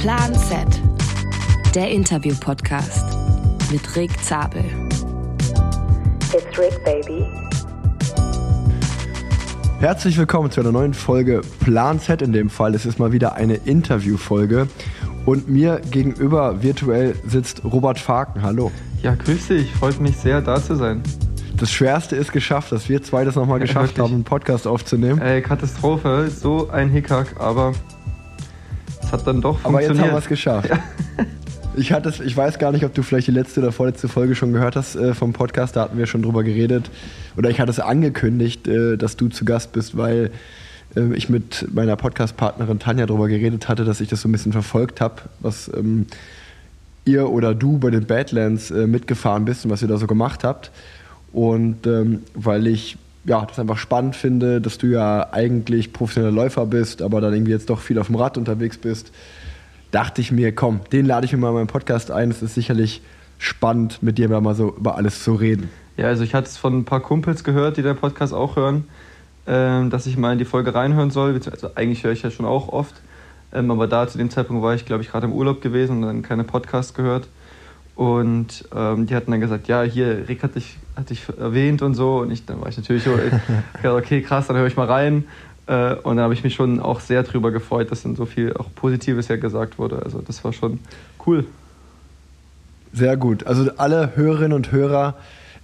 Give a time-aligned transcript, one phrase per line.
[0.00, 0.66] Plan Z,
[1.74, 3.04] der Interview-Podcast
[3.70, 4.64] mit Rick Zabel.
[6.32, 7.26] It's Rick, baby.
[9.78, 12.74] Herzlich willkommen zu einer neuen Folge Plan Z in dem Fall.
[12.74, 14.68] Es ist mal wieder eine Interviewfolge.
[15.26, 18.40] Und mir gegenüber virtuell sitzt Robert Faken.
[18.40, 18.72] Hallo.
[19.02, 19.70] Ja, grüß dich.
[19.74, 21.02] Freut mich sehr, da zu sein.
[21.58, 24.02] Das Schwerste ist geschafft, dass wir zwei das nochmal geschafft wirklich.
[24.02, 25.20] haben, einen Podcast aufzunehmen.
[25.20, 26.30] Ey, Katastrophe.
[26.30, 27.74] So ein Hickhack, aber
[29.10, 30.06] es hat dann doch Aber jetzt funktioniert.
[30.06, 30.70] haben wir es geschafft.
[31.76, 34.52] Ich, hatte ich weiß gar nicht, ob du vielleicht die letzte oder vorletzte Folge schon
[34.52, 35.76] gehört hast äh, vom Podcast.
[35.76, 36.90] Da hatten wir schon drüber geredet.
[37.36, 40.32] Oder ich hatte es angekündigt, äh, dass du zu Gast bist, weil
[40.96, 44.52] äh, ich mit meiner Podcast-Partnerin Tanja darüber geredet hatte, dass ich das so ein bisschen
[44.52, 46.06] verfolgt habe, was ähm,
[47.04, 50.42] ihr oder du bei den Badlands äh, mitgefahren bist und was ihr da so gemacht
[50.42, 50.72] habt.
[51.32, 56.66] Und ähm, weil ich ja, das einfach spannend finde, dass du ja eigentlich professioneller Läufer
[56.66, 59.12] bist, aber dann irgendwie jetzt doch viel auf dem Rad unterwegs bist,
[59.90, 62.30] dachte ich mir, komm, den lade ich mir mal in meinen Podcast ein.
[62.30, 63.02] Es ist sicherlich
[63.38, 65.68] spannend, mit dir mal so über alles zu reden.
[65.96, 68.84] Ja, also ich hatte es von ein paar Kumpels gehört, die den Podcast auch hören,
[69.46, 71.38] ähm, dass ich mal in die Folge reinhören soll.
[71.50, 72.94] Also eigentlich höre ich ja schon auch oft.
[73.52, 76.02] Ähm, aber da zu dem Zeitpunkt war ich, glaube ich, gerade im Urlaub gewesen und
[76.02, 77.28] dann keine Podcast gehört.
[78.00, 81.92] Und ähm, die hatten dann gesagt, ja, hier, Rick hat dich, hat dich erwähnt und
[81.92, 82.20] so.
[82.20, 83.10] Und ich, dann war ich natürlich so,
[83.84, 85.24] okay, krass, dann höre ich mal rein.
[85.66, 88.54] Äh, und dann habe ich mich schon auch sehr drüber gefreut, dass dann so viel
[88.54, 90.00] auch Positives ja gesagt wurde.
[90.02, 90.78] Also das war schon
[91.26, 91.44] cool.
[92.94, 93.46] Sehr gut.
[93.46, 95.16] Also alle Hörerinnen und Hörer,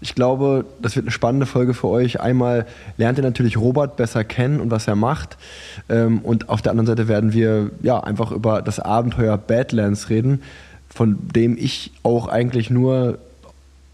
[0.03, 2.21] ich glaube, das wird eine spannende Folge für euch.
[2.21, 2.67] Einmal
[2.99, 5.39] lernt ihr natürlich Robert besser kennen und was er macht.
[5.89, 10.43] Ähm, Und auf der anderen Seite werden wir ja einfach über das Abenteuer Badlands reden,
[10.97, 13.19] von dem ich auch eigentlich nur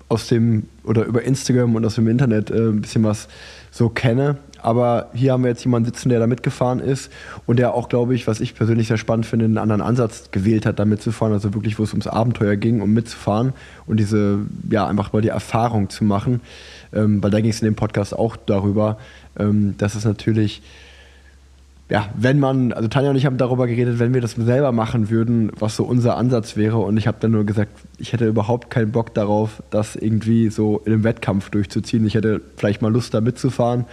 [0.09, 3.27] aus dem oder über Instagram und aus dem Internet äh, ein bisschen was
[3.73, 4.37] so kenne.
[4.61, 7.11] Aber hier haben wir jetzt jemanden sitzen, der da mitgefahren ist
[7.47, 10.65] und der auch, glaube ich, was ich persönlich sehr spannend finde, einen anderen Ansatz gewählt
[10.65, 11.35] hat, da mitzufahren.
[11.35, 13.53] Also wirklich, wo es ums Abenteuer ging, um mitzufahren
[13.87, 14.39] und diese,
[14.71, 16.41] ja, einfach mal die Erfahrung zu machen.
[16.93, 18.99] Ähm, weil da ging es in dem Podcast auch darüber,
[19.37, 20.63] ähm, dass es natürlich
[21.93, 25.11] ja, wenn man, also Tanja und ich haben darüber geredet, wenn wir das selber machen
[25.11, 26.79] würden, was so unser Ansatz wäre.
[26.79, 30.81] Und ich habe dann nur gesagt, ich hätte überhaupt keinen Bock darauf, das irgendwie so
[30.87, 32.07] in einem Wettkampf durchzuziehen.
[32.07, 33.85] Ich hätte vielleicht mal Lust, da mitzufahren,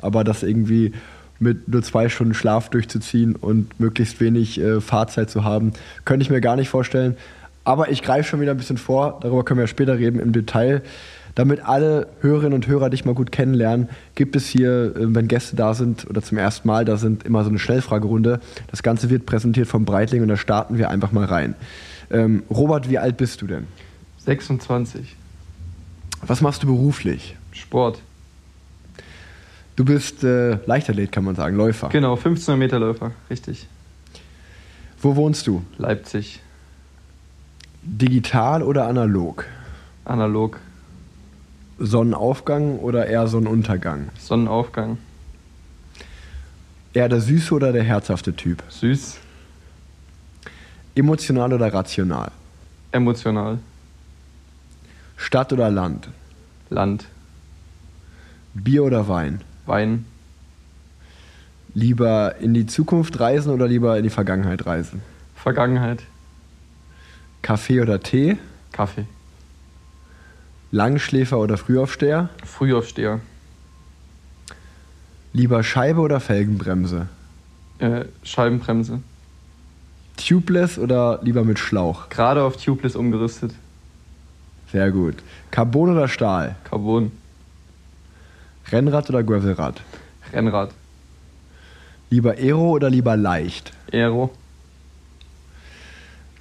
[0.00, 0.92] aber das irgendwie
[1.40, 5.72] mit nur zwei Stunden Schlaf durchzuziehen und möglichst wenig äh, Fahrzeit zu haben,
[6.04, 7.16] könnte ich mir gar nicht vorstellen.
[7.64, 10.82] Aber ich greife schon wieder ein bisschen vor, darüber können wir später reden im Detail.
[11.38, 15.54] Damit alle Hörerinnen und Hörer dich mal gut kennenlernen, gibt es hier, äh, wenn Gäste
[15.54, 18.40] da sind oder zum ersten Mal da sind, immer so eine Schnellfragerunde.
[18.72, 21.54] Das Ganze wird präsentiert vom Breitling und da starten wir einfach mal rein.
[22.10, 23.68] Ähm, Robert, wie alt bist du denn?
[24.24, 25.14] 26.
[26.22, 27.36] Was machst du beruflich?
[27.52, 28.02] Sport.
[29.76, 31.88] Du bist äh, Leichtathlet, kann man sagen, Läufer.
[31.90, 33.68] Genau, 15 Meter Läufer, richtig.
[35.00, 35.62] Wo wohnst du?
[35.76, 36.40] Leipzig,
[37.84, 39.44] Digital oder analog?
[40.08, 40.58] analog,
[41.78, 44.08] Sonnenaufgang oder eher Sonnenuntergang?
[44.18, 44.98] Sonnenaufgang,
[46.94, 48.62] Eher der süße oder der herzhafte Typ?
[48.68, 49.18] süß,
[50.94, 52.30] Emotional oder rational?
[52.90, 53.58] emotional,
[55.16, 56.08] Stadt oder Land?
[56.70, 57.06] Land,
[58.54, 59.42] Bier oder Wein?
[59.66, 60.06] Wein,
[61.74, 65.02] Lieber in die Zukunft reisen oder lieber in die Vergangenheit reisen?
[65.36, 66.02] Vergangenheit,
[67.42, 68.38] Kaffee oder Tee?
[68.72, 69.06] Kaffee,
[70.70, 72.28] Langschläfer oder Frühaufsteher?
[72.44, 73.20] Frühaufsteher,
[75.32, 77.08] Lieber Scheibe oder Felgenbremse?
[77.78, 79.00] äh, Scheibenbremse,
[80.16, 82.08] Tubeless oder lieber mit Schlauch?
[82.08, 83.52] gerade auf Tubeless umgerüstet,
[84.72, 85.16] Sehr gut.
[85.50, 86.56] Carbon oder Stahl?
[86.64, 87.12] Carbon,
[88.70, 89.80] Rennrad oder Gravelrad?
[90.32, 90.70] Rennrad,
[92.10, 93.72] Lieber Aero oder lieber leicht?
[93.92, 94.30] Aero,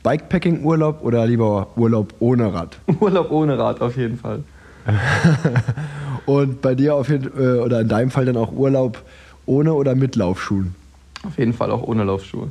[0.08, 2.78] Bikepacking-Urlaub oder lieber Urlaub ohne Rad?
[3.02, 4.42] Urlaub ohne Rad auf jeden Fall.
[6.26, 9.04] Und bei dir auf jeden, äh, oder in deinem Fall dann auch Urlaub
[9.46, 10.76] ohne oder mit Laufschuhen?
[11.24, 12.50] Auf jeden Fall auch ohne Laufschuhe.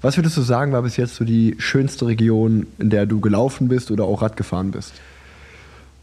[0.00, 3.68] Was würdest du sagen, war bis jetzt so die schönste Region, in der du gelaufen
[3.68, 4.94] bist oder auch Rad gefahren bist?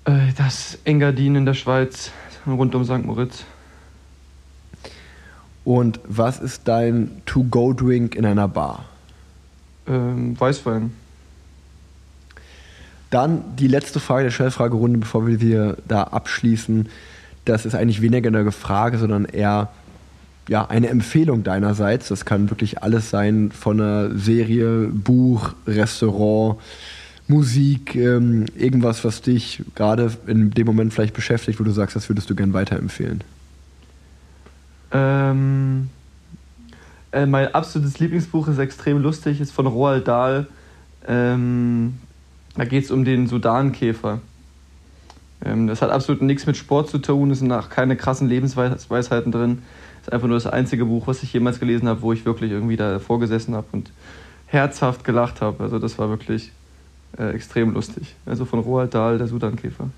[0.05, 2.11] Äh, das Engadin in der Schweiz,
[2.45, 3.03] rund um St.
[3.03, 3.45] Moritz.
[5.65, 8.85] Und was ist dein To-Go-Drink in einer Bar?
[9.89, 10.91] Ähm, Weißwein.
[13.09, 16.89] Dann die letzte Frage der Schnellfragerunde, bevor wir hier da abschließen.
[17.45, 19.69] Das ist eigentlich weniger eine Frage, sondern eher
[20.47, 22.09] ja, eine Empfehlung deinerseits.
[22.09, 26.59] Das kann wirklich alles sein, von einer Serie, Buch, Restaurant,
[27.27, 32.09] Musik, ähm, irgendwas, was dich gerade in dem Moment vielleicht beschäftigt, wo du sagst, das
[32.09, 33.23] würdest du gern weiterempfehlen.
[34.91, 35.89] Ähm,
[37.11, 40.47] Äh, mein absolutes Lieblingsbuch ist extrem lustig, ist von Roald Dahl.
[41.07, 41.95] Ähm,
[42.55, 44.19] da geht es um den Sudankäfer.
[45.43, 49.31] Ähm, das hat absolut nichts mit Sport zu tun, es sind auch keine krassen Lebensweisheiten
[49.31, 49.63] drin.
[50.01, 52.77] Ist einfach nur das einzige Buch, was ich jemals gelesen habe, wo ich wirklich irgendwie
[52.77, 53.91] da vorgesessen habe und
[54.47, 55.63] herzhaft gelacht habe.
[55.63, 56.51] Also das war wirklich
[57.17, 58.15] äh, extrem lustig.
[58.25, 59.89] Also von Roald Dahl, der Sudankäfer.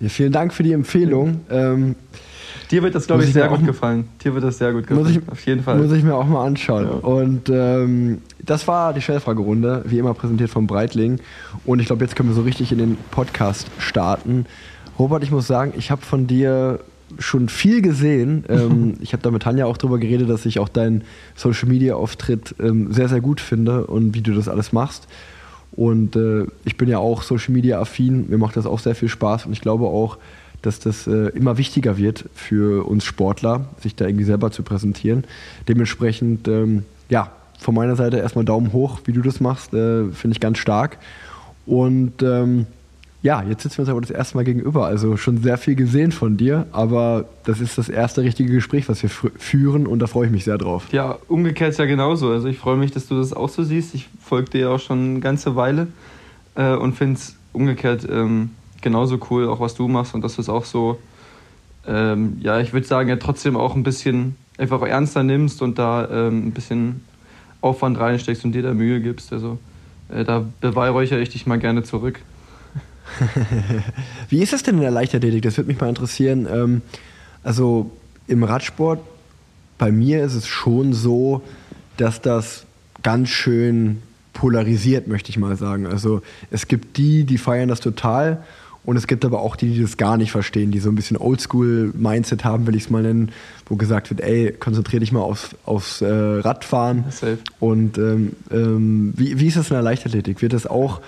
[0.00, 1.40] Ja, vielen Dank für die Empfehlung.
[1.50, 1.94] Ähm,
[2.70, 4.08] Dir wird das, glaube ich, sehr gut gefallen.
[4.22, 5.06] Dir wird das sehr gut gefallen.
[5.06, 5.78] Muss ich, Auf jeden Fall.
[5.78, 6.84] Muss ich mir auch mal anschauen.
[6.84, 6.90] Ja.
[6.90, 11.20] Und ähm, das war die Schnellfragerunde, wie immer präsentiert vom Breitling.
[11.64, 14.46] Und ich glaube, jetzt können wir so richtig in den Podcast starten.
[14.98, 16.80] Robert, ich muss sagen, ich habe von dir
[17.18, 18.44] schon viel gesehen.
[18.56, 21.02] Ähm, ich habe da mit Tanja auch drüber geredet, dass ich auch deinen
[21.34, 25.06] Social Media Auftritt ähm, sehr, sehr gut finde und wie du das alles machst.
[25.72, 28.28] Und äh, ich bin ja auch Social Media affin.
[28.28, 30.18] Mir macht das auch sehr viel Spaß und ich glaube auch,
[30.66, 35.24] dass das äh, immer wichtiger wird für uns Sportler, sich da irgendwie selber zu präsentieren.
[35.68, 40.34] Dementsprechend, ähm, ja, von meiner Seite erstmal Daumen hoch, wie du das machst, äh, finde
[40.34, 40.98] ich ganz stark.
[41.64, 42.66] Und ähm,
[43.22, 44.86] ja, jetzt sitzen wir uns aber das erste Mal gegenüber.
[44.86, 49.02] Also schon sehr viel gesehen von dir, aber das ist das erste richtige Gespräch, was
[49.02, 50.84] wir führen und da freue ich mich sehr drauf.
[50.92, 52.30] Ja, umgekehrt ist ja genauso.
[52.30, 53.94] Also ich freue mich, dass du das auch so siehst.
[53.94, 55.88] Ich folge dir ja auch schon eine ganze Weile
[56.54, 58.50] äh, und finde es umgekehrt ähm,
[58.86, 61.00] genauso cool, auch was du machst und dass du es auch so,
[61.88, 66.08] ähm, ja, ich würde sagen, ja trotzdem auch ein bisschen einfach ernster nimmst und da
[66.08, 67.00] ähm, ein bisschen
[67.60, 69.32] Aufwand reinsteckst und dir da Mühe gibst.
[69.32, 69.58] Also
[70.08, 72.20] äh, da beweihräuchere ich dich mal gerne zurück.
[74.28, 75.42] Wie ist das denn in der Leichtathletik?
[75.42, 76.46] Das würde mich mal interessieren.
[76.48, 76.82] Ähm,
[77.42, 77.90] also
[78.28, 79.00] im Radsport,
[79.78, 81.42] bei mir ist es schon so,
[81.96, 82.66] dass das
[83.02, 84.00] ganz schön
[84.32, 85.86] polarisiert, möchte ich mal sagen.
[85.86, 86.22] Also
[86.52, 88.44] es gibt die, die feiern das total
[88.86, 91.16] und es gibt aber auch die, die das gar nicht verstehen, die so ein bisschen
[91.16, 93.32] Oldschool-Mindset haben, will ich es mal nennen,
[93.66, 97.04] wo gesagt wird, ey, konzentrier dich mal aufs, aufs äh, Radfahren.
[97.10, 97.38] Safe.
[97.58, 100.40] Und ähm, ähm, wie, wie ist das in der Leichtathletik?
[100.40, 101.02] Wird das auch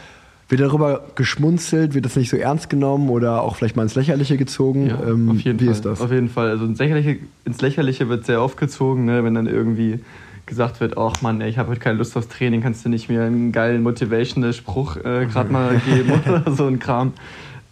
[0.49, 1.95] wird darüber geschmunzelt?
[1.95, 4.89] Wird das nicht so ernst genommen oder auch vielleicht mal ins Lächerliche gezogen?
[4.89, 5.75] Ja, ähm, auf jeden wie Fall.
[5.75, 6.01] ist das?
[6.01, 6.51] Auf jeden Fall.
[6.51, 9.23] Also ins Lächerliche, ins Lächerliche wird sehr oft gezogen, ne?
[9.25, 10.01] wenn dann irgendwie
[10.47, 13.09] gesagt wird, ach Mann, ey, ich habe heute keine Lust aufs Training, kannst du nicht
[13.09, 17.13] mir einen geilen motivational Spruch äh, gerade mal geben oder so ein Kram.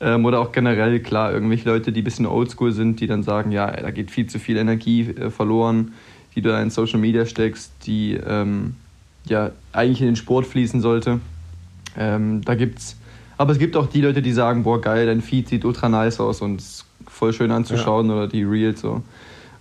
[0.00, 3.50] Ähm, oder auch generell, klar, irgendwelche Leute, die ein bisschen oldschool sind, die dann sagen,
[3.50, 5.92] ja, da geht viel zu viel Energie äh, verloren,
[6.34, 8.74] die du da in Social Media steckst, die ähm,
[9.24, 11.20] ja eigentlich in den Sport fließen sollte.
[11.96, 12.96] Ähm, da gibt's,
[13.38, 16.20] aber es gibt auch die Leute, die sagen, boah geil, dein Feed sieht ultra nice
[16.20, 18.14] aus und ist voll schön anzuschauen ja.
[18.14, 19.02] oder die Reels so.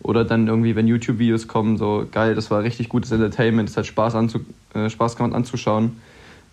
[0.01, 3.87] Oder dann irgendwie, wenn YouTube-Videos kommen, so geil, das war richtig gutes Entertainment, es hat
[3.87, 4.41] Spaß, anzu,
[4.73, 5.93] äh, Spaß gemacht anzuschauen.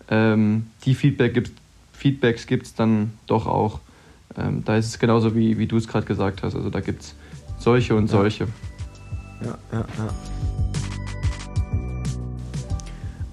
[0.09, 1.51] Ähm, die Feedback gibt,
[2.03, 3.79] Feedbacks gibt es dann doch auch.
[4.37, 6.53] Ähm, da ist es genauso, wie, wie du es gerade gesagt hast.
[6.53, 7.15] Also da gibt es
[7.59, 8.49] solche und solche.
[9.41, 10.09] Ja, ja, ja.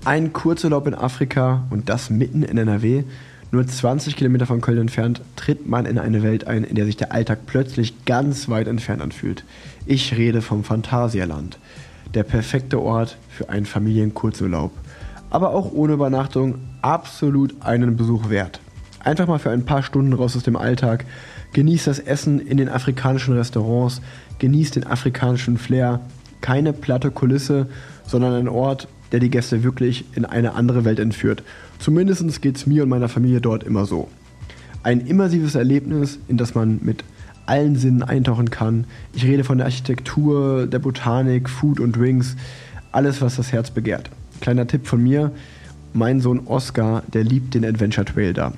[0.04, 3.02] Ein Kurzurlaub in Afrika und das mitten in NRW.
[3.50, 6.96] Nur 20 Kilometer von Köln entfernt tritt man in eine Welt ein, in der sich
[6.96, 9.42] der Alltag plötzlich ganz weit entfernt anfühlt.
[9.84, 11.58] Ich rede vom Phantasialand.
[12.14, 14.70] Der perfekte Ort für einen Familienkurzurlaub.
[15.28, 18.60] Aber auch ohne Übernachtung absolut einen Besuch wert.
[19.00, 21.04] Einfach mal für ein paar Stunden raus aus dem Alltag.
[21.52, 24.00] Genießt das Essen in den afrikanischen Restaurants.
[24.38, 26.00] Genießt den afrikanischen Flair.
[26.40, 27.66] Keine platte Kulisse,
[28.06, 31.42] sondern ein Ort, der die Gäste wirklich in eine andere Welt entführt.
[31.78, 34.08] Zumindest geht es mir und meiner Familie dort immer so.
[34.82, 37.04] Ein immersives Erlebnis, in das man mit
[37.46, 38.84] allen Sinnen eintauchen kann.
[39.12, 42.36] Ich rede von der Architektur, der Botanik, Food und Drinks,
[42.92, 44.10] alles, was das Herz begehrt.
[44.40, 45.32] Kleiner Tipp von mir,
[45.92, 48.52] mein Sohn Oscar, der liebt den Adventure Trail da.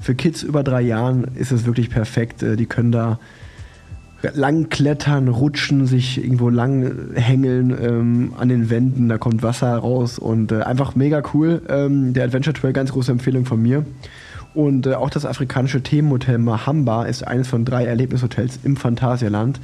[0.00, 2.42] Für Kids über drei Jahren ist es wirklich perfekt.
[2.42, 3.18] Äh, die können da
[4.34, 10.18] lang klettern, rutschen, sich irgendwo lang hängeln ähm, an den Wänden, da kommt Wasser raus
[10.18, 11.62] und äh, einfach mega cool.
[11.68, 13.84] Ähm, der Adventure Trail, ganz große Empfehlung von mir.
[14.54, 19.60] Und äh, auch das afrikanische Themenhotel Mahamba ist eines von drei Erlebnishotels im Phantasialand.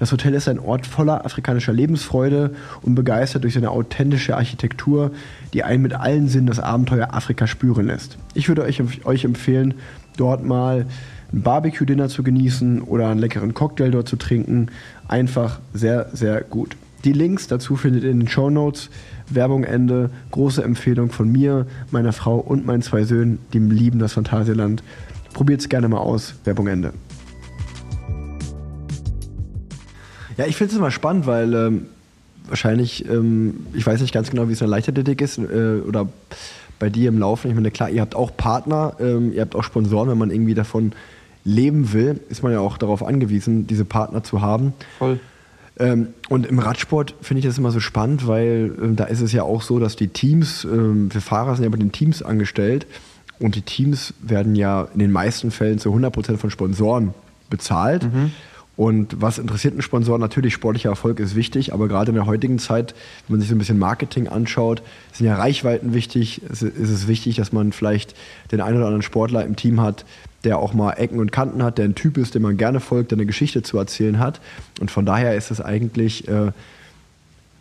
[0.00, 5.10] Das Hotel ist ein Ort voller afrikanischer Lebensfreude und begeistert durch seine authentische Architektur,
[5.52, 8.16] die einen mit allen Sinnen das Abenteuer Afrika spüren lässt.
[8.32, 9.74] Ich würde euch, euch empfehlen,
[10.16, 10.86] dort mal
[11.32, 14.68] ein Barbecue-Dinner zu genießen oder einen leckeren Cocktail dort zu trinken.
[15.06, 16.76] Einfach sehr, sehr gut.
[17.04, 18.88] Die Links dazu findet ihr in den Show Notes.
[19.28, 20.08] Werbung Ende.
[20.30, 24.82] Große Empfehlung von mir, meiner Frau und meinen zwei Söhnen, die lieben das Phantasialand.
[25.34, 26.34] Probiert es gerne mal aus.
[26.44, 26.94] Werbung Ende.
[30.40, 31.86] Ja, ich finde es immer spannend, weil ähm,
[32.48, 36.08] wahrscheinlich, ähm, ich weiß nicht ganz genau, wie es in der Leichtathletik ist äh, oder
[36.78, 37.50] bei dir im Laufen.
[37.50, 40.54] Ich meine, klar, ihr habt auch Partner, ähm, ihr habt auch Sponsoren, wenn man irgendwie
[40.54, 40.92] davon
[41.44, 44.72] leben will, ist man ja auch darauf angewiesen, diese Partner zu haben.
[44.98, 45.20] Voll.
[45.78, 49.32] Ähm, und im Radsport finde ich das immer so spannend, weil ähm, da ist es
[49.32, 52.86] ja auch so, dass die Teams, ähm, wir Fahrer sind ja bei den Teams angestellt
[53.40, 57.12] und die Teams werden ja in den meisten Fällen zu 100% von Sponsoren
[57.50, 58.04] bezahlt.
[58.04, 58.32] Mhm.
[58.80, 60.18] Und was interessiert einen Sponsor?
[60.18, 62.94] Natürlich, sportlicher Erfolg ist wichtig, aber gerade in der heutigen Zeit,
[63.28, 64.80] wenn man sich so ein bisschen Marketing anschaut,
[65.12, 66.40] sind ja Reichweiten wichtig.
[66.50, 68.14] Es ist es wichtig, dass man vielleicht
[68.52, 70.06] den einen oder anderen Sportler im Team hat,
[70.44, 73.10] der auch mal Ecken und Kanten hat, der ein Typ ist, dem man gerne folgt,
[73.10, 74.40] der eine Geschichte zu erzählen hat.
[74.80, 76.50] Und von daher ist es eigentlich, äh,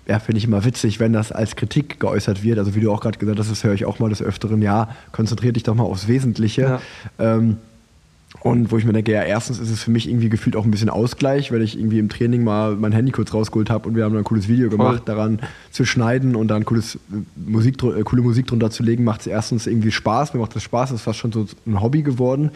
[0.07, 2.59] ja, finde ich immer witzig, wenn das als Kritik geäußert wird.
[2.59, 4.95] Also wie du auch gerade gesagt hast, das höre ich auch mal des Öfteren, ja,
[5.11, 6.61] konzentriert dich doch mal aufs Wesentliche.
[6.61, 7.35] Ja.
[7.35, 7.57] Ähm,
[8.41, 10.71] und wo ich mir denke, ja, erstens ist es für mich irgendwie gefühlt auch ein
[10.71, 14.03] bisschen Ausgleich, weil ich irgendwie im Training mal mein Handy kurz rausgeholt habe und wir
[14.03, 15.15] haben dann ein cooles Video gemacht, Voll.
[15.15, 15.39] daran
[15.71, 16.99] zu schneiden und dann cooles äh,
[17.35, 20.63] Musik, äh, coole Musik drunter zu legen, macht es erstens irgendwie Spaß, mir macht das
[20.63, 22.51] Spaß, ist fast schon so ein Hobby geworden.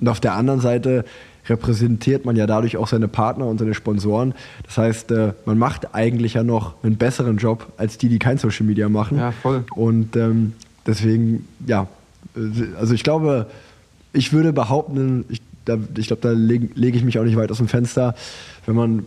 [0.00, 1.04] Und auf der anderen Seite
[1.48, 4.34] repräsentiert man ja dadurch auch seine Partner und seine Sponsoren.
[4.64, 8.38] Das heißt, äh, man macht eigentlich ja noch einen besseren Job als die, die kein
[8.38, 9.18] Social Media machen.
[9.18, 9.64] Ja, voll.
[9.74, 10.52] Und ähm,
[10.86, 11.86] deswegen, ja,
[12.78, 13.46] also ich glaube,
[14.12, 15.40] ich würde behaupten, ich,
[15.96, 18.14] ich glaube, da lege leg ich mich auch nicht weit aus dem Fenster,
[18.66, 19.04] wenn man,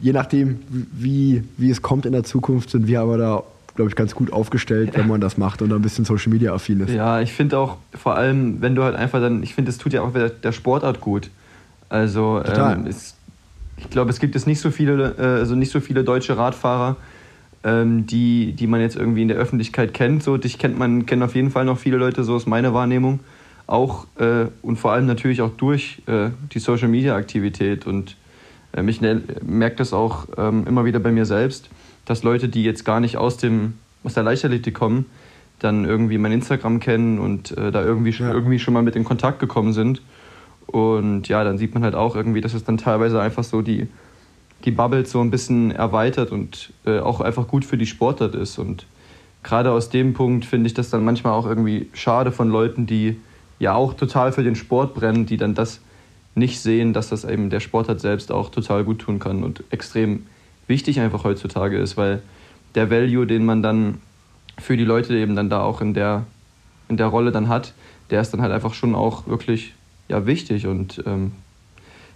[0.00, 3.42] je nachdem, wie, wie es kommt in der Zukunft, sind wir aber da,
[3.76, 6.80] glaube ich, ganz gut aufgestellt, wenn man das macht und ein bisschen Social Media affin
[6.80, 6.92] ist.
[6.92, 9.92] Ja, ich finde auch, vor allem, wenn du halt einfach dann, ich finde, es tut
[9.92, 11.30] ja auch der, der Sportart gut.
[11.88, 13.14] Also, ähm, es,
[13.76, 16.96] ich glaube, es gibt jetzt nicht so viele, äh, also nicht so viele deutsche Radfahrer,
[17.62, 20.22] ähm, die, die man jetzt irgendwie in der Öffentlichkeit kennt.
[20.22, 23.20] So, dich kennt man, kennen auf jeden Fall noch viele Leute, so ist meine Wahrnehmung
[23.70, 27.86] auch äh, und vor allem natürlich auch durch äh, die Social Media Aktivität.
[27.86, 28.16] Und
[28.72, 31.70] äh, ich merke das auch ähm, immer wieder bei mir selbst,
[32.04, 35.06] dass Leute, die jetzt gar nicht aus, dem, aus der Leichtathletik kommen,
[35.60, 38.32] dann irgendwie mein Instagram kennen und äh, da irgendwie, ja.
[38.32, 40.02] irgendwie schon mal mit in Kontakt gekommen sind.
[40.66, 43.88] Und ja, dann sieht man halt auch irgendwie, dass es dann teilweise einfach so die,
[44.64, 48.58] die Bubbles so ein bisschen erweitert und äh, auch einfach gut für die Sportart ist.
[48.58, 48.86] Und
[49.42, 53.16] gerade aus dem Punkt finde ich das dann manchmal auch irgendwie schade von Leuten, die
[53.60, 55.80] ja auch total für den Sport brennen, die dann das
[56.34, 59.62] nicht sehen, dass das eben der Sport hat selbst auch total gut tun kann und
[59.70, 60.26] extrem
[60.66, 62.22] wichtig einfach heutzutage ist, weil
[62.74, 64.00] der Value, den man dann
[64.58, 66.24] für die Leute eben dann da auch in der,
[66.88, 67.74] in der Rolle dann hat,
[68.10, 69.74] der ist dann halt einfach schon auch wirklich
[70.08, 71.32] ja, wichtig und ähm,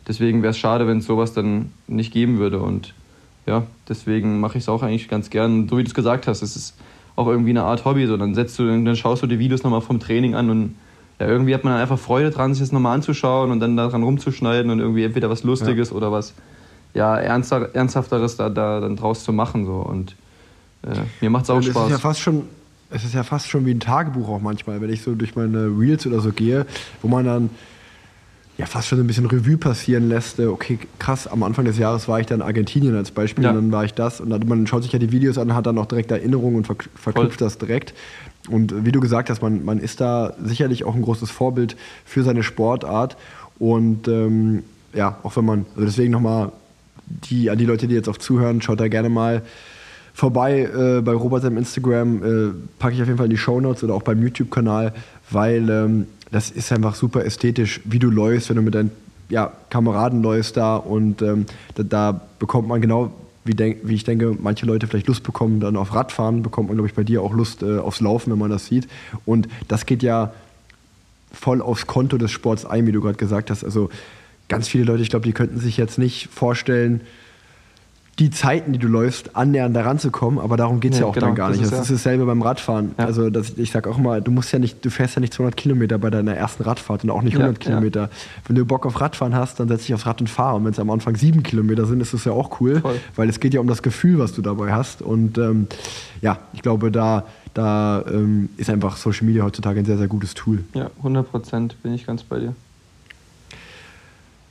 [0.08, 2.94] deswegen wäre es schade, wenn es sowas dann nicht geben würde und
[3.46, 6.40] ja, deswegen mache ich es auch eigentlich ganz gern, so wie du es gesagt hast,
[6.42, 6.74] es ist
[7.16, 9.82] auch irgendwie eine Art Hobby, so dann setzt du, dann schaust du die Videos nochmal
[9.82, 10.74] vom Training an und
[11.20, 14.02] ja, irgendwie hat man dann einfach Freude dran, sich das nochmal anzuschauen und dann daran
[14.02, 15.96] rumzuschneiden und irgendwie entweder was Lustiges ja.
[15.96, 16.34] oder was
[16.92, 19.66] ja, Ernsthafteres da, da dann draus zu machen.
[19.66, 19.74] So.
[19.74, 20.16] Und
[20.82, 21.76] äh, mir macht es auch Spaß.
[21.76, 22.42] Es ist, ja fast schon,
[22.90, 25.66] es ist ja fast schon wie ein Tagebuch auch manchmal, wenn ich so durch meine
[25.66, 26.66] Reels oder so gehe,
[27.02, 27.50] wo man dann
[28.56, 30.38] ja fast schon ein bisschen Revue passieren lässt.
[30.38, 33.50] Äh, okay, krass, am Anfang des Jahres war ich dann in Argentinien als Beispiel ja.
[33.50, 35.66] und dann war ich das und dann, man schaut sich ja die Videos an, hat
[35.66, 37.46] dann auch direkt Erinnerungen und verknüpft Voll.
[37.46, 37.94] das direkt.
[38.50, 42.22] Und wie du gesagt hast, man, man ist da sicherlich auch ein großes Vorbild für
[42.22, 43.16] seine Sportart.
[43.58, 46.52] Und ähm, ja, auch wenn man, also deswegen nochmal
[47.06, 49.42] die, an die Leute, die jetzt auch zuhören, schaut da gerne mal
[50.12, 52.22] vorbei äh, bei Robert im Instagram.
[52.22, 54.92] Äh, packe ich auf jeden Fall in die Show Notes oder auch beim YouTube-Kanal,
[55.30, 58.90] weil ähm, das ist einfach super ästhetisch, wie du läufst, wenn du mit deinen
[59.28, 63.10] ja, Kameraden läufst da und ähm, da, da bekommt man genau
[63.44, 66.76] wie, denk, wie ich denke, manche Leute vielleicht Lust bekommen dann auf Radfahren, bekommt man,
[66.76, 68.88] glaube ich, bei dir auch Lust äh, aufs Laufen, wenn man das sieht.
[69.24, 70.32] Und das geht ja
[71.32, 73.64] voll aufs Konto des Sports ein, wie du gerade gesagt hast.
[73.64, 73.90] Also
[74.48, 77.00] ganz viele Leute, ich glaube, die könnten sich jetzt nicht vorstellen,
[78.18, 81.10] die Zeiten, die du läufst, annähernd daran zu kommen, aber darum geht es ja, ja,
[81.10, 81.64] auch genau, dann gar das nicht.
[81.64, 82.94] Ist das ist dasselbe beim Radfahren.
[82.96, 83.06] Ja.
[83.06, 85.56] Also das, ich sage auch mal, du musst ja nicht, du fährst ja nicht 200
[85.56, 88.10] Kilometer bei deiner ersten Radfahrt und auch nicht 100 ja, Kilometer.
[88.46, 90.54] Wenn du Bock auf Radfahren hast, dann setz dich aufs Rad und fahr.
[90.54, 93.00] Und wenn es am Anfang sieben Kilometer sind, ist das ja auch cool, Voll.
[93.16, 95.02] weil es geht ja um das Gefühl, was du dabei hast.
[95.02, 95.66] Und ähm,
[96.20, 100.34] ja, ich glaube, da, da ähm, ist einfach Social Media heutzutage ein sehr, sehr gutes
[100.34, 100.64] Tool.
[100.74, 102.54] Ja, 100 Prozent bin ich ganz bei dir.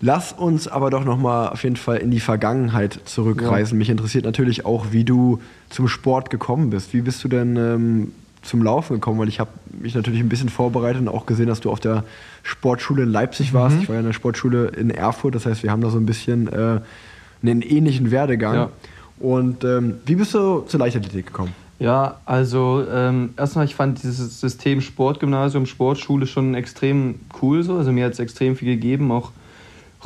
[0.06, 3.78] Lass uns aber doch nochmal auf jeden Fall in die Vergangenheit zurückreisen.
[3.78, 3.80] Ja.
[3.80, 6.94] Mich interessiert natürlich auch, wie du zum Sport gekommen bist.
[6.94, 9.18] Wie bist du denn ähm, zum Laufen gekommen?
[9.18, 12.04] Weil ich habe mich natürlich ein bisschen vorbereitet und auch gesehen, dass du auf der
[12.44, 13.78] Sportschule in Leipzig warst.
[13.78, 13.82] Mhm.
[13.84, 15.36] Ich war ja in der Sportschule in Erfurt.
[15.36, 16.82] Das heißt, wir haben da so ein bisschen äh,
[17.42, 18.56] einen ähnlichen Werdegang.
[18.56, 18.70] Ja.
[19.20, 21.54] Und ähm, wie bist du zur Leichtathletik gekommen?
[21.80, 27.78] Ja, also ähm, erstmal, ich fand dieses System Sportgymnasium, Sportschule schon extrem cool so.
[27.78, 29.32] Also mir hat es extrem viel gegeben, auch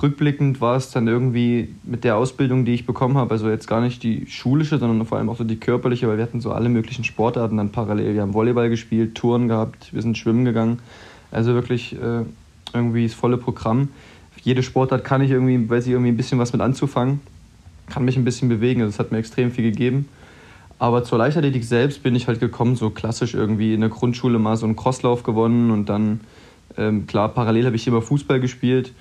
[0.01, 3.81] rückblickend war es dann irgendwie mit der Ausbildung, die ich bekommen habe, also jetzt gar
[3.81, 6.69] nicht die schulische, sondern vor allem auch so die körperliche, weil wir hatten so alle
[6.69, 8.13] möglichen Sportarten dann parallel.
[8.13, 10.79] Wir haben Volleyball gespielt, Touren gehabt, wir sind schwimmen gegangen.
[11.31, 12.23] Also wirklich äh,
[12.73, 13.89] irgendwie das volle Programm.
[14.43, 17.19] Jede Sportart kann ich irgendwie, weiß ich irgendwie ein bisschen was mit anzufangen.
[17.89, 18.81] kann mich ein bisschen bewegen.
[18.81, 20.07] Also das hat mir extrem viel gegeben.
[20.79, 24.57] Aber zur Leichtathletik selbst bin ich halt gekommen, so klassisch irgendwie in der Grundschule mal
[24.57, 26.21] so einen Crosslauf gewonnen und dann,
[26.77, 28.93] ähm, klar, parallel habe ich immer Fußball gespielt.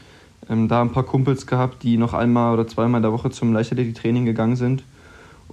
[0.49, 3.53] Ähm, da ein paar Kumpels gehabt, die noch einmal oder zweimal in der Woche zum
[3.53, 4.85] Leichtathletik-Training gegangen sind.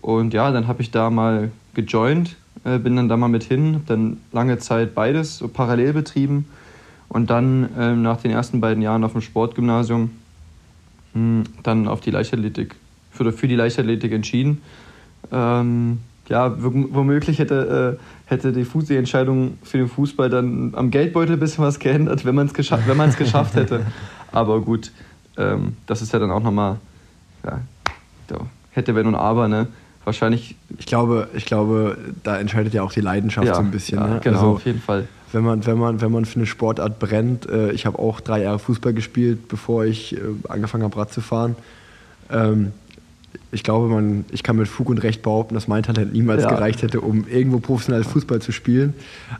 [0.01, 3.75] Und ja, dann habe ich da mal gejoint, äh, bin dann da mal mit hin,
[3.75, 6.45] habe dann lange Zeit beides so parallel betrieben
[7.09, 10.11] und dann ähm, nach den ersten beiden Jahren auf dem Sportgymnasium
[11.13, 12.75] mh, hm, dann auf die Leichtathletik,
[13.11, 14.61] für, für die Leichtathletik entschieden.
[15.31, 15.99] Ähm,
[16.29, 21.35] ja, womöglich hätte, äh, hätte die, Fuß, die Entscheidung für den Fußball dann am Geldbeutel
[21.35, 23.85] ein bisschen was geändert, wenn man es gescha geschafft hätte.
[24.33, 24.91] Aber gut,
[25.37, 26.77] ähm, das ist ja dann auch nochmal,
[27.45, 27.61] ja,
[28.73, 29.67] hätte, wenn und aber, ne?
[30.03, 30.55] Wahrscheinlich.
[30.77, 33.99] Ich glaube, ich glaube, da entscheidet ja auch die Leidenschaft ja, so ein bisschen.
[33.99, 34.19] Ja, ne?
[34.21, 35.07] Genau, also, auf jeden Fall.
[35.31, 38.43] Wenn man, wenn, man, wenn man für eine Sportart brennt, äh, ich habe auch drei
[38.43, 41.55] Jahre Fußball gespielt, bevor ich äh, angefangen habe, Rad zu fahren.
[42.29, 42.73] Ähm,
[43.51, 46.49] ich glaube, man, ich kann mit Fug und Recht behaupten, dass mein Talent niemals ja.
[46.49, 48.93] gereicht hätte, um irgendwo professionell Fußball zu spielen.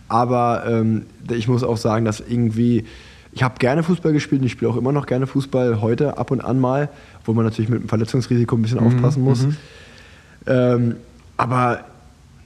[0.07, 2.85] Aber ähm, ich muss auch sagen, dass irgendwie,
[3.33, 6.31] ich habe gerne Fußball gespielt und ich spiele auch immer noch gerne Fußball heute ab
[6.31, 6.89] und an mal,
[7.25, 8.87] wo man natürlich mit dem Verletzungsrisiko ein bisschen mhm.
[8.87, 9.43] aufpassen muss.
[9.43, 9.57] Mhm.
[10.45, 10.95] Ähm,
[11.37, 11.85] aber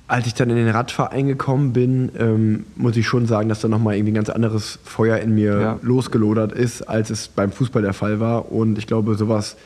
[0.08, 3.68] als ich dann in den Radverein gekommen bin, ähm, muss ich schon sagen, dass da
[3.68, 5.80] nochmal irgendwie ein ganz anderes Feuer in mir ja.
[5.82, 8.52] losgelodert ist, als es beim Fußball der Fall war.
[8.52, 9.58] Und ich glaube, sowas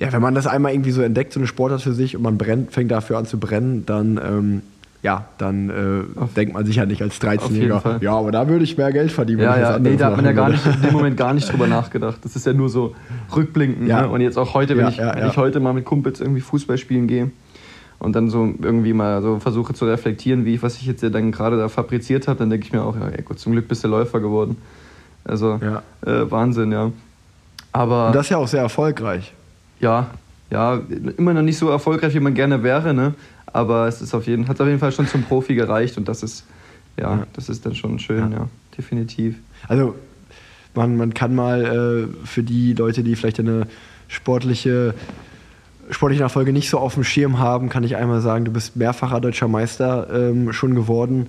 [0.00, 2.38] ja, wenn man das einmal irgendwie so entdeckt, so eine Sportart für sich und man
[2.38, 4.62] brennt, fängt dafür an zu brennen, dann, ähm,
[5.02, 8.76] ja, dann äh, denkt man sich ja nicht als 13-Jähriger, ja, aber da würde ich
[8.76, 9.40] mehr Geld verdienen.
[9.40, 11.66] Ja, ja, nee, da hat man ja gar nicht, in dem Moment gar nicht drüber
[11.66, 12.18] nachgedacht.
[12.22, 12.94] Das ist ja nur so
[13.34, 13.88] rückblinkend.
[13.88, 14.02] Ja.
[14.02, 14.08] Ne?
[14.08, 16.40] Und jetzt auch heute, wenn, ja, ich, ja, wenn ich heute mal mit Kumpels irgendwie
[16.40, 17.30] Fußball spielen gehe
[17.98, 21.10] und dann so irgendwie mal so versuche zu reflektieren, wie ich, was ich jetzt ja
[21.10, 23.68] dann gerade da fabriziert habe, dann denke ich mir auch, ja, ey, gut, zum Glück
[23.68, 24.56] bist du Läufer geworden.
[25.24, 25.60] Also
[26.06, 26.90] äh, Wahnsinn, ja.
[27.72, 29.34] Aber und das ist ja auch sehr erfolgreich
[29.80, 30.08] ja,
[30.50, 30.80] ja,
[31.16, 33.14] immer noch nicht so erfolgreich, wie man gerne wäre, ne?
[33.52, 36.22] Aber es ist auf jeden, hat auf jeden Fall schon zum Profi gereicht und das
[36.22, 36.44] ist,
[36.98, 37.26] ja, ja.
[37.32, 39.36] das ist dann schon schön, ja, ja definitiv.
[39.66, 39.94] Also
[40.74, 43.66] man, man kann mal äh, für die Leute, die vielleicht eine
[44.08, 44.94] sportliche
[45.90, 49.20] sportlichen Erfolge nicht so auf dem Schirm haben, kann ich einmal sagen, du bist mehrfacher
[49.20, 51.28] deutscher Meister ähm, schon geworden.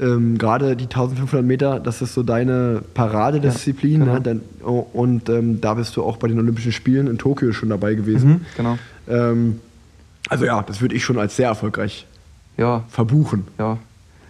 [0.00, 4.04] Ähm, Gerade die 1500 Meter, das ist so deine Paradedisziplin.
[4.04, 4.34] Ja, genau.
[4.34, 4.40] ne?
[4.64, 7.94] Oh, und ähm, da bist du auch bei den Olympischen Spielen in Tokio schon dabei
[7.94, 8.28] gewesen.
[8.28, 8.78] Mhm, genau.
[10.28, 12.06] Also ja, das würde ich schon als sehr erfolgreich
[12.56, 12.84] ja.
[12.88, 13.46] verbuchen.
[13.58, 13.78] Ja.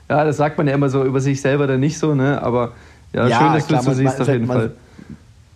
[0.09, 2.43] ja, das sagt man ja immer so über sich selber dann nicht so, ne?
[2.43, 2.73] aber
[3.13, 4.73] ja, ja schön, dass du es so siehst auf jeden man, Fall.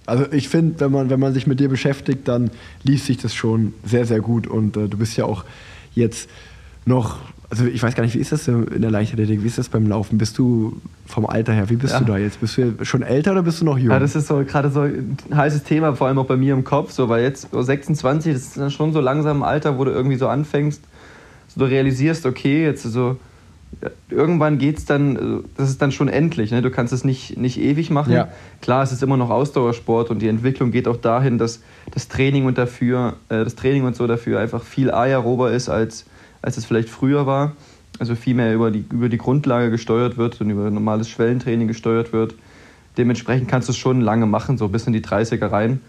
[0.07, 2.51] Also ich finde, wenn man, wenn man sich mit dir beschäftigt, dann
[2.83, 4.47] liest sich das schon sehr, sehr gut.
[4.47, 5.45] Und äh, du bist ja auch
[5.95, 6.31] jetzt
[6.87, 7.19] noch
[7.51, 9.43] also ich weiß gar nicht, wie ist das in der Leichtathletik?
[9.43, 10.19] Wie ist das beim Laufen?
[10.19, 12.01] Bist du vom Alter her, wie bist ja.
[12.01, 12.41] du da jetzt?
[12.41, 13.91] Bist du schon älter oder bist du noch jung?
[13.91, 16.65] Ja, das ist so gerade so ein heißes Thema, vor allem auch bei mir im
[16.65, 19.85] Kopf, so, weil jetzt so 26, das ist dann schon so langsam ein Alter, wo
[19.85, 20.83] du irgendwie so anfängst,
[21.49, 23.17] so du realisierst, okay, jetzt so
[23.83, 26.63] ja, irgendwann es dann, das ist dann schon endlich, ne?
[26.63, 28.13] du kannst es nicht, nicht ewig machen.
[28.13, 28.29] Ja.
[28.61, 32.47] Klar, es ist immer noch Ausdauersport und die Entwicklung geht auch dahin, dass das Training
[32.47, 36.07] und dafür, äh, das Training und so dafür einfach viel aerober ist als
[36.43, 37.53] als es vielleicht früher war.
[37.99, 42.13] Also viel mehr über die, über die Grundlage gesteuert wird und über normales Schwellentraining gesteuert
[42.13, 42.35] wird.
[42.97, 45.81] Dementsprechend kannst du es schon lange machen, so bis in die 30er rein.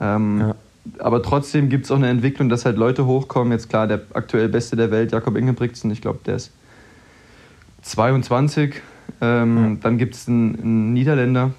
[0.00, 0.54] Ähm, ja.
[0.98, 3.52] Aber trotzdem gibt es auch eine Entwicklung, dass halt Leute hochkommen.
[3.52, 6.52] Jetzt klar, der aktuell Beste der Welt, Jakob Ingebrigtsen, ich glaube, der ist
[7.82, 8.82] 22.
[9.20, 9.76] Ähm, ja.
[9.82, 11.52] Dann gibt es einen, einen, Niederländer,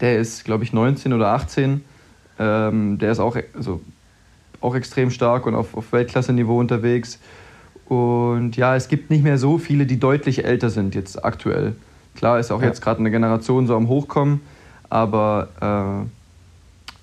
[0.00, 1.84] der ist, glaube ich, 19 oder 18.
[2.38, 3.80] Ähm, der ist auch, also,
[4.60, 7.18] auch extrem stark und auf, auf Weltklasse-Niveau unterwegs.
[7.90, 11.74] Und ja, es gibt nicht mehr so viele, die deutlich älter sind jetzt aktuell.
[12.14, 12.68] Klar ist auch ja.
[12.68, 14.42] jetzt gerade eine Generation so am Hochkommen,
[14.88, 15.48] aber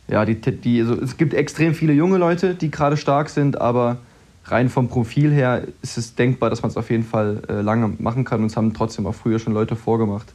[0.08, 3.60] äh, ja, die, die, also es gibt extrem viele junge Leute, die gerade stark sind,
[3.60, 3.98] aber
[4.46, 7.92] rein vom Profil her ist es denkbar, dass man es auf jeden Fall äh, lange
[8.00, 10.34] machen kann und es haben trotzdem auch früher schon Leute vorgemacht.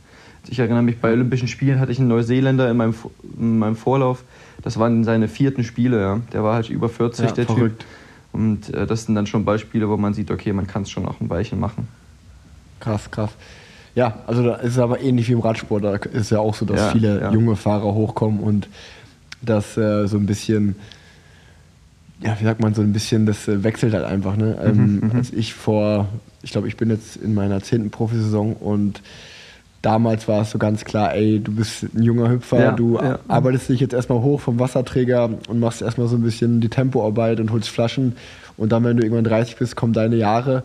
[0.51, 2.95] Ich erinnere mich, bei Olympischen Spielen hatte ich einen Neuseeländer in meinem,
[3.38, 4.23] in meinem Vorlauf.
[4.62, 5.99] Das waren seine vierten Spiele.
[5.99, 6.21] Ja.
[6.35, 7.79] Der war halt über 40, ja, der verrückt.
[7.79, 7.88] Typ.
[8.33, 11.07] Und äh, das sind dann schon Beispiele, wo man sieht, okay, man kann es schon
[11.07, 11.88] auch ein Weilchen machen.
[12.81, 13.31] Krass, krass.
[13.95, 15.85] Ja, also da ist es aber ähnlich wie im Radsport.
[15.85, 17.31] Da ist es ja auch so, dass ja, viele ja.
[17.31, 18.68] junge Fahrer hochkommen und
[19.42, 20.77] das äh, so ein bisschen,
[22.21, 24.37] ja, wie sagt man, so ein bisschen, das äh, wechselt halt einfach.
[24.37, 24.59] Ne?
[24.64, 25.16] Ähm, mhm, mhm.
[25.16, 26.09] als ich vor,
[26.42, 29.03] ich glaube, ich bin jetzt in meiner zehnten Profisaison und
[29.83, 33.18] damals war es so ganz klar, ey, du bist ein junger Hüpfer, ja, du ja.
[33.29, 37.40] arbeitest dich jetzt erstmal hoch vom Wasserträger und machst erstmal so ein bisschen die Tempoarbeit
[37.40, 38.16] und holst Flaschen.
[38.57, 40.62] Und dann, wenn du irgendwann 30 bist, kommen deine Jahre.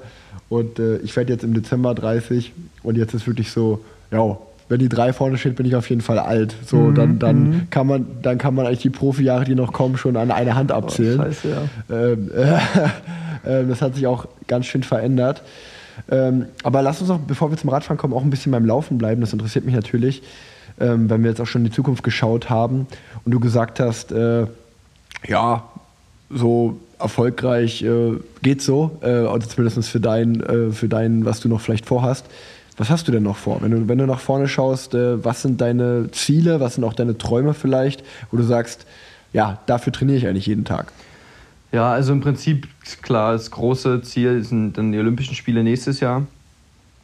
[0.50, 2.54] Und äh, ich werde jetzt im Dezember 30
[2.84, 4.38] und jetzt ist wirklich so, ja,
[4.70, 6.56] wenn die drei vorne steht, bin ich auf jeden Fall alt.
[6.66, 7.70] So, mhm, dann, dann, mhm.
[7.70, 10.72] kann man, dann kann man eigentlich die Profijahre, die noch kommen, schon an eine Hand
[10.72, 11.20] abzählen.
[11.20, 11.96] Oh, scheiße, ja.
[11.96, 12.32] Ähm,
[13.46, 15.42] äh, das hat sich auch ganz schön verändert.
[16.10, 18.98] Ähm, aber lass uns noch, bevor wir zum Radfahren kommen, auch ein bisschen beim Laufen
[18.98, 19.22] bleiben.
[19.22, 20.24] Das interessiert mich natürlich,
[20.80, 22.88] ähm, wenn wir jetzt auch schon in die Zukunft geschaut haben
[23.26, 24.48] und du gesagt hast, äh,
[25.28, 25.64] ja,
[26.30, 31.50] so erfolgreich äh, geht so, äh, also zumindest für dein, äh, für dein, was du
[31.50, 32.26] noch vielleicht vorhast.
[32.78, 33.62] Was hast du denn noch vor?
[33.62, 36.94] Wenn du, wenn du nach vorne schaust, äh, was sind deine Ziele, was sind auch
[36.94, 38.86] deine Träume vielleicht, wo du sagst,
[39.34, 40.92] ja, dafür trainiere ich eigentlich jeden Tag?
[41.72, 42.68] Ja, also im Prinzip
[43.02, 46.26] klar, das große Ziel sind dann die Olympischen Spiele nächstes Jahr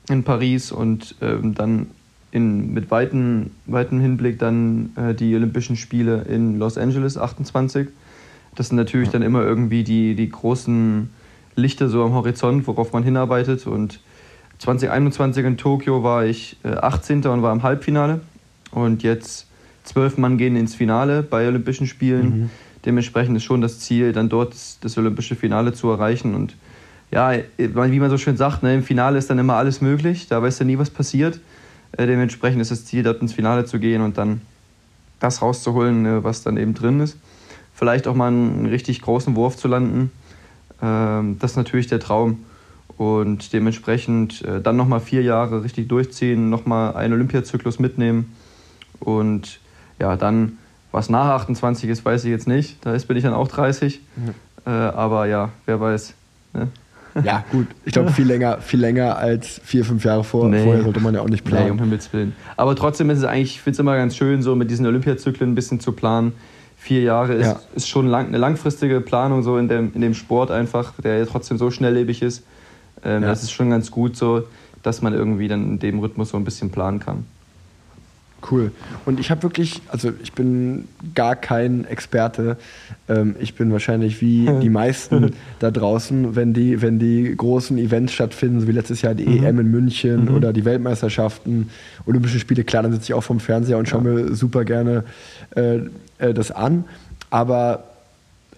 [0.09, 1.87] in Paris und ähm, dann
[2.31, 7.89] in, mit weitem weiten Hinblick dann äh, die Olympischen Spiele in Los Angeles 28.
[8.55, 11.09] Das sind natürlich dann immer irgendwie die, die großen
[11.55, 13.67] Lichter so am Horizont, worauf man hinarbeitet.
[13.67, 13.99] Und
[14.59, 17.25] 2021 in Tokio war ich äh, 18.
[17.27, 18.21] und war im Halbfinale.
[18.71, 19.47] Und jetzt
[19.83, 22.25] zwölf Mann gehen ins Finale bei Olympischen Spielen.
[22.25, 22.49] Mhm.
[22.85, 26.35] Dementsprechend ist schon das Ziel, dann dort das, das olympische Finale zu erreichen.
[26.35, 26.55] Und
[27.11, 30.27] ja, wie man so schön sagt, ne, im Finale ist dann immer alles möglich.
[30.27, 31.39] Da weißt du nie, was passiert.
[31.93, 34.41] Äh, dementsprechend ist das Ziel, dort ins Finale zu gehen und dann
[35.19, 37.17] das rauszuholen, äh, was dann eben drin ist.
[37.73, 40.11] Vielleicht auch mal einen richtig großen Wurf zu landen.
[40.81, 42.39] Ähm, das ist natürlich der Traum.
[42.97, 48.35] Und dementsprechend äh, dann nochmal vier Jahre richtig durchziehen, nochmal einen Olympiazyklus mitnehmen.
[48.99, 49.59] Und
[49.99, 50.57] ja, dann
[50.93, 52.77] was nach 28 ist, weiß ich jetzt nicht.
[52.85, 53.99] Da bin ich dann auch 30.
[54.65, 54.89] Ja.
[54.89, 56.13] Äh, aber ja, wer weiß.
[56.53, 56.69] Ne?
[57.23, 57.67] Ja, gut.
[57.85, 60.63] Ich glaube, viel länger, viel länger als vier, fünf Jahre vor, nee.
[60.63, 61.65] vorher sollte man ja auch nicht planen.
[61.65, 62.35] Nee, um Himmels Willen.
[62.57, 65.51] Aber trotzdem ist es eigentlich, ich finde es immer ganz schön, so mit diesen Olympiazyklen
[65.51, 66.33] ein bisschen zu planen.
[66.75, 67.59] Vier Jahre ist, ja.
[67.75, 71.25] ist schon lang, eine langfristige Planung so in dem, in dem Sport einfach, der ja
[71.25, 72.43] trotzdem so schnelllebig ist.
[73.03, 73.29] Ähm, ja.
[73.29, 74.47] Das ist schon ganz gut so,
[74.81, 77.25] dass man irgendwie dann in dem Rhythmus so ein bisschen planen kann.
[78.49, 78.71] Cool.
[79.05, 82.57] Und ich habe wirklich, also ich bin gar kein Experte.
[83.07, 88.13] Ähm, ich bin wahrscheinlich wie die meisten da draußen, wenn die, wenn die großen Events
[88.13, 89.43] stattfinden, so wie letztes Jahr die mhm.
[89.43, 90.35] EM in München mhm.
[90.35, 91.69] oder die Weltmeisterschaften,
[92.05, 94.11] Olympische Spiele, klar, dann sitze ich auch vom Fernseher und schaue ja.
[94.11, 95.03] mir super gerne
[95.55, 95.79] äh,
[96.17, 96.85] äh, das an.
[97.29, 97.85] Aber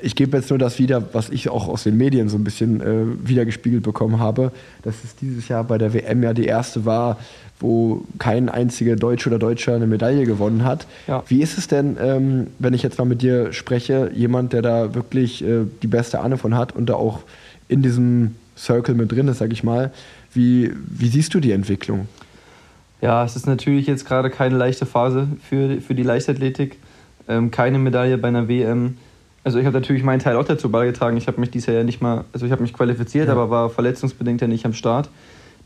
[0.02, 2.82] ich gebe jetzt nur das wieder, was ich auch aus den Medien so ein bisschen
[2.82, 4.52] äh, wiedergespiegelt bekommen habe,
[4.84, 7.18] dass es dieses Jahr bei der WM ja die erste war,
[7.60, 10.88] wo kein einziger Deutscher oder Deutscher eine Medaille gewonnen hat.
[11.08, 11.24] Ja.
[11.28, 14.94] Wie ist es denn, ähm, wenn ich jetzt mal mit dir spreche, jemand, der da
[14.94, 17.22] wirklich äh, die beste Ahnung von hat und da auch
[17.68, 19.92] in diesem Circle mit drin ist, sag ich mal,
[20.34, 22.08] wie, wie siehst du die Entwicklung?
[23.02, 26.78] Ja, es ist natürlich jetzt gerade keine leichte Phase für, für die Leichtathletik.
[27.28, 28.98] Ähm, keine Medaille bei einer WM.
[29.44, 31.18] Also ich habe natürlich meinen Teil auch dazu beigetragen.
[31.18, 33.34] Ich habe mich dieses Jahr ja nicht mal, also ich habe mich qualifiziert, ja.
[33.34, 35.10] aber war verletzungsbedingt ja nicht am Start.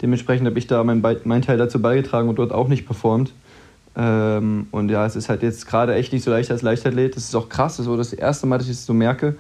[0.02, 3.34] Dementsprechend habe ich da meinen mein Teil dazu beigetragen und dort auch nicht performt.
[3.96, 7.16] Ähm, und ja, es ist halt jetzt gerade echt nicht so leicht als Leichtathlet.
[7.16, 9.36] Das ist auch krass, das ist das erste Mal, dass ich es so merke,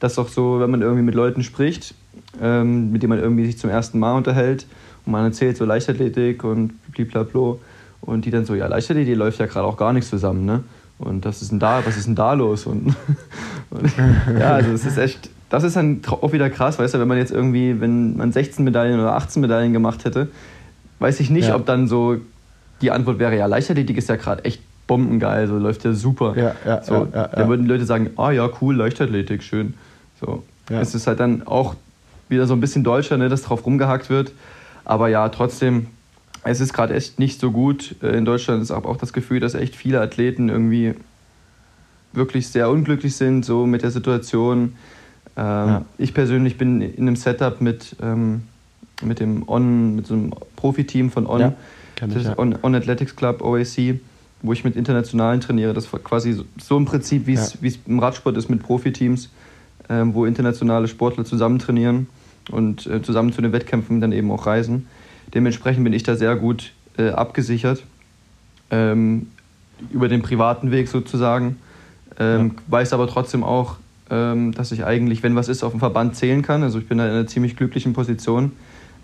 [0.00, 1.94] dass auch so, wenn man irgendwie mit Leuten spricht,
[2.40, 4.66] ähm, mit denen man irgendwie sich zum ersten Mal unterhält
[5.04, 7.60] und man erzählt so Leichtathletik und bliblablo
[8.00, 10.64] und die dann so, ja, Leichtathletik die läuft ja gerade auch gar nichts zusammen, ne?
[10.98, 12.66] Und das ist denn da, was ist denn da los?
[12.66, 12.94] Und,
[13.70, 13.92] und
[14.38, 17.18] ja, also es ist echt, das ist dann auch wieder krass, weißt du, wenn man
[17.18, 20.28] jetzt irgendwie, wenn man 16 Medaillen oder 18 Medaillen gemacht hätte,
[21.00, 21.56] weiß ich nicht, ja.
[21.56, 22.16] ob dann so
[22.80, 26.34] die Antwort wäre, ja, Leichtathletik ist ja gerade echt bombengeil, so läuft ja super.
[26.36, 29.74] Ja, ja, so, ja, ja, Dann würden Leute sagen, ah oh, ja, cool, Leichtathletik, schön.
[30.20, 30.42] So.
[30.68, 31.74] Es ist halt dann auch
[32.28, 34.32] wieder so ein bisschen deutscher, ne, dass drauf rumgehakt wird.
[34.84, 35.86] Aber ja, trotzdem,
[36.44, 37.96] es ist gerade echt nicht so gut.
[38.02, 40.94] Äh, in Deutschland ist auch das Gefühl, dass echt viele Athleten irgendwie
[42.12, 44.74] wirklich sehr unglücklich sind, so mit der Situation.
[45.36, 45.84] Ähm, ja.
[45.98, 48.42] Ich persönlich bin in einem Setup mit, ähm,
[49.02, 51.52] mit dem On, mit so einem Profiteam von On, ja,
[52.00, 52.38] das ich, ja.
[52.38, 54.00] On, On, Athletics Club, OAC,
[54.42, 55.72] wo ich mit Internationalen trainiere.
[55.72, 59.30] Das war quasi so, so im Prinzip, wie es im Radsport ist mit Profiteams,
[59.88, 62.08] ähm, wo internationale Sportler zusammen trainieren
[62.50, 64.86] und äh, zusammen zu den Wettkämpfen dann eben auch reisen.
[65.34, 67.84] Dementsprechend bin ich da sehr gut äh, abgesichert.
[68.70, 69.26] Ähm,
[69.90, 71.56] über den privaten Weg sozusagen.
[72.18, 73.76] Ähm, weiß aber trotzdem auch,
[74.10, 76.64] dass ich eigentlich, wenn was ist, auf den Verband zählen kann.
[76.64, 78.52] Also ich bin da in einer ziemlich glücklichen Position,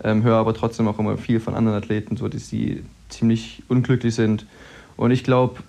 [0.03, 4.15] ähm, höre aber trotzdem auch immer viel von anderen Athleten, so dass sie ziemlich unglücklich
[4.15, 4.45] sind.
[4.97, 5.61] Und ich glaube,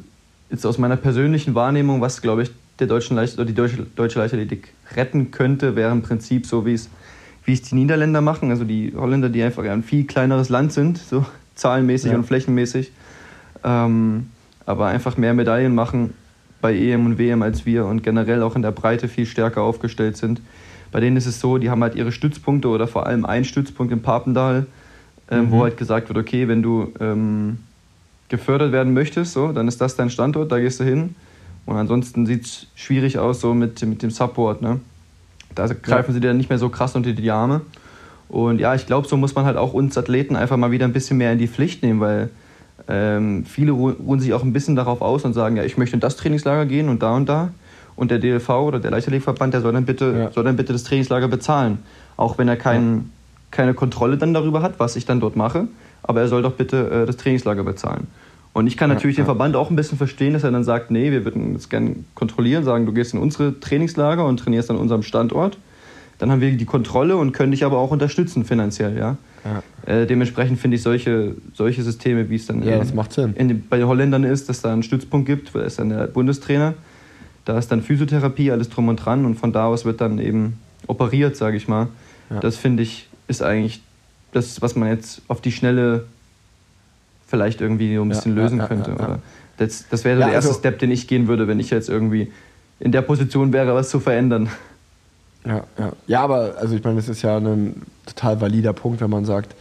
[0.50, 4.18] jetzt aus meiner persönlichen Wahrnehmung, was glaube ich der deutschen Leicht oder die deutsche, deutsche
[4.18, 6.90] Leichtathletik retten könnte, wäre im Prinzip so, wie es
[7.44, 10.98] wie es die Niederländer machen, also die Holländer, die einfach ein viel kleineres Land sind,
[10.98, 11.24] so
[11.54, 12.18] zahlenmäßig ja.
[12.18, 12.92] und flächenmäßig,
[13.64, 14.26] ähm,
[14.66, 16.12] aber einfach mehr Medaillen machen
[16.60, 20.16] bei EM und WM als wir und generell auch in der Breite viel stärker aufgestellt
[20.16, 20.40] sind.
[20.90, 23.92] Bei denen ist es so, die haben halt ihre Stützpunkte oder vor allem einen Stützpunkt
[23.92, 24.66] in Papendal,
[25.30, 25.50] ähm, mhm.
[25.50, 27.58] wo halt gesagt wird, okay, wenn du ähm,
[28.28, 31.14] gefördert werden möchtest, so, dann ist das dein Standort, da gehst du hin.
[31.66, 34.62] Und ansonsten sieht es schwierig aus so mit, mit dem Support.
[34.62, 34.80] Ne?
[35.54, 36.14] Da greifen ja.
[36.14, 37.60] sie dir nicht mehr so krass unter die Arme.
[38.28, 40.92] Und ja, ich glaube, so muss man halt auch uns Athleten einfach mal wieder ein
[40.92, 42.30] bisschen mehr in die Pflicht nehmen, weil
[42.86, 46.00] ähm, viele ruhen sich auch ein bisschen darauf aus und sagen, ja, ich möchte in
[46.00, 47.50] das Trainingslager gehen und da und da.
[47.96, 50.30] Und der DLV oder der Leichtathletikverband, der soll dann bitte, ja.
[50.30, 51.78] soll dann bitte das Trainingslager bezahlen.
[52.16, 53.00] Auch wenn er kein, ja.
[53.50, 55.66] keine Kontrolle dann darüber hat, was ich dann dort mache.
[56.04, 58.06] Aber er soll doch bitte äh, das Trainingslager bezahlen.
[58.52, 60.90] Und ich kann natürlich ja, den Verband auch ein bisschen verstehen, dass er dann sagt,
[60.90, 64.76] nee, wir würden das gerne kontrollieren, sagen, du gehst in unsere Trainingslager und trainierst an
[64.76, 65.58] unserem Standort.
[66.18, 69.16] Dann haben wir die Kontrolle und können dich aber auch unterstützen finanziell, ja.
[69.44, 69.62] Ja.
[69.92, 73.34] Äh, dementsprechend finde ich solche, solche Systeme, wie es dann ja, in.
[73.34, 76.74] In, bei den Holländern ist, dass da einen Stützpunkt gibt, da ist dann der Bundestrainer,
[77.44, 80.58] da ist dann Physiotherapie, alles drum und dran und von da aus wird dann eben
[80.86, 81.88] operiert, sage ich mal.
[82.30, 82.40] Ja.
[82.40, 83.82] Das finde ich ist eigentlich
[84.32, 86.06] das, was man jetzt auf die Schnelle
[87.26, 88.94] vielleicht irgendwie so ein bisschen lösen könnte.
[88.94, 89.20] Oder
[89.58, 92.32] das, das wäre der erste also, Step, den ich gehen würde, wenn ich jetzt irgendwie
[92.80, 94.48] in der Position wäre, was zu verändern.
[95.44, 95.92] Ja, ja.
[96.06, 99.54] ja, aber also ich meine, das ist ja ein total valider Punkt, wenn man sagt,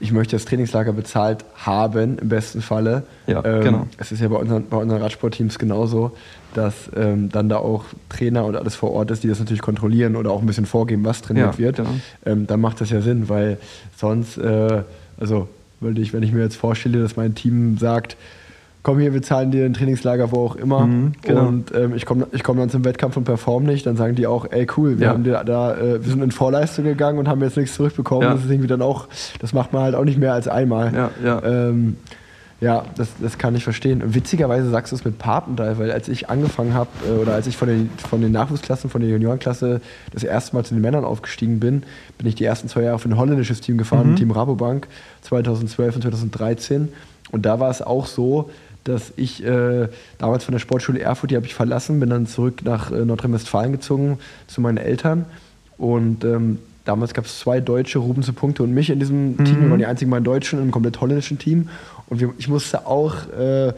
[0.00, 3.02] ich möchte das Trainingslager bezahlt haben, im besten Falle.
[3.26, 3.86] Ja, ähm, genau.
[3.98, 6.12] Es ist ja bei unseren, bei unseren Radsportteams genauso,
[6.54, 10.16] dass ähm, dann da auch Trainer und alles vor Ort ist, die das natürlich kontrollieren
[10.16, 11.76] oder auch ein bisschen vorgeben, was trainiert ja, wird.
[11.76, 11.90] Genau.
[12.24, 13.58] Ähm, dann macht das ja Sinn, weil
[13.96, 14.82] sonst, äh,
[15.18, 15.48] also
[15.80, 18.16] würde ich, wenn ich mir jetzt vorstelle, dass mein Team sagt,
[18.82, 20.86] komm hier, wir zahlen dir ein Trainingslager, wo auch immer.
[20.86, 21.46] Mhm, genau.
[21.46, 23.86] Und ähm, ich komme ich komm dann zum Wettkampf und perform nicht.
[23.86, 25.12] Dann sagen die auch, ey cool, wir, ja.
[25.12, 28.22] haben dir da, äh, wir sind in Vorleistung gegangen und haben jetzt nichts zurückbekommen.
[28.22, 28.34] Ja.
[28.34, 29.08] Das ist irgendwie dann auch,
[29.40, 30.92] das macht man halt auch nicht mehr als einmal.
[30.94, 31.42] Ja, ja.
[31.44, 31.96] Ähm,
[32.60, 34.02] ja, das, das kann ich verstehen.
[34.14, 37.56] Witzigerweise sagst du es mit Papendal, weil als ich angefangen habe äh, oder als ich
[37.56, 39.80] von den, von den Nachwuchsklassen, von der Juniorenklasse
[40.12, 41.84] das erste Mal zu den Männern aufgestiegen bin,
[42.16, 44.16] bin ich die ersten zwei Jahre für ein holländisches Team gefahren, mhm.
[44.16, 44.88] Team Rabobank
[45.22, 46.88] 2012 und 2013.
[47.30, 48.50] Und da war es auch so,
[48.88, 52.62] dass ich äh, damals von der Sportschule Erfurt, die habe ich verlassen, bin dann zurück
[52.64, 55.26] nach äh, Nordrhein-Westfalen gezogen zu meinen Eltern.
[55.76, 59.44] Und ähm, damals gab es zwei Deutsche, Ruben zu Punkte und mich in diesem mhm.
[59.44, 59.62] Team.
[59.62, 61.68] Wir waren die einzigen beiden Deutschen in einem komplett holländischen Team.
[62.08, 63.72] Und wir, ich musste auch äh,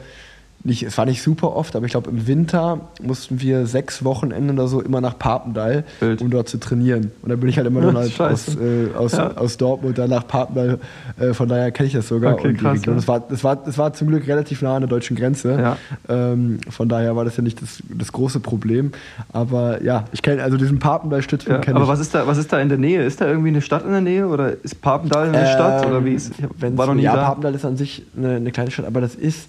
[0.62, 4.50] nicht, es war nicht super oft, aber ich glaube im Winter mussten wir sechs Wochenenden
[4.50, 6.20] oder so immer nach Papendal, Bild.
[6.20, 7.12] um dort zu trainieren.
[7.22, 9.36] Und dann bin ich halt immer dann halt aus, äh, aus, ja.
[9.36, 10.78] aus Dortmund dann nach Papendal.
[11.18, 12.34] Äh, von daher kenne ich das sogar.
[12.34, 12.96] Okay, und die Region.
[12.96, 15.58] Das war, das, war, das war zum Glück relativ nah an der deutschen Grenze.
[15.58, 15.76] Ja.
[16.08, 18.92] Ähm, von daher war das ja nicht das, das große Problem.
[19.32, 22.60] Aber ja, ich kenne also diesen Papendal-Stützpunkt ja, Aber was ist, da, was ist da
[22.60, 23.02] in der Nähe?
[23.02, 25.86] Ist da irgendwie eine Stadt in der Nähe oder ist Papendal eine ähm, Stadt?
[25.86, 27.28] Oder wie ist, war noch nie ja, da.
[27.28, 29.48] Papendal ist an sich eine, eine kleine Stadt, aber das ist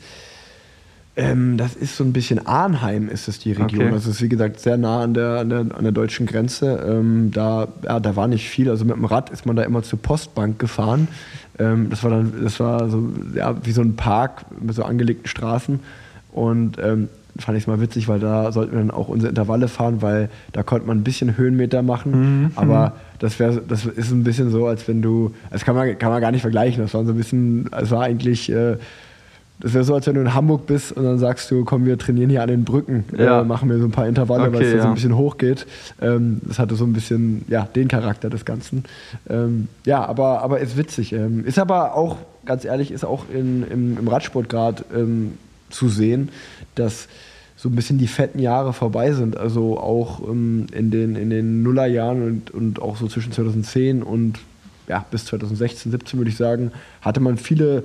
[1.17, 3.87] ähm, das ist so ein bisschen Arnheim ist es die Region.
[3.87, 3.93] Okay.
[3.93, 6.83] Also es ist wie gesagt sehr nah an der, an der, an der deutschen Grenze.
[6.87, 8.69] Ähm, da, ja, da war nicht viel.
[8.69, 11.09] Also mit dem Rad ist man da immer zur Postbank gefahren.
[11.59, 15.27] Ähm, das war dann, das war so ja, wie so ein Park mit so angelegten
[15.27, 15.81] Straßen.
[16.31, 19.67] Und ähm, fand ich es mal witzig, weil da sollten wir dann auch unsere Intervalle
[19.67, 22.43] fahren, weil da konnte man ein bisschen Höhenmeter machen.
[22.43, 22.51] Mhm.
[22.55, 26.09] Aber das wäre, das ist ein bisschen so, als wenn du, das kann man, kann
[26.09, 26.81] man gar nicht vergleichen.
[26.81, 28.77] Das war so ein bisschen, es war eigentlich äh,
[29.61, 31.97] das wäre so, als wenn du in Hamburg bist und dann sagst du, komm, wir
[31.97, 33.41] trainieren hier an den Brücken, äh, ja.
[33.41, 34.81] äh, machen wir so ein paar Intervalle, okay, weil es ja.
[34.81, 35.67] so ein bisschen hoch geht.
[36.01, 38.83] Ähm, das hatte so ein bisschen, ja, den Charakter des Ganzen.
[39.29, 41.13] Ähm, ja, aber, aber ist witzig.
[41.13, 45.33] Ähm, ist aber auch, ganz ehrlich, ist auch in, im, im Radsport gerade ähm,
[45.69, 46.29] zu sehen,
[46.75, 47.07] dass
[47.55, 49.37] so ein bisschen die fetten Jahre vorbei sind.
[49.37, 54.39] Also auch ähm, in, den, in den Nullerjahren und, und auch so zwischen 2010 und
[54.87, 56.71] ja, bis 2016, 17 würde ich sagen,
[57.01, 57.83] hatte man viele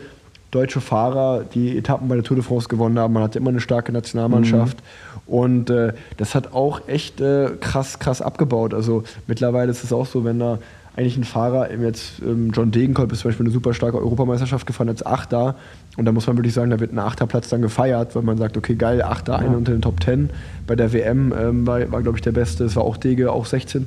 [0.51, 3.15] deutsche Fahrer, die Etappen bei der Tour de France gewonnen haben.
[3.15, 4.79] Man hatte immer eine starke Nationalmannschaft.
[4.79, 5.33] Mhm.
[5.33, 8.73] Und äh, das hat auch echt äh, krass, krass abgebaut.
[8.73, 10.59] Also mittlerweile ist es auch so, wenn da
[10.97, 14.89] eigentlich ein Fahrer, jetzt ähm, John Degenkolb ist zum Beispiel eine super starke Europameisterschaft gefahren
[14.89, 15.57] als Achter.
[15.99, 18.57] Und da muss man wirklich sagen, da wird ein Achterplatz dann gefeiert, weil man sagt,
[18.57, 19.39] okay, geil, Achter, ja.
[19.41, 20.31] einer unter den Top Ten.
[20.67, 22.65] Bei der WM ähm, war, war glaube ich, der Beste.
[22.65, 23.85] Es war auch Dege, auch 16.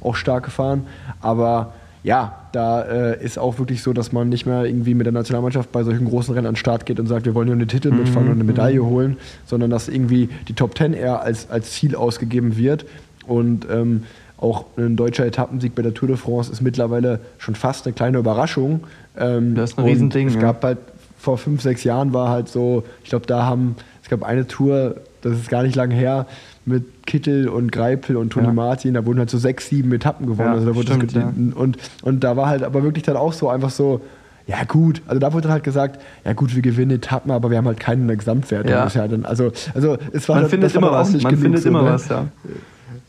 [0.00, 0.86] auch stark gefahren.
[1.20, 5.12] Aber ja, da äh, ist auch wirklich so, dass man nicht mehr irgendwie mit der
[5.12, 7.66] Nationalmannschaft bei solchen großen Rennen an den Start geht und sagt, wir wollen nur eine
[7.66, 7.98] Titel mhm.
[7.98, 8.86] mitfahren und eine Medaille mhm.
[8.86, 12.86] holen, sondern dass irgendwie die Top Ten eher als, als Ziel ausgegeben wird.
[13.26, 14.04] Und ähm,
[14.38, 18.18] auch ein deutscher Etappensieg bei der Tour de France ist mittlerweile schon fast eine kleine
[18.18, 18.84] Überraschung.
[19.18, 20.28] Ähm, das ist ein Riesending.
[20.28, 20.40] Es ja.
[20.40, 20.78] gab halt
[21.18, 24.96] vor fünf, sechs Jahren war halt so, ich glaube, da haben, es gab eine Tour,
[25.22, 26.26] das ist gar nicht lange her,
[26.68, 28.52] mit Kittel und Greipel und Toni ja.
[28.52, 30.48] Martin, da wurden halt so sechs, sieben Etappen gewonnen.
[30.48, 31.32] Ja, also da wurde stimmt, ja.
[31.54, 34.00] und, und da war halt aber wirklich dann auch so einfach so,
[34.46, 37.58] ja gut, also da wurde dann halt gesagt, ja gut, wir gewinnen Etappen, aber wir
[37.58, 38.72] haben halt keinen in der Gesamtwertung.
[38.72, 38.86] Ja.
[38.86, 41.82] ja dann, also, also es war Man halt, findet immer was, man findet so, immer
[41.82, 41.90] ne?
[41.90, 42.26] was, ja.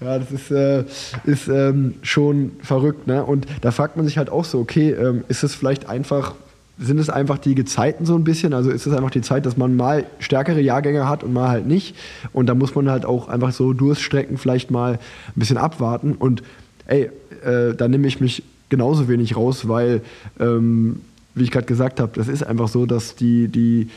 [0.02, 0.84] Ja, das ist, äh,
[1.26, 3.08] ist ähm, schon verrückt.
[3.08, 3.24] Ne?
[3.24, 6.36] Und da fragt man sich halt auch so, okay, ähm, ist es vielleicht einfach
[6.80, 8.54] sind es einfach die Gezeiten so ein bisschen.
[8.54, 11.68] Also ist es einfach die Zeit, dass man mal stärkere Jahrgänge hat und mal halt
[11.68, 11.96] nicht.
[12.32, 15.00] Und da muss man halt auch einfach so Durststrecken vielleicht mal ein
[15.36, 16.14] bisschen abwarten.
[16.14, 16.42] Und
[16.88, 17.10] ey,
[17.44, 20.02] äh, da nehme ich mich genauso wenig raus, weil,
[20.40, 21.02] ähm,
[21.36, 23.90] wie ich gerade gesagt habe, das ist einfach so, dass die, die,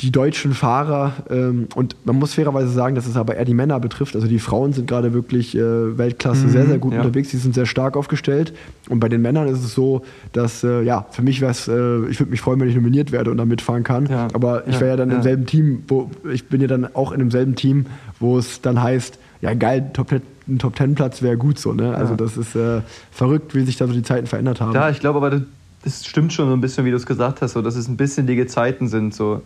[0.00, 3.80] die deutschen Fahrer, ähm, und man muss fairerweise sagen, dass es aber eher die Männer
[3.80, 7.00] betrifft, also die Frauen sind gerade wirklich äh, Weltklasse Mhm, sehr, sehr gut ja.
[7.00, 8.52] unterwegs, die sind sehr stark aufgestellt.
[8.88, 12.06] Und bei den Männern ist es so, dass, äh, ja, für mich wäre es, äh,
[12.08, 14.06] ich würde mich freuen, wenn ich nominiert werde und da mitfahren kann.
[14.06, 16.94] Ja, Aber ich ja, wäre ja dann im selben Team, wo ich bin ja dann
[16.94, 17.86] auch in demselben Team,
[18.20, 21.94] wo es dann heißt, ja geil, Top ein Top Ten Platz wäre gut so, ne?
[21.94, 22.80] Also das ist äh,
[23.10, 24.74] verrückt, wie sich da so die Zeiten verändert haben.
[24.74, 25.42] Ja, ich glaube aber, das,
[25.84, 27.96] das stimmt schon so ein bisschen, wie du es gesagt hast, so, dass es ein
[27.96, 29.14] bisschen die Gezeiten sind.
[29.14, 29.42] So.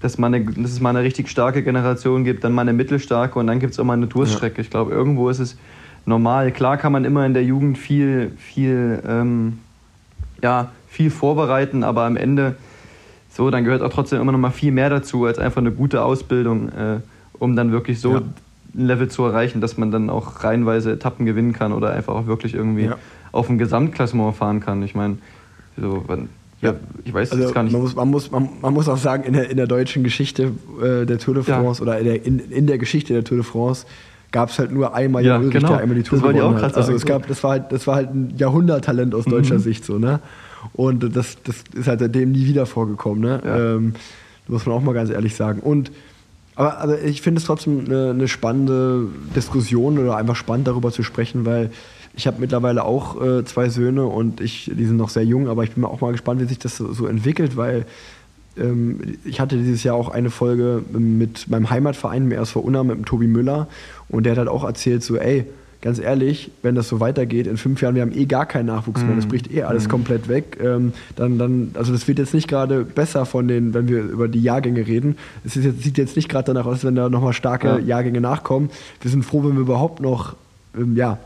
[0.00, 3.38] Dass, man eine, dass es mal eine richtig starke Generation gibt, dann mal eine mittelstarke
[3.38, 4.60] und dann gibt es auch mal eine Durststrecke.
[4.60, 5.56] Ich glaube, irgendwo ist es
[6.04, 6.52] normal.
[6.52, 9.58] Klar kann man immer in der Jugend viel, viel, ähm,
[10.42, 12.56] ja, viel vorbereiten, aber am Ende,
[13.30, 16.02] so, dann gehört auch trotzdem immer noch mal viel mehr dazu, als einfach eine gute
[16.02, 17.00] Ausbildung, äh,
[17.38, 18.18] um dann wirklich so Ja.
[18.74, 22.26] ein Level zu erreichen, dass man dann auch reihenweise Etappen gewinnen kann oder einfach auch
[22.26, 22.96] wirklich irgendwie Ja.
[23.32, 24.82] auf dem Gesamtklassement fahren kann.
[24.82, 25.16] Ich meine,
[25.78, 26.28] so, wann-
[26.62, 27.72] ja, ich weiß Also gar nicht.
[27.72, 30.52] Man muss, man, muss, man, man muss auch sagen, in der, in der deutschen Geschichte
[30.82, 31.60] äh, der Tour de Ja.
[31.60, 33.86] France oder in der, in, in der Geschichte der Tour de France
[34.32, 35.68] gab es halt nur einmal Ja, Ulrich, genau.
[35.68, 36.74] der einmal die Tour Das gewonnen auch hat.
[36.76, 39.60] Also es gab, das war halt, das war halt ein Jahrhunderttalent aus deutscher Mhm.
[39.60, 40.20] Sicht so, ne?
[40.72, 43.40] Und das, das ist halt seitdem nie wieder vorgekommen, ne?
[43.44, 43.74] Ja.
[43.76, 43.94] Ähm,
[44.48, 45.60] muss man auch mal ganz ehrlich sagen.
[45.60, 45.90] Und
[46.54, 51.02] aber also ich finde es trotzdem eine, eine spannende Diskussion oder einfach spannend darüber zu
[51.02, 51.70] sprechen, weil
[52.16, 55.64] ich habe mittlerweile auch äh, zwei Söhne und ich, die sind noch sehr jung, aber
[55.64, 57.84] ich bin auch mal gespannt, wie sich das so, so entwickelt, weil
[58.58, 62.96] ähm, ich hatte dieses Jahr auch eine Folge mit meinem Heimatverein, im RSV Unna, mit
[62.96, 63.68] dem Tobi Müller
[64.08, 65.44] und der hat halt auch erzählt, so ey,
[65.82, 69.02] ganz ehrlich, wenn das so weitergeht, in fünf Jahren, wir haben eh gar keinen Nachwuchs
[69.04, 72.48] mehr, das bricht eh alles komplett weg, ähm, dann, dann, also das wird jetzt nicht
[72.48, 76.30] gerade besser von den, wenn wir über die Jahrgänge reden, es jetzt, sieht jetzt nicht
[76.30, 77.78] gerade danach aus, wenn da nochmal starke Ja.
[77.78, 78.70] Jahrgänge nachkommen.
[79.02, 80.34] Wir sind froh, wenn wir überhaupt noch,
[80.76, 81.18] ähm, ja,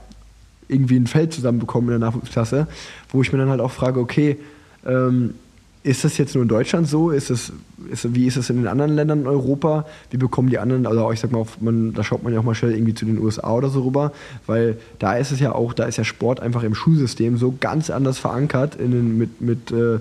[0.71, 2.67] irgendwie ein Feld zusammenbekommen in der Nachwuchsklasse,
[3.11, 4.39] wo ich mir dann halt auch frage, okay,
[4.87, 5.35] ähm,
[5.83, 7.11] ist das jetzt nur in Deutschland so?
[7.11, 7.53] Ist das,
[7.91, 9.87] ist, wie ist es in den anderen Ländern in Europa?
[10.11, 12.55] Wie bekommen die anderen, also ich sag mal, man, da schaut man ja auch mal
[12.55, 14.13] schnell irgendwie zu den USA oder so rüber,
[14.47, 17.89] weil da ist es ja auch, da ist ja Sport einfach im Schulsystem so ganz
[17.89, 20.01] anders verankert in den, mit, mit äh,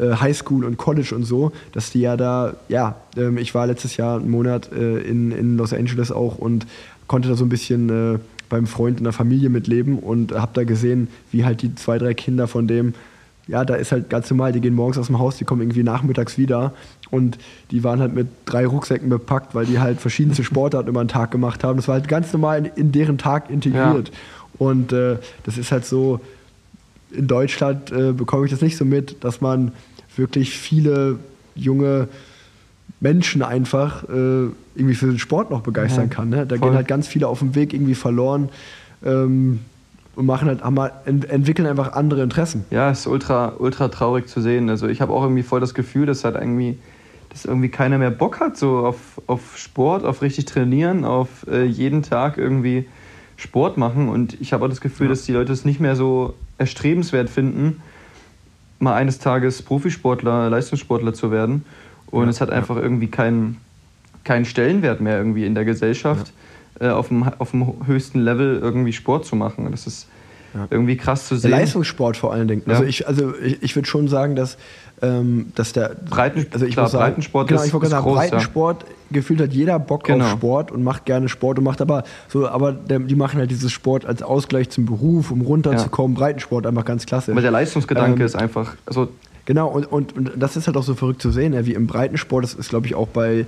[0.00, 3.96] äh, Highschool und College und so, dass die ja da, ja, ähm, ich war letztes
[3.96, 6.66] Jahr einen Monat äh, in, in Los Angeles auch und
[7.06, 10.64] konnte da so ein bisschen äh, beim Freund in der Familie mitleben und habe da
[10.64, 12.94] gesehen, wie halt die zwei, drei Kinder von dem,
[13.48, 15.82] ja, da ist halt ganz normal, die gehen morgens aus dem Haus, die kommen irgendwie
[15.82, 16.72] nachmittags wieder
[17.10, 17.38] und
[17.70, 21.30] die waren halt mit drei Rucksäcken bepackt, weil die halt verschiedenste Sportarten über den Tag
[21.30, 21.76] gemacht haben.
[21.76, 24.10] Das war halt ganz normal in, deren Tag integriert.
[24.58, 26.20] Und äh, das ist halt so,
[27.12, 29.72] in Deutschland äh, bekomme ich das nicht so mit, dass man
[30.16, 31.18] wirklich viele
[31.54, 32.08] junge
[33.00, 36.28] Menschen einfach äh, irgendwie für den Sport noch begeistern Ja, kann.
[36.30, 36.46] Ne?
[36.46, 36.68] Da voll.
[36.68, 38.48] gehen halt ganz viele auf dem Weg irgendwie verloren
[39.04, 39.60] ähm,
[40.14, 42.64] und machen halt, haben halt, ent entwickeln einfach andere Interessen.
[42.70, 44.70] Ja, es ist ultra, ultra traurig zu sehen.
[44.70, 46.78] Also ich habe auch irgendwie voll das Gefühl, dass halt irgendwie,
[47.28, 51.64] dass irgendwie keiner mehr Bock hat, so auf, auf Sport, auf richtig trainieren, auf äh,
[51.64, 52.86] jeden Tag irgendwie
[53.36, 54.08] Sport machen.
[54.08, 55.10] Und ich habe auch das Gefühl, Ja.
[55.10, 57.82] dass die Leute es nicht mehr so erstrebenswert finden,
[58.78, 61.64] mal eines Tages Profisportler, Leistungssportler zu werden.
[62.10, 62.54] Und Ja, es hat ja.
[62.56, 63.58] einfach irgendwie keinen,
[64.24, 66.32] keinen Stellenwert mehr irgendwie in der Gesellschaft,
[66.80, 69.68] äh, auf, dem, auf dem höchsten Level irgendwie Sport zu machen.
[69.70, 70.06] Das ist
[70.54, 70.66] Ja.
[70.70, 71.50] irgendwie krass zu Der sehen.
[71.50, 72.62] Leistungssport vor allen Dingen.
[72.66, 72.88] Also Ja.
[72.88, 74.56] ich, also ich, ich würde schon sagen, dass,
[75.02, 77.90] ähm, dass der Breiten- also ich klar, muss sagen, Breitensport genau, ist- ich wollte ist
[77.90, 78.20] sagen, groß, ja.
[78.30, 80.24] Breitensport gefühlt hat jeder Bock Genau.
[80.24, 83.70] auf Sport und macht gerne Sport und macht aber so, aber die machen halt dieses
[83.72, 86.16] Sport als Ausgleich zum Beruf, um runterzukommen.
[86.16, 87.32] Breitensport einfach ganz klasse.
[87.32, 89.08] Aber der Leistungsgedanke Ähm, ist einfach, also
[89.46, 91.86] Genau, und, und, und das ist halt auch so verrückt zu sehen, ja, wie im
[91.86, 93.46] Breitensport, das ist, glaube ich, auch bei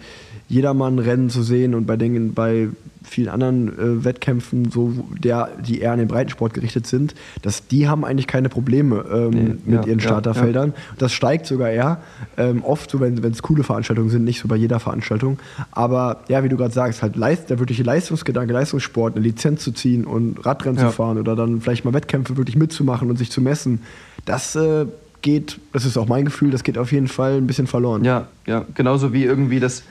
[0.48, 2.68] Jedermann-Rennen zu sehen und bei Dingen, bei
[3.02, 7.88] vielen anderen äh, Wettkämpfen, so, der, die eher an den Breitensport gerichtet sind, dass die
[7.88, 10.74] haben eigentlich keine Probleme ähm, Nee, mit ja, ihren ja, Starterfeldern.
[10.98, 12.00] Das steigt sogar eher.
[12.36, 15.38] Ähm, oft so, wenn es coole Veranstaltungen sind, nicht so bei jeder Veranstaltung.
[15.72, 19.72] Aber ja, wie du gerade sagst, halt Leist, der wirkliche Leistungsgedanke, Leistungssport, eine Lizenz zu
[19.72, 20.88] ziehen und Radrennen Ja.
[20.88, 23.80] zu fahren oder dann vielleicht mal Wettkämpfe wirklich mitzumachen und sich zu messen,
[24.24, 24.86] das äh,
[25.28, 28.02] geht, das ist auch mein Gefühl, das geht auf jeden Fall ein bisschen verloren.
[28.04, 29.82] ja, ja, genauso wie irgendwie das,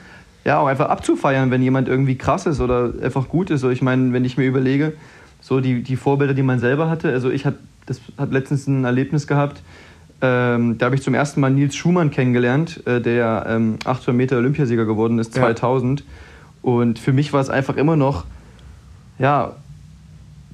[0.44, 3.60] ja, auch einfach abzufeiern, wenn jemand irgendwie krass ist oder einfach gut ist.
[3.60, 4.94] So, ich meine, wenn ich mir überlege,
[5.40, 8.84] so die, die Vorbilder, die man selber hatte, also ich habe das hab letztens ein
[8.84, 9.62] Erlebnis gehabt,
[10.20, 14.36] ähm, da habe ich zum ersten Mal Nils Schumann kennengelernt, äh, der ähm, 800 Meter
[14.38, 15.42] Olympiasieger geworden ist, Ja.
[15.42, 16.02] 2000.
[16.62, 18.24] Und für mich war es einfach immer noch,
[19.20, 19.52] ja,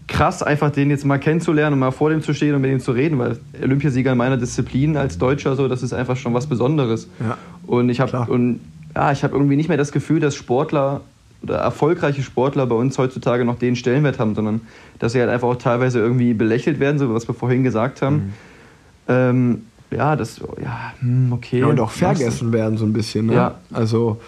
[0.07, 2.81] krass, einfach den jetzt mal kennenzulernen und mal vor dem zu stehen und mit ihm
[2.81, 6.47] zu reden, weil Olympiasieger in meiner Disziplin als Deutscher so, das ist einfach schon was
[6.47, 7.09] Besonderes.
[7.21, 8.61] Ja, und ich habe und
[8.95, 11.01] ja, ich habe irgendwie nicht mehr das Gefühl, dass Sportler
[11.43, 14.63] oder erfolgreiche Sportler bei uns heutzutage noch den Stellenwert haben, sondern
[14.99, 18.17] dass sie halt einfach auch teilweise irgendwie belächelt werden, so was wir vorhin gesagt haben.
[18.17, 18.33] Mhm.
[19.09, 21.61] Ähm, ja, das, ja, hm, okay.
[21.61, 23.27] Ja, und auch vergessen werden so ein bisschen.
[23.27, 23.35] Ne?
[23.35, 23.55] Ja.
[23.73, 24.21] Also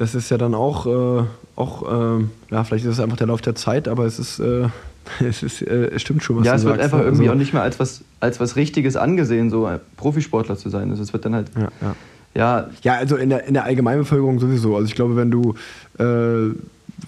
[0.00, 1.24] das ist ja dann auch, äh,
[1.56, 1.82] auch
[2.18, 4.68] äh, ja, vielleicht ist es einfach der Lauf der Zeit, aber es ist, äh,
[5.24, 6.84] es ist, äh, es stimmt schon, was Ja, du es wird sagst.
[6.86, 7.04] einfach ne?
[7.04, 10.70] irgendwie Also- auch nicht mehr als was, als was Richtiges angesehen, so ein Profisportler zu
[10.70, 10.90] sein.
[10.90, 11.94] Also es wird dann halt, Ja, ja.
[12.34, 14.74] ja, Ja, also in der, in der Allgemeinbevölkerung sowieso.
[14.74, 15.54] Also ich glaube, wenn du,
[15.98, 16.54] äh,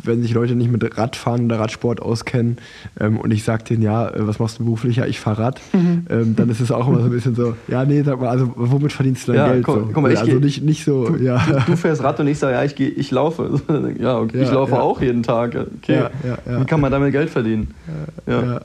[0.05, 2.57] wenn sich Leute nicht mit Radfahren oder Radsport auskennen
[3.01, 4.97] ähm, und ich sage denen, ja, äh, was machst du beruflich?
[4.97, 7.85] Ja, ich fahr Rad, ähm, dann ist es auch immer so ein bisschen so, ja,
[7.85, 9.65] nee, sag mal, also womit verdienst du dein Ja, Geld?
[9.65, 9.91] guck- so?
[9.93, 11.39] guck mal, ich also geh- nicht, nicht so, ja.
[11.67, 13.61] du fährst Rad und ich sage, ja, ich, geh, ich laufe.
[13.99, 14.81] Ja, okay, ich laufe ja.
[14.81, 15.55] auch jeden Tag.
[15.79, 15.95] Okay.
[15.97, 16.61] Ja, ja, ja.
[16.61, 17.75] Wie kann man damit Geld verdienen?
[18.27, 18.43] Ja.
[18.43, 18.61] Ja,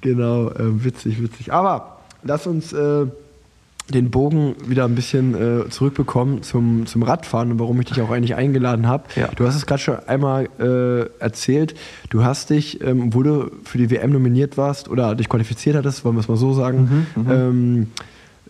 [0.00, 1.52] genau, äh, witzig, witzig.
[1.52, 3.06] Aber lass uns äh,
[3.92, 8.10] den Bogen wieder ein bisschen äh, zurückbekommen zum, zum Radfahren und warum ich dich auch
[8.10, 9.04] eigentlich eingeladen habe.
[9.16, 9.28] Ja.
[9.36, 11.74] Du hast es gerade schon einmal äh, erzählt.
[12.10, 16.04] Du hast dich, ähm, obwohl du für die WM nominiert warst oder dich qualifiziert hattest,
[16.04, 17.88] wollen wir es mal so sagen, ähm,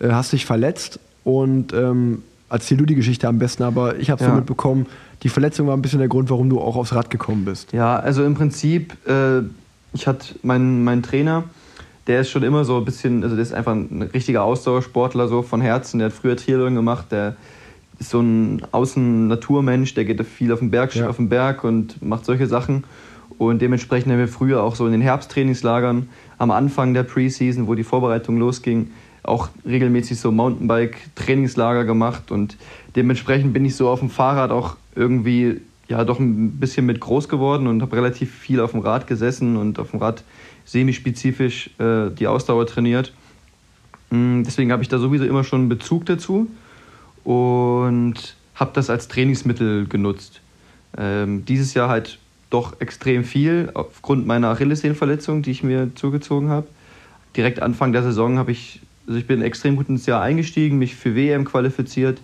[0.01, 4.21] äh, hast dich verletzt und ähm, erzähl du die Geschichte am besten, aber ich habe
[4.21, 4.33] es Ja.
[4.33, 4.87] so mitbekommen,
[5.23, 7.73] die Verletzung war ein bisschen der Grund, warum du auch aufs Rad gekommen bist.
[7.73, 9.41] Ja, also im Prinzip, äh,
[9.93, 11.45] ich hatte meinen mein Trainer,
[12.11, 15.43] der ist schon immer so ein bisschen, also der ist einfach ein richtiger Ausdauersportler so
[15.43, 16.01] von Herzen.
[16.01, 17.37] Der hat früher Triathlon gemacht, der
[18.01, 21.09] ist so ein Außen-Naturmensch, der geht viel auf den Berg, Ja.
[21.09, 22.83] auf den Berg und macht solche Sachen.
[23.39, 26.09] Und dementsprechend haben wir früher auch so in den Herbsttrainingslagern
[26.39, 28.91] am Anfang der Preseason, wo die Vorbereitung losging,
[29.23, 32.57] auch regelmäßig so Mountainbike-Trainingslager gemacht und
[32.97, 37.29] dementsprechend bin ich so auf dem Fahrrad auch irgendwie ja doch ein bisschen mit groß
[37.29, 40.25] geworden und habe relativ viel auf dem Rad gesessen und auf dem Rad
[40.71, 43.13] semispezifisch äh, die Ausdauer trainiert.
[44.11, 46.49] Mm, Deswegen habe ich da sowieso immer schon einen Bezug dazu
[47.25, 50.41] und habe das als Trainingsmittel genutzt.
[50.97, 52.19] Ähm, dieses Jahr halt
[52.51, 56.67] doch extrem viel aufgrund meiner Achillessehnenverletzung, die ich mir zugezogen habe.
[57.37, 60.95] Direkt Anfang der Saison habe ich, also ich bin extrem gut ins Jahr eingestiegen, mich
[60.95, 62.21] für WM qualifiziert,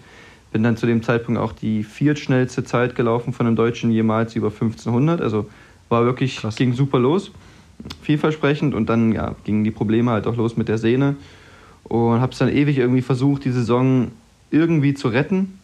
[0.53, 4.49] bin dann zu dem Zeitpunkt auch die viertschnellste Zeit gelaufen von einem Deutschen jemals über
[4.49, 5.21] 1500.
[5.21, 5.49] Also
[5.89, 6.57] war wirklich, Krass.
[6.57, 7.31] ging super los,
[8.03, 11.17] vielversprechend und dann ja, gingen die Probleme halt auch los mit der Sehne
[11.85, 14.09] und habe es dann ewig irgendwie versucht, die Saison
[14.51, 15.59] irgendwie zu retten.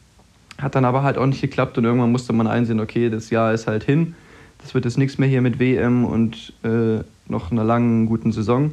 [0.59, 3.53] Hat dann aber halt auch nicht geklappt und irgendwann musste man einsehen, okay, das Jahr
[3.53, 4.15] ist halt hin.
[4.59, 8.73] Das wird jetzt nichts mehr hier mit WM und äh, noch einer langen, guten Saison.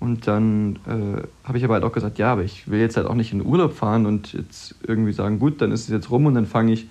[0.00, 3.06] Und dann äh, habe ich aber halt auch gesagt, ja, aber ich will jetzt halt
[3.06, 6.10] auch nicht in den Urlaub fahren und jetzt irgendwie sagen, gut, dann ist es jetzt
[6.10, 6.88] rum und dann fange ich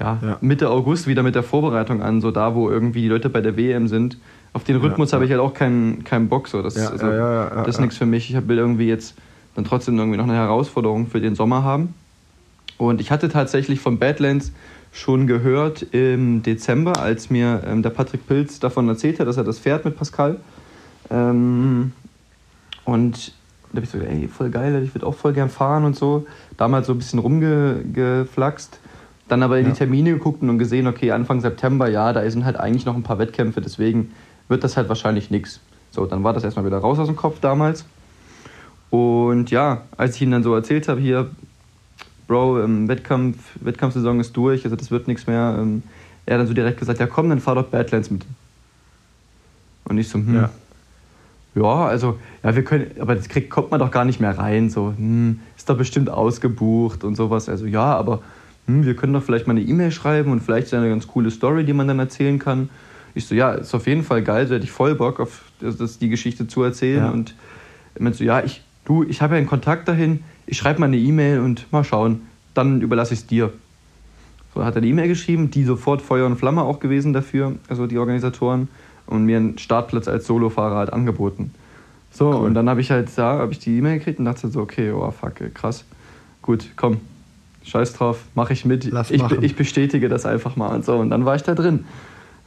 [0.00, 0.38] ja, Ja.
[0.40, 3.56] Mitte August wieder mit der Vorbereitung an, so da, wo irgendwie die Leute bei der
[3.56, 4.16] WM sind.
[4.54, 5.16] Auf den Rhythmus ja.
[5.16, 6.48] habe ich halt auch keinen, keinen Bock.
[6.48, 6.62] So.
[6.62, 8.34] Das, also, das ist nichts für mich.
[8.34, 9.14] Ich will irgendwie jetzt
[9.54, 11.94] dann trotzdem irgendwie noch eine Herausforderung für den Sommer haben.
[12.78, 14.52] Und ich hatte tatsächlich von Badlands
[14.92, 19.44] schon gehört im Dezember, als mir ähm, der Patrick Pilz davon erzählt hat, dass er
[19.44, 20.38] das fährt mit Pascal.
[21.10, 21.92] Ähm,
[22.84, 23.32] und
[23.72, 26.26] da habe ich so, ey, voll geil, ich würde auch voll gern fahren und so.
[26.58, 28.80] Damals so ein bisschen rumgeflaxt.
[29.28, 29.72] Dann aber in Ja.
[29.72, 33.02] die Termine geguckt und gesehen, okay, Anfang September, ja, da sind halt eigentlich noch ein
[33.02, 34.12] paar Wettkämpfe, deswegen
[34.52, 35.60] wird das halt wahrscheinlich nichts.
[35.90, 37.86] So, dann war das erstmal wieder raus aus dem Kopf damals.
[38.90, 41.30] Und ja, als ich ihm dann so erzählt habe, hier,
[42.28, 45.56] Bro, ähm, Wettkampf, Wettkampfsaison ist durch, also das wird nichts mehr.
[45.58, 45.82] Ähm,
[46.26, 48.24] er hat dann so direkt gesagt, ja komm, dann fahr doch Badlands mit.
[49.84, 50.50] Und ich so, hm, Ja.
[51.54, 54.68] ja, also, ja, wir können, aber das kriegt, kommt man doch gar nicht mehr rein.
[54.68, 57.48] So, hm, ist doch bestimmt ausgebucht und sowas.
[57.48, 58.20] Also, ja, aber
[58.66, 61.30] hm, wir können doch vielleicht mal eine E-Mail schreiben und vielleicht ist eine ganz coole
[61.30, 62.68] Story, die man dann erzählen kann.
[63.14, 65.98] Ich so, ja, ist auf jeden Fall geil, so hätte ich voll Bock, auf das,
[65.98, 67.04] die Geschichte zu erzählen.
[67.04, 67.10] Ja.
[67.10, 67.34] Und
[67.94, 70.86] er meinte so, ja, ich, du, ich habe ja einen Kontakt dahin, ich schreibe mal
[70.86, 72.22] eine E-Mail und mal schauen,
[72.54, 73.52] dann überlasse ich es dir.
[74.54, 77.86] So hat er eine E-Mail geschrieben, die sofort Feuer und Flamme auch gewesen dafür, also
[77.86, 78.68] die Organisatoren,
[79.06, 81.52] und mir einen Startplatz als Solofahrer halt angeboten.
[82.12, 82.46] So, Cool.
[82.46, 84.90] und dann habe ich halt da, habe ich die E-Mail gekriegt und dachte so, okay,
[84.90, 85.84] oh fuck, krass.
[86.42, 87.00] Gut, komm,
[87.64, 88.84] scheiß drauf, mache ich mit.
[89.10, 90.96] Ich, ich bestätige das einfach mal und so.
[90.96, 91.84] Und dann war ich da drin.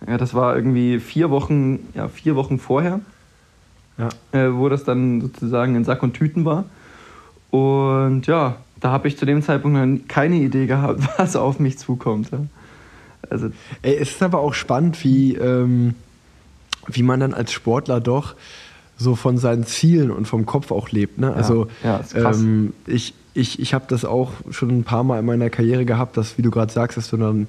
[0.08, 3.00] Ja, das war irgendwie vier Wochen, ja, vier Wochen vorher,
[3.98, 4.10] Ja.
[4.32, 6.66] äh, wo das dann sozusagen in Sack und Tüten war.
[7.52, 11.78] Und ja, da habe ich zu dem Zeitpunkt noch keine Idee gehabt, was auf mich
[11.78, 12.32] zukommt.
[12.32, 12.40] Ja.
[13.30, 13.50] Also,
[13.82, 15.96] Ey, es ist aber auch spannend, wie, ähm,
[16.88, 18.36] wie man dann als Sportler doch
[18.98, 21.18] so von seinen Zielen und vom Kopf auch lebt.
[21.18, 21.34] Ne?
[21.34, 22.40] Also ja, ist krass.
[22.40, 26.16] ähm, ich, ich, ich habe das auch schon ein paar Mal in meiner Karriere gehabt,
[26.18, 27.48] dass, wie du gerade sagst, dass du dann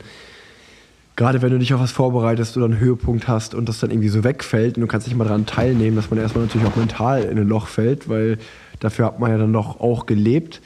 [1.17, 4.09] gerade wenn du dich auf was vorbereitest oder einen Höhepunkt hast und das dann irgendwie
[4.09, 7.23] so wegfällt und du kannst nicht mal daran teilnehmen, dass man erstmal natürlich auch mental
[7.25, 8.39] in ein Loch fällt, weil
[8.81, 10.61] dafür hat man ja dann doch auch gelebt.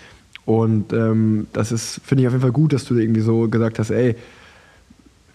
[0.45, 3.79] Und ähm, das ist, finde ich auf jeden Fall gut, dass du irgendwie so gesagt
[3.79, 4.17] hast, ey,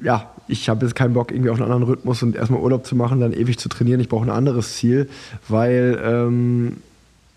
[0.03, 2.97] ja, ich habe jetzt keinen Bock, irgendwie auf einen anderen Rhythmus und erstmal Urlaub zu
[2.97, 4.01] machen, dann ewig zu trainieren.
[4.01, 5.07] Ich brauche ein anderes Ziel,
[5.47, 6.77] weil ähm,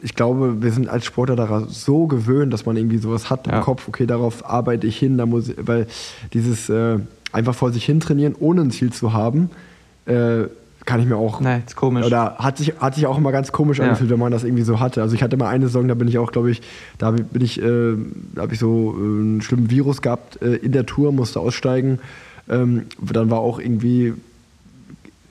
[0.00, 3.52] ich glaube, wir sind als Sportler daran so gewöhnt, dass man irgendwie sowas hat im
[3.52, 3.60] Ja.
[3.60, 5.86] Kopf, okay, darauf arbeite ich hin, da muss ich, weil
[6.32, 6.98] dieses äh,
[7.32, 9.50] einfach vor sich hin trainieren, ohne ein Ziel zu haben,
[10.06, 10.44] äh,
[10.84, 12.06] kann ich mir auch Nein, ist komisch.
[12.06, 13.84] oder hat sich, hat sich auch immer ganz komisch Ja.
[13.84, 15.02] angefühlt, wenn man das irgendwie so hatte.
[15.02, 16.62] Also ich hatte mal eine Saison, da bin ich auch, glaube ich,
[16.96, 17.94] da bin ich, äh,
[18.34, 21.98] da habe ich so äh, einen schlimmen Virus gehabt äh, in der Tour, musste aussteigen.
[22.48, 24.14] Ähm, dann war auch irgendwie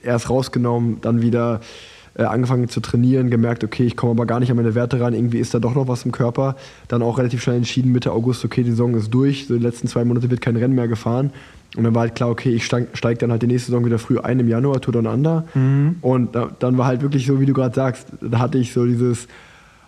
[0.04, 1.60] erst rausgenommen, dann wieder
[2.18, 5.14] äh, angefangen zu trainieren, gemerkt, okay, ich komme aber gar nicht an meine Werte ran,
[5.14, 6.56] irgendwie ist da doch noch was im Körper.
[6.88, 9.86] Dann auch relativ schnell entschieden, Mitte August, okay, die Saison ist durch, so die letzten
[9.86, 11.30] zwei Monate wird kein Rennen mehr gefahren.
[11.76, 13.98] Und dann war halt klar, okay, ich steige steig dann halt die nächste Saison wieder
[13.98, 15.44] früh ein im Januar, Tour Down Under.
[16.00, 18.84] Und da, dann war halt wirklich so, wie du gerade sagst, da hatte ich so
[18.84, 19.28] dieses,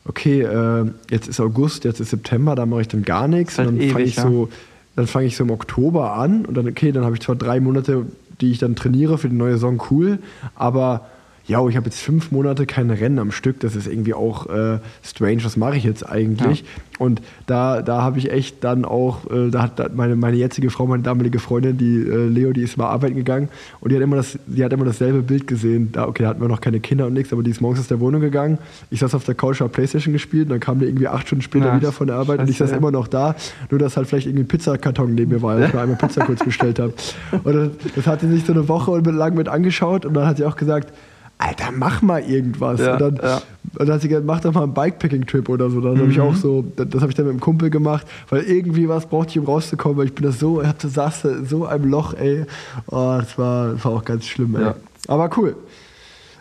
[0.04, 3.58] okay, äh, jetzt ist August, jetzt ist September, da mache ich dann gar nichts.
[3.58, 4.22] Halt und dann fange ich ja.
[4.22, 4.48] so,
[4.94, 7.58] dann fange ich so im Oktober an und dann, okay, dann habe ich zwar drei
[7.58, 8.06] Monate,
[8.40, 10.20] die ich dann trainiere für die neue Saison, cool,
[10.54, 11.06] aber
[11.50, 14.78] ja, ich habe jetzt fünf Monate kein Rennen am Stück, das ist irgendwie auch äh,
[15.02, 16.64] strange, was mache ich jetzt eigentlich?
[17.00, 20.70] Und da, da habe ich echt dann auch, äh, da hat da meine, meine jetzige
[20.70, 23.48] Frau, meine damalige Freundin, die äh, Leo, die ist mal arbeiten gegangen
[23.80, 25.90] und die hat immer, das, die hat immer dasselbe Bild gesehen.
[25.90, 27.88] Da, okay, da hatten wir noch keine Kinder und nichts, aber die ist morgens aus
[27.88, 28.58] der Wohnung gegangen.
[28.90, 31.42] Ich saß auf der Couch, habe Playstation gespielt und dann kam die irgendwie acht Stunden
[31.42, 32.78] später Ja, wieder von der Arbeit und ich scheiße, saß ja.
[32.78, 33.34] immer noch da,
[33.70, 36.24] nur dass halt vielleicht irgendwie ein Pizzakarton neben mir war, weil ich mir einmal Pizza
[36.24, 36.92] kurz bestellt habe.
[37.42, 40.26] Und das, das hat sie sich so eine Woche und lang mit angeschaut und dann
[40.26, 40.92] hat sie auch gesagt,
[41.40, 42.80] Alter, mach mal irgendwas.
[42.80, 43.36] Ja, und, dann, ja.
[43.78, 45.80] und dann hat sie gesagt, mach doch mal einen Bikepacking-Trip oder so.
[45.80, 48.42] Dann habe ich auch so, das, das habe ich dann mit dem Kumpel gemacht, weil
[48.42, 51.88] irgendwie was brauchte ich, um rauszukommen, weil ich bin das so, ich saß so einem
[51.88, 52.44] Loch, ey.
[52.88, 54.62] Oh, das war, das war auch ganz schlimm, ey.
[54.62, 54.74] Ja.
[55.08, 55.56] Aber cool.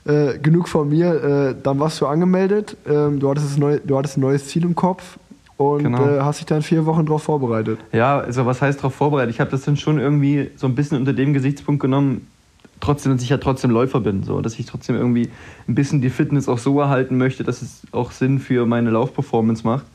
[0.06, 1.14] Äh, genug von mir.
[1.52, 2.76] Äh, dann warst du angemeldet.
[2.88, 5.18] Ähm, du, hattest das neu, du hattest ein neues Ziel im Kopf
[5.58, 6.10] und Genau.
[6.10, 7.80] äh, hast dich dann vier Wochen drauf vorbereitet.
[7.92, 9.34] Ja, also was heißt darauf vorbereitet?
[9.34, 12.28] Ich habe das dann schon irgendwie so ein bisschen unter dem Gesichtspunkt genommen,
[12.80, 15.30] trotzdem, dass ich ja trotzdem Läufer bin, so, dass ich trotzdem irgendwie
[15.68, 19.66] ein bisschen die Fitness auch so erhalten möchte, dass es auch Sinn für meine Laufperformance
[19.66, 19.86] macht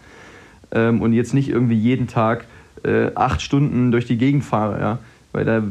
[0.72, 2.46] ähm, und jetzt nicht irgendwie jeden Tag
[2.84, 4.98] äh, acht Stunden durch die Gegend fahre, ja,
[5.32, 5.62] weil da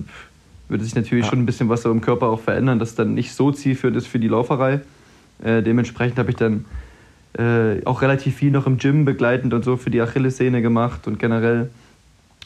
[0.69, 1.29] würde sich natürlich Ja.
[1.29, 4.07] schon ein bisschen was so im Körper auch verändern, das dann nicht so zielführend ist
[4.07, 4.81] für die Lauferei.
[5.43, 6.65] Äh, dementsprechend habe ich dann
[7.37, 11.19] äh, auch relativ viel noch im Gym begleitend und so für die Achillessehne gemacht und
[11.19, 11.69] generell,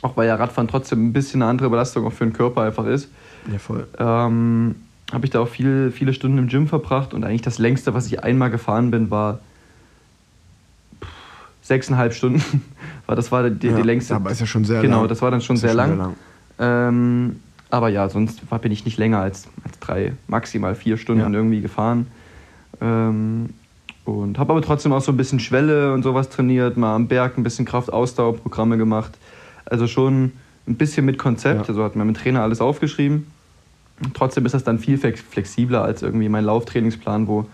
[0.02, 2.86] auch weil ja Radfahren trotzdem ein bisschen eine andere Belastung auch für den Körper einfach
[2.86, 3.10] ist,
[3.52, 3.88] Ja, voll.
[3.98, 4.76] ähm,
[5.12, 8.08] habe ich da auch viel, viele Stunden im Gym verbracht und eigentlich das längste, was
[8.08, 9.40] ich einmal gefahren bin, war
[11.62, 12.42] sechseinhalb Stunden.
[13.06, 14.16] war, das war die, Ja, die längste.
[14.16, 15.08] aber ist ja schon sehr genau, lang.
[15.10, 16.16] das war dann schon, ist sehr, ja lang.
[16.60, 17.40] Ähm,
[17.70, 21.30] aber ja, sonst war, bin ich nicht länger als, als drei, maximal vier Stunden Ja.
[21.40, 22.08] irgendwie gefahren.
[22.82, 23.50] Ähm,
[24.06, 27.38] und habe aber trotzdem auch so ein bisschen Schwelle und sowas trainiert, mal am Berg
[27.38, 29.18] ein bisschen Kraftausdauerprogramme gemacht.
[29.66, 30.32] Also schon
[30.66, 31.62] ein bisschen mit Konzept.
[31.64, 31.68] Ja.
[31.68, 33.28] Also hat mir mein Trainer alles aufgeschrieben.
[34.14, 37.46] Trotzdem ist das dann viel flex- flexibler als irgendwie mein Lauftrainingsplan, wo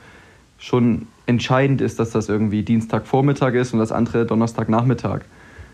[0.59, 5.21] schon entscheidend ist, dass das irgendwie Dienstagvormittag ist und das andere Donnerstagnachmittag.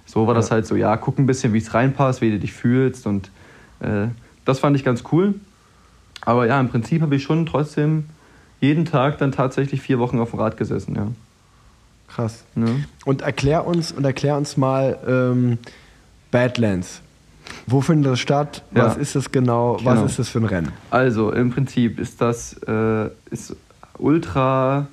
[0.05, 0.55] So war das Ja.
[0.55, 3.31] halt so, ja, guck ein bisschen, wie es reinpasst, wie du dich fühlst und
[3.79, 4.07] äh,
[4.45, 5.35] das fand ich ganz cool.
[6.21, 8.05] Aber ja, im Prinzip habe ich schon trotzdem
[8.61, 11.07] jeden Tag dann tatsächlich vier Wochen auf dem Rad gesessen, ja.
[12.07, 12.43] Krass.
[12.55, 12.83] Ne?
[13.05, 15.59] Und erklär uns und erklär uns mal ähm,
[16.31, 17.01] Badlands.
[17.67, 18.63] Wo findet das statt?
[18.75, 18.85] Ja.
[18.85, 19.75] Was ist das genau?
[19.83, 20.05] Was Genau.
[20.05, 20.71] ist das für ein Rennen?
[20.91, 23.55] Also im Prinzip ist das äh, ist
[23.97, 24.87] Ultra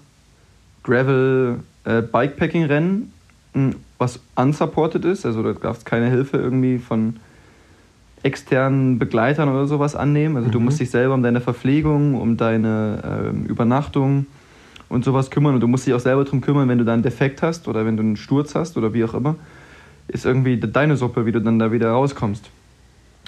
[0.82, 3.12] Gravel äh, Bikepacking Rennen,
[3.54, 5.24] m, was unsupported ist.
[5.26, 7.16] Also da darfst keine Hilfe irgendwie von
[8.22, 10.36] externen Begleitern oder sowas annehmen.
[10.36, 13.02] Also du musst dich selber um deine Verpflegung, um deine
[13.32, 14.26] ähm, Übernachtung
[14.88, 17.02] und sowas kümmern und du musst dich auch selber darum kümmern, wenn du da einen
[17.02, 19.36] Defekt hast oder wenn du einen Sturz hast oder wie auch immer,
[20.08, 22.50] ist irgendwie deine Suppe, wie du dann da wieder rauskommst.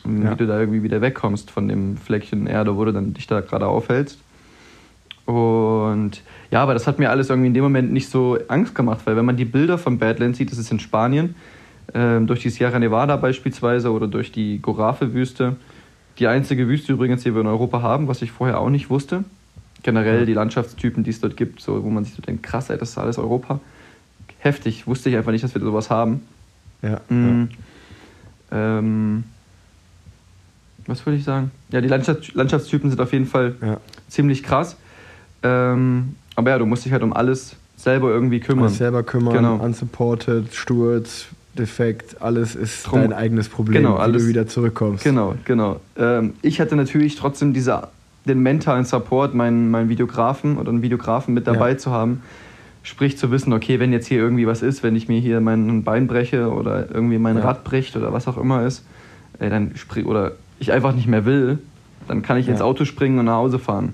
[0.04, 0.32] Und Ja.
[0.32, 3.40] Wie du da irgendwie wieder wegkommst von dem Fleckchen Erde, wo du dann dich da
[3.40, 4.18] gerade aufhältst.
[5.26, 9.00] Und ja, aber das hat mir alles irgendwie in dem Moment nicht so Angst gemacht,
[9.04, 11.34] weil wenn man die Bilder von Badlands sieht, das ist in Spanien,
[11.92, 15.56] ähm, durch die Sierra Nevada beispielsweise oder durch die Gorafe-Wüste.
[16.18, 19.24] Die einzige Wüste übrigens, die wir in Europa haben, was ich vorher auch nicht wusste.
[19.82, 22.78] Generell die Landschaftstypen, die es dort gibt, so, wo man sich so denkt, krass, ey,
[22.78, 23.60] das ist alles Europa.
[24.38, 26.22] Heftig, wusste ich einfach nicht, dass wir sowas haben.
[26.82, 27.00] Ja.
[27.08, 27.48] Mhm.
[28.50, 29.24] Ähm,
[30.86, 31.50] was würde ich sagen?
[31.70, 33.78] Ja, die Landschafts Landschaftstypen sind auf jeden Fall ja.
[34.08, 34.76] ziemlich krass.
[35.42, 38.64] Ähm, aber ja, du musst dich halt um alles selber irgendwie kümmern.
[38.66, 39.56] Alles selber kümmern, Genau.
[39.56, 41.26] unsupported, Sturz,
[41.56, 45.04] defekt, alles ist Drum- dein eigenes Problem, Genau, wie alles- du wieder zurückkommst.
[45.04, 45.80] Genau, genau.
[45.96, 47.88] Ähm, ich hatte natürlich trotzdem diese,
[48.24, 51.78] den mentalen Support, meinen, meinen Videografen oder einen Videografen mit dabei Ja.
[51.78, 52.22] zu haben.
[52.88, 55.84] Sprich zu wissen, okay, wenn jetzt hier irgendwie was ist, wenn ich mir hier mein
[55.84, 57.44] Bein breche oder irgendwie mein Ja.
[57.44, 58.82] Rad bricht oder was auch immer ist,
[59.38, 59.72] ey, dann
[60.06, 61.58] oder ich einfach nicht mehr will,
[62.08, 62.64] dann kann ich ins Ja.
[62.64, 63.92] Auto springen und nach Hause fahren.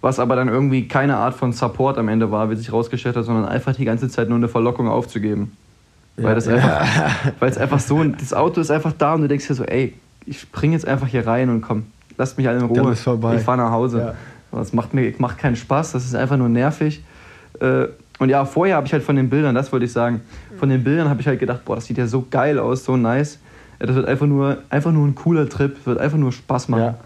[0.00, 3.24] Was aber dann irgendwie keine Art von Support am Ende war, wie sich rausgestellt hat,
[3.26, 5.52] sondern einfach die ganze Zeit nur eine Verlockung aufzugeben.
[6.16, 6.86] Weil das einfach,
[7.38, 9.92] weil es einfach so, das Auto ist einfach da und du denkst dir so, ey,
[10.24, 11.82] ich spring jetzt einfach hier rein und komm,
[12.16, 12.92] lasst mich alle in Ruhe.
[12.94, 13.00] Ich
[13.42, 13.98] fahre nach Hause.
[13.98, 14.58] Ja.
[14.58, 17.02] Das macht mir macht keinen Spaß, das ist einfach nur nervig.
[17.60, 17.88] Äh,
[18.18, 20.22] Und ja, vorher habe ich halt von den Bildern, das wollte ich sagen,
[20.58, 22.96] von den Bildern habe ich halt gedacht, boah, das sieht ja so geil aus, so
[22.96, 23.38] nice.
[23.78, 26.82] Das wird einfach nur, einfach nur ein cooler Trip, wird einfach nur Spaß machen.
[26.82, 26.98] Ja.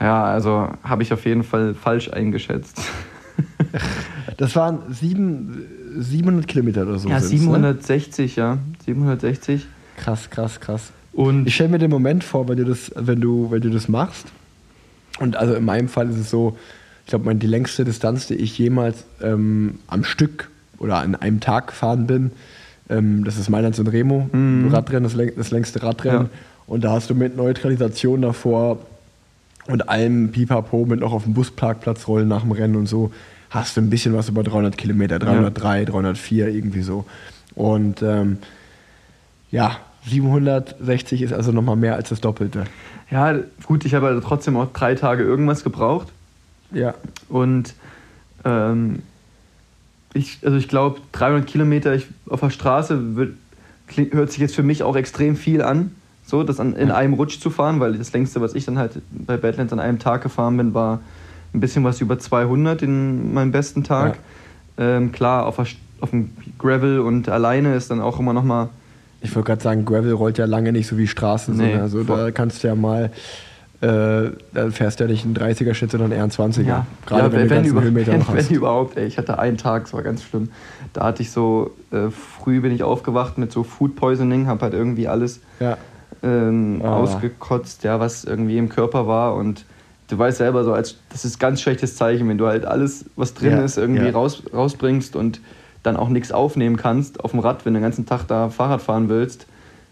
[0.00, 2.80] Ja, also habe ich auf jeden Fall falsch eingeschätzt.
[4.36, 5.66] Das waren sieben,
[5.98, 7.08] 700 Kilometer oder so.
[7.08, 7.74] ja, sind's, Ne?
[7.74, 8.58] 760, ja.
[8.84, 9.66] 760.
[9.96, 10.92] Krass, krass, krass.
[11.12, 13.88] Und Ich stelle mir den Moment vor, wenn du das, wenn du, wenn du das
[13.88, 14.28] machst.
[15.20, 16.56] Und also in meinem Fall ist es so,
[17.12, 21.68] glaube, meine- die längste Distanz, die ich jemals ähm, am Stück oder an einem Tag
[21.68, 22.32] gefahren bin,
[22.90, 24.28] ähm, das ist Mailand und Remo,
[24.72, 26.22] Radrennen, das, läng- das längste Radrennen.
[26.24, 26.28] Ja.
[26.66, 28.78] Und da hast du mit Neutralisation davor
[29.66, 33.12] und allem Pipapo mit noch auf dem Busparkplatz rollen nach dem Rennen und so,
[33.50, 37.04] hast du ein bisschen was über 300 Kilometer, 303, 304 irgendwie so.
[37.54, 38.38] Und ähm,
[39.50, 42.64] ja, 760 ist also nochmal mehr als das Doppelte.
[43.10, 43.34] ja,
[43.66, 46.08] gut, ich habe halt trotzdem auch drei Tage irgendwas gebraucht.
[46.72, 46.94] Ja,
[47.28, 47.74] Und
[48.44, 49.02] ähm,
[50.14, 53.34] ich, also ich glaube, 300 Kilometer ich, auf der Straße wird,
[53.86, 55.94] klingt, hört sich jetzt für mich auch extrem viel an,
[56.24, 59.00] so das an, in einem Rutsch zu fahren, weil das längste, was ich dann halt
[59.10, 61.00] bei Badlands an einem Tag gefahren bin, war
[61.54, 64.18] ein bisschen was über 200 in meinem besten Tag.
[64.78, 65.66] Ähm, klar, auf, der,
[66.00, 68.70] auf dem Gravel und alleine ist dann auch immer noch mal
[69.22, 71.56] ich wollte gerade sagen, Gravel rollt ja lange nicht so wie Straßen.
[71.56, 71.82] Nee, ne?
[71.82, 73.10] also da kannst du ja mal,
[73.82, 76.62] äh, da fährst du ja nicht einen 30er-Schnitt, sondern eher einen 20er.
[76.62, 78.50] Ja, Gerade ja, wenn, du ganzen über, Höhenmeter wenn, noch wenn hast.
[78.50, 78.96] überhaupt.
[78.96, 80.50] Ey, ich hatte einen Tag, es war ganz schlimm.
[80.92, 84.74] Da hatte ich so, äh, früh bin ich aufgewacht mit so Food Poisoning, habe halt
[84.74, 85.76] irgendwie alles Ja,
[86.22, 86.94] ähm, Ah.
[86.96, 89.64] ausgekotzt, ja, was irgendwie im Körper war und
[90.08, 93.06] du weißt selber so, als, das ist ein ganz schlechtes Zeichen, wenn du halt alles,
[93.16, 94.12] was drin Ja, ist, irgendwie ja.
[94.12, 95.40] raus, rausbringst und
[95.82, 98.80] dann auch nichts aufnehmen kannst auf dem Rad, wenn du den ganzen Tag da Fahrrad
[98.82, 99.46] fahren willst.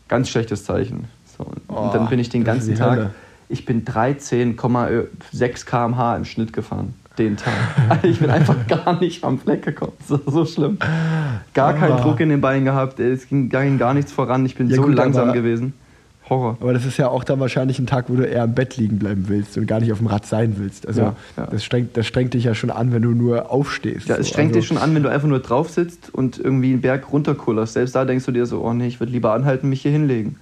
[0.07, 1.07] Ganz schlechtes Zeichen.
[1.36, 3.11] So, und Oh, dann bin ich den ganzen Tag, Hölle.
[3.51, 6.94] Ich bin 13,6 km/h im Schnitt gefahren.
[7.18, 7.53] Den Tag.
[8.03, 9.92] ich bin einfach gar nicht am Fleck gekommen.
[10.09, 10.78] So, so schlimm.
[11.53, 11.98] Gar keinen.
[11.98, 13.01] Druck in den Beinen gehabt.
[13.01, 14.46] Es ging, ging gar nichts voran.
[14.46, 15.74] Ich bin Ja, so gut, langsam gewesen.
[16.30, 16.57] Horror.
[16.61, 19.01] aber das ist ja auch dann wahrscheinlich ein Tag, wo du eher im Bett liegen
[19.01, 20.86] bleiben willst und gar nicht auf dem Rad sein willst.
[20.86, 21.46] Also Ja, ja.
[21.46, 24.09] Das, strengt, das strengt dich ja schon an, wenn du nur aufstehst.
[24.09, 24.32] Ja, es so.
[24.34, 27.12] strengt also, dich schon an, wenn du einfach nur drauf sitzt und irgendwie einen Berg
[27.12, 27.72] runterkullerst.
[27.72, 30.36] Selbst da denkst du dir so, oh nee, ich würde lieber anhalten, mich hier hinlegen.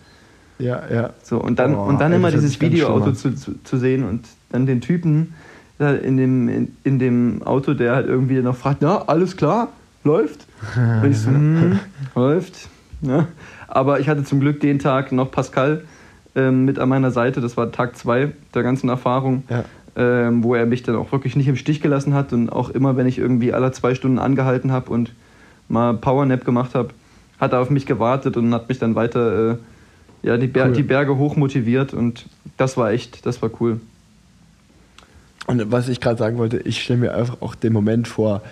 [0.58, 1.10] Ja, ja.
[1.22, 4.26] So, und dann, Oh, und dann ey, immer dieses Videoauto zu, zu, zu sehen und
[4.50, 5.34] dann den Typen
[5.78, 9.68] in dem, in, in dem Auto, der halt irgendwie noch fragt, na, alles klar,
[10.02, 10.46] läuft.
[11.02, 11.78] Und ich so, hm,
[12.16, 12.68] läuft.
[13.02, 13.28] Ja.
[13.68, 15.84] Aber ich hatte zum Glück den Tag noch Pascal
[16.34, 17.40] ähm, mit an meiner Seite.
[17.40, 19.44] Das war Tag zwei der ganzen Erfahrung.
[19.48, 19.64] Ja.
[19.94, 22.96] ähm, wo er mich dann auch wirklich nicht im Stich gelassen hat und auch immer,
[22.96, 25.12] wenn ich irgendwie alle zwei Stunden angehalten habe und
[25.68, 26.88] mal Powernap gemacht habe,
[27.40, 29.56] hat er auf mich gewartet und hat mich dann weiter äh,
[30.22, 30.72] ja, die, Ber Cool.
[30.72, 33.80] die Berge hoch motiviert und das war echt, das war cool.
[35.46, 38.42] Und was ich gerade sagen wollte, ich stelle mir einfach auch den Moment vor,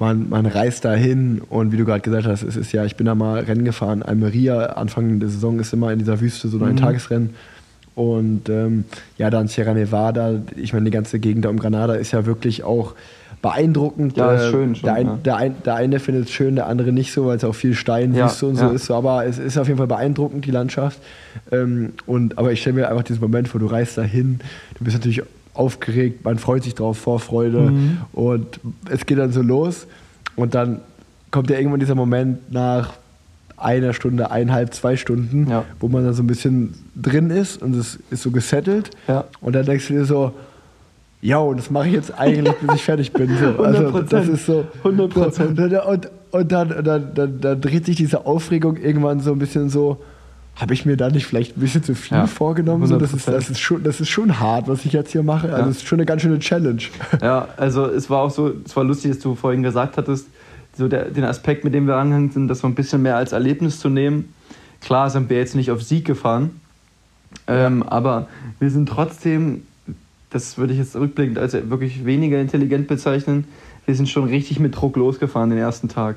[0.00, 2.96] man, man reist da hin und wie du gerade gesagt hast, es ist ja, ich
[2.96, 6.58] bin da mal Rennen gefahren, Almeria, Anfang der Saison ist immer in dieser Wüste so
[6.58, 6.76] ein Mhm.
[6.76, 7.30] Tagesrennen.
[7.94, 8.84] Und ähm,
[9.18, 12.62] ja, dann Sierra Nevada, ich meine, die ganze Gegend da um Granada ist ja wirklich
[12.64, 12.94] auch
[13.42, 14.16] beeindruckend.
[14.16, 15.18] Ja, Äh, schön schon, der, ein, ja.
[15.24, 17.74] der, ein, der eine findet es schön, der andere nicht so, weil es auch viel
[17.74, 18.68] Stein, Ja, und so ja.
[18.70, 18.86] ist.
[18.86, 20.98] So, aber es ist auf jeden Fall beeindruckend, die Landschaft.
[21.50, 24.40] Ähm, und, aber ich stelle mir einfach diesen Moment vor, du reist da hin,
[24.78, 25.22] du bist natürlich
[25.54, 27.98] aufgeregt, man freut sich drauf, Vorfreude Mhm.
[28.12, 29.86] und es geht dann so los
[30.36, 30.80] und dann
[31.30, 32.94] kommt ja irgendwann dieser Moment nach
[33.56, 35.64] einer Stunde, eineinhalb, zwei Stunden, Ja.
[35.80, 39.24] wo man dann so ein bisschen drin ist und es ist so gesettelt Ja.
[39.40, 40.32] und dann denkst du dir so,
[41.22, 43.28] ja, und das mache ich jetzt eigentlich, bis ich fertig bin.
[43.36, 43.62] So.
[43.64, 44.02] Also 100%.
[44.08, 44.64] das ist so.
[44.84, 45.32] 100%.
[45.32, 49.38] So, und, und, und dann, dann, dann, dann dreht sich diese Aufregung irgendwann so ein
[49.38, 50.00] bisschen so.
[50.56, 52.86] Habe ich mir da nicht vielleicht ein bisschen zu viel Ja, vorgenommen?
[52.86, 53.32] So, das, ist, 100%.
[53.32, 55.48] das, ist schon, das ist schon hart, was ich jetzt hier mache.
[55.48, 55.68] Also Ja.
[55.68, 56.82] es ist schon eine ganz schöne Challenge.
[57.22, 60.26] Ja, also es war auch so, es war lustig, dass du vorhin gesagt hattest,
[60.76, 63.32] so der, den Aspekt, mit dem wir angehangen sind, das so ein bisschen mehr als
[63.32, 64.34] Erlebnis zu nehmen.
[64.80, 66.60] Klar sind wir jetzt nicht auf Sieg gefahren,
[67.46, 69.62] ähm, aber wir sind trotzdem,
[70.30, 73.44] das würde ich jetzt rückblickend als wirklich weniger intelligent bezeichnen,
[73.86, 76.16] wir sind schon richtig mit Druck losgefahren den ersten Tag.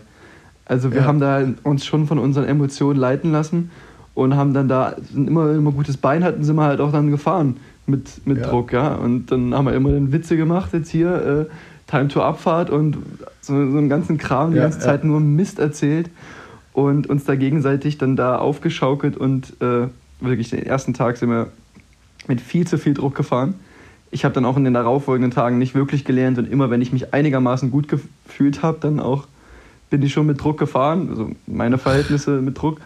[0.66, 1.06] Also wir Ja.
[1.08, 3.72] haben da uns schon von unseren Emotionen leiten lassen
[4.14, 7.58] und haben dann da immer, ein gutes Bein hatten, sind wir halt auch dann gefahren
[7.88, 8.48] mit, mit Ja.
[8.50, 8.96] Druck, ja.
[8.96, 11.54] Und dann haben wir immer dann Witze gemacht, jetzt hier, äh,
[11.90, 12.98] Time to Abfahrt und
[13.42, 14.80] so, so einen ganzen Kram, die Ja, ganze.
[14.80, 16.10] Zeit nur Mist erzählt
[16.72, 19.88] und uns da gegenseitig dann da aufgeschaukelt und äh,
[20.22, 21.48] wirklich den ersten Tag sind wir
[22.28, 23.56] mit viel zu viel Druck gefahren.
[24.14, 26.94] Ich habe dann auch in den darauffolgenden Tagen nicht wirklich gelernt und immer, wenn ich
[26.94, 29.28] mich einigermaßen gut gefühlt habe, dann auch
[29.90, 32.80] bin ich schon mit Druck gefahren, also meine Verhältnisse mit Druck.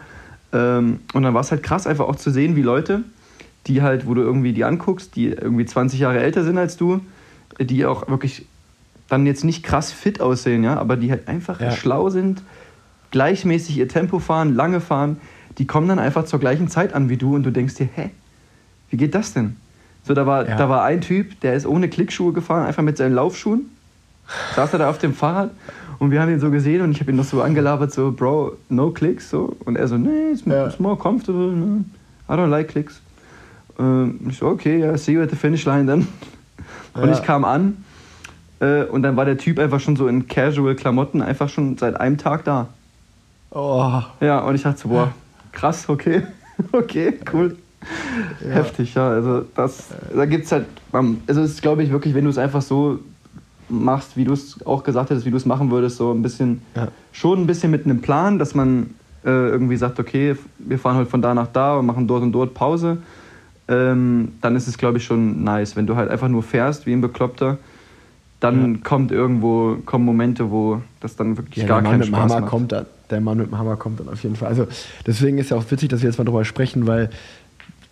[0.54, 3.02] Ähm, und dann war es halt krass, einfach auch zu sehen, wie Leute,
[3.66, 7.00] die halt, wo du irgendwie die anguckst, die irgendwie 20 Jahre älter sind als du,
[7.60, 8.46] die auch wirklich
[9.10, 11.72] dann jetzt nicht krass fit aussehen, ja, aber die halt einfach Ja.
[11.72, 12.42] schlau sind,
[13.10, 15.18] gleichmäßig ihr Tempo fahren, lange fahren,
[15.58, 18.10] die kommen dann einfach zur gleichen Zeit an wie du und du denkst dir, hä,
[18.90, 19.56] wie geht das denn?
[20.08, 20.56] So, da war, Ja.
[20.56, 23.66] da war ein Typ, der ist ohne Klickschuhe gefahren, einfach mit seinen Laufschuhen,
[24.56, 25.50] saß er da auf dem Fahrrad
[25.98, 28.52] und wir haben ihn so gesehen und ich habe ihn noch so angelabert, so, Bro,
[28.70, 29.54] no clicks, so.
[29.66, 30.66] Und er so, nee, it's, Ja.
[30.66, 31.84] it's more comfortable, ne?
[32.26, 33.02] I don't like clicks.
[33.78, 36.08] Ähm, ich so, okay, ja, see you at the finish line dann.
[36.94, 37.12] Und Ja.
[37.12, 37.84] ich kam an
[38.60, 42.16] äh, und dann war der Typ einfach schon so in Casual-Klamotten, einfach schon seit einem
[42.16, 42.68] Tag da.
[43.50, 45.12] Oh, Ja, und ich dachte so, boah,
[45.52, 46.22] krass, okay,
[46.72, 47.56] okay, cool.
[48.52, 49.08] Heftig, ja.
[49.10, 52.38] Also das, da gibt es halt, also es ist, glaube ich, wirklich, wenn du es
[52.38, 52.98] einfach so
[53.68, 56.62] machst, wie du es auch gesagt hättest, wie du es machen würdest, so ein bisschen,
[56.74, 56.88] Ja.
[57.12, 58.90] schon ein bisschen mit einem Plan, dass man
[59.24, 62.32] äh, irgendwie sagt, okay, wir fahren halt von da nach da und machen dort und
[62.32, 62.98] dort Pause,
[63.68, 65.76] ähm, dann ist es, glaube ich, schon nice.
[65.76, 67.58] Wenn du halt einfach nur fährst wie ein Bekloppter,
[68.40, 72.22] dann kommt irgendwo, kommen Momente, wo das dann wirklich Ja, gar keinen mit dem Spaß
[72.30, 72.50] Hammer macht.
[72.50, 72.86] kommt dann.
[73.10, 74.48] Der Mann mit dem Hammer kommt dann auf jeden Fall.
[74.48, 74.66] Also
[75.06, 77.10] deswegen ist ja auch witzig, dass wir jetzt mal drüber sprechen, weil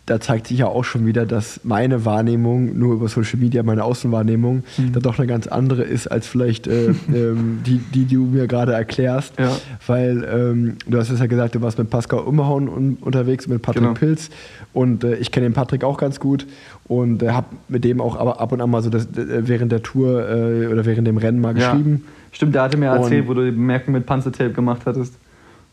[0.07, 3.83] da zeigt sich ja auch schon wieder, dass meine Wahrnehmung nur über Social Media, meine
[3.83, 4.93] Außenwahrnehmung, Mhm.
[4.93, 8.47] da doch eine ganz andere ist als vielleicht äh, ähm, die, die, die du mir
[8.47, 9.35] gerade erklärst.
[9.39, 9.51] Ja.
[9.87, 13.63] Weil ähm, du hast es ja gesagt, du warst mit Pascal Ummerhauen un unterwegs, mit
[13.63, 13.95] Patrick Genau.
[13.95, 14.31] Pilz.
[14.73, 16.47] Und äh, ich kenne den Patrick auch ganz gut
[16.87, 19.73] und äh, habe mit dem auch aber ab und an mal so das, äh, während
[19.73, 21.73] der Tour äh, oder während dem Rennen mal Ja.
[21.73, 22.05] geschrieben.
[22.31, 25.15] Stimmt, der hatte mir erzählt, Und- wo du die Bemerkung mit Panzertape gemacht hattest.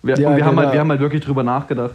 [0.01, 0.61] Wir, Ja, und wir, haben genau.
[0.63, 1.93] halt, wir haben halt wirklich drüber nachgedacht.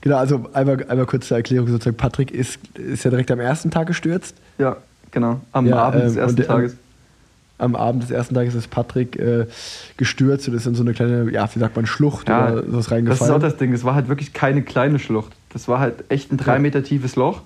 [0.00, 1.96] Genau, also einmal, einmal kurz zur Erklärung sozusagen.
[1.96, 4.34] Patrick ist, ist ja direkt am ersten Tag gestürzt.
[4.58, 4.76] Ja,
[5.10, 5.40] genau.
[5.52, 6.76] Am Ja, Abend des ähm, ersten und der- Tages.
[7.56, 9.46] Am Abend des ersten Tages ist Patrick äh,
[9.96, 12.66] gestürzt und ist in so eine kleine, ja, wie sagt man, Schlucht Ja, oder sowas
[12.72, 13.34] Das ist reingefallen.
[13.34, 13.72] auch das Ding.
[13.72, 15.32] Es war halt wirklich keine kleine Schlucht.
[15.52, 16.58] Das war halt echt ein drei Ja.
[16.58, 17.42] Meter tiefes Loch.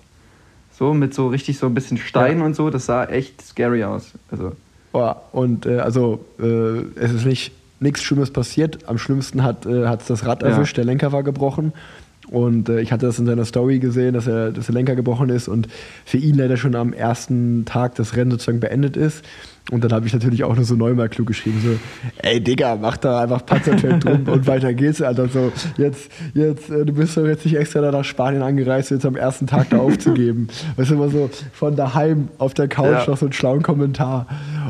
[0.72, 2.44] So mit so richtig so ein bisschen Stein Ja.
[2.46, 2.70] und so.
[2.70, 4.12] Das sah echt scary aus.
[4.30, 4.52] Also,
[4.94, 8.88] Ja, und äh, also äh, es ist nicht nichts Schlimmes passiert.
[8.88, 10.48] Am schlimmsten hat es äh, das Rad Ja.
[10.48, 11.72] erwischt, der Lenker war gebrochen.
[12.30, 15.30] Und äh, ich hatte das in seiner Story gesehen, dass, er, dass der Lenker gebrochen
[15.30, 15.68] ist und
[16.04, 19.24] für ihn leider schon am ersten Tag das Rennen sozusagen beendet ist.
[19.70, 21.78] Und dann habe ich natürlich auch nur so neunmal klug geschrieben, so,
[22.26, 25.28] ey Digga, mach da einfach Panzertape drum und weiter geht's, Alter.
[25.28, 29.04] So, jetzt, jetzt, äh, du bist doch jetzt nicht extra da nach Spanien angereist, jetzt
[29.04, 30.48] am ersten Tag da aufzugeben.
[30.76, 33.04] Weißt du, immer so von daheim auf der Couch Ja.
[33.06, 34.26] noch so einen schlauen Kommentar.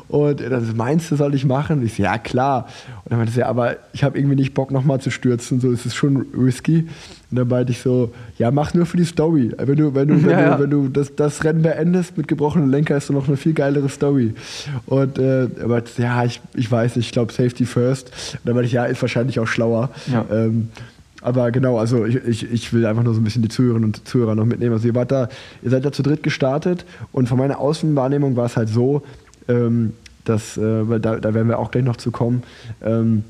[0.09, 1.85] Und er dann, meinst du, soll ich machen?
[1.87, 2.67] Ich so, ja klar.
[3.05, 5.71] Und dann meinte sie, ja, aber ich habe irgendwie nicht Bock nochmal zu stürzen, so,
[5.71, 6.89] es ist schon risky.
[7.31, 9.53] Und dann meinte ich so, ja, mach nur für die Story.
[9.59, 12.71] Wenn du, wenn du, wenn Ja, du, wenn du das, das Rennen beendest mit gebrochenem
[12.71, 14.35] Lenker, ist doch noch eine viel geilere Story.
[14.87, 18.09] Und äh, er meinte, ja, ich, ich weiß nicht, ich glaube Safety first.
[18.33, 19.91] Und dann meinte ich, ja, ist wahrscheinlich auch schlauer.
[20.11, 20.25] Ja.
[20.31, 20.69] Ähm,
[21.21, 24.09] aber genau, also ich, ich, ich will einfach nur so ein bisschen die Zuhörerinnen und
[24.09, 24.73] Zuhörer noch mitnehmen.
[24.73, 25.29] Also ihr wart da,
[25.63, 29.03] ihr seid da zu dritt gestartet und von meiner Außenwahrnehmung war es halt so,
[29.49, 32.43] ähm, dass, äh, da, da werden wir auch gleich noch zu kommen,
[32.83, 33.25] ähm,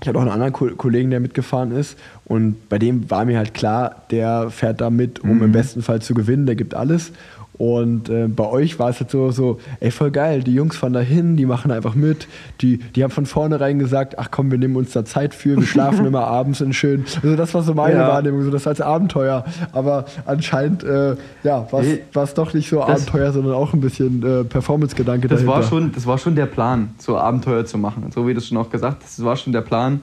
[0.00, 1.98] ich hatte auch einen anderen Ko Kollegen, der mitgefahren ist.
[2.24, 6.02] Und bei dem war mir halt klar, der fährt da mit, um im besten Fall
[6.02, 7.12] zu gewinnen, der gibt alles.
[7.58, 10.92] Und äh, bei euch war es jetzt so, so, ey, voll geil, die Jungs fahren
[10.92, 12.28] da hin, die machen einfach mit,
[12.60, 15.66] die, die haben von vornherein gesagt, ach komm, wir nehmen uns da Zeit für, wir
[15.66, 17.04] schlafen immer abends und schön.
[17.22, 18.08] Also das war so meine Ja.
[18.08, 19.44] Wahrnehmung, so das als Abenteuer.
[19.72, 24.22] Aber anscheinend, äh, ja, war es doch nicht so das- Abenteuer, sondern auch ein bisschen
[24.22, 25.54] äh, Performance-Gedanke das, dahinter.
[25.56, 28.10] war schon, das war schon der Plan, so Abenteuer zu machen.
[28.14, 30.00] So wie du es schon auch gesagt hast, das war schon der Plan.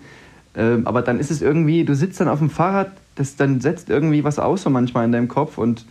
[0.55, 3.89] Ähm, aber dann ist es irgendwie, du sitzt dann auf dem Fahrrad, das dann setzt
[3.91, 5.85] irgendwie was aus so manchmal in deinem Kopf und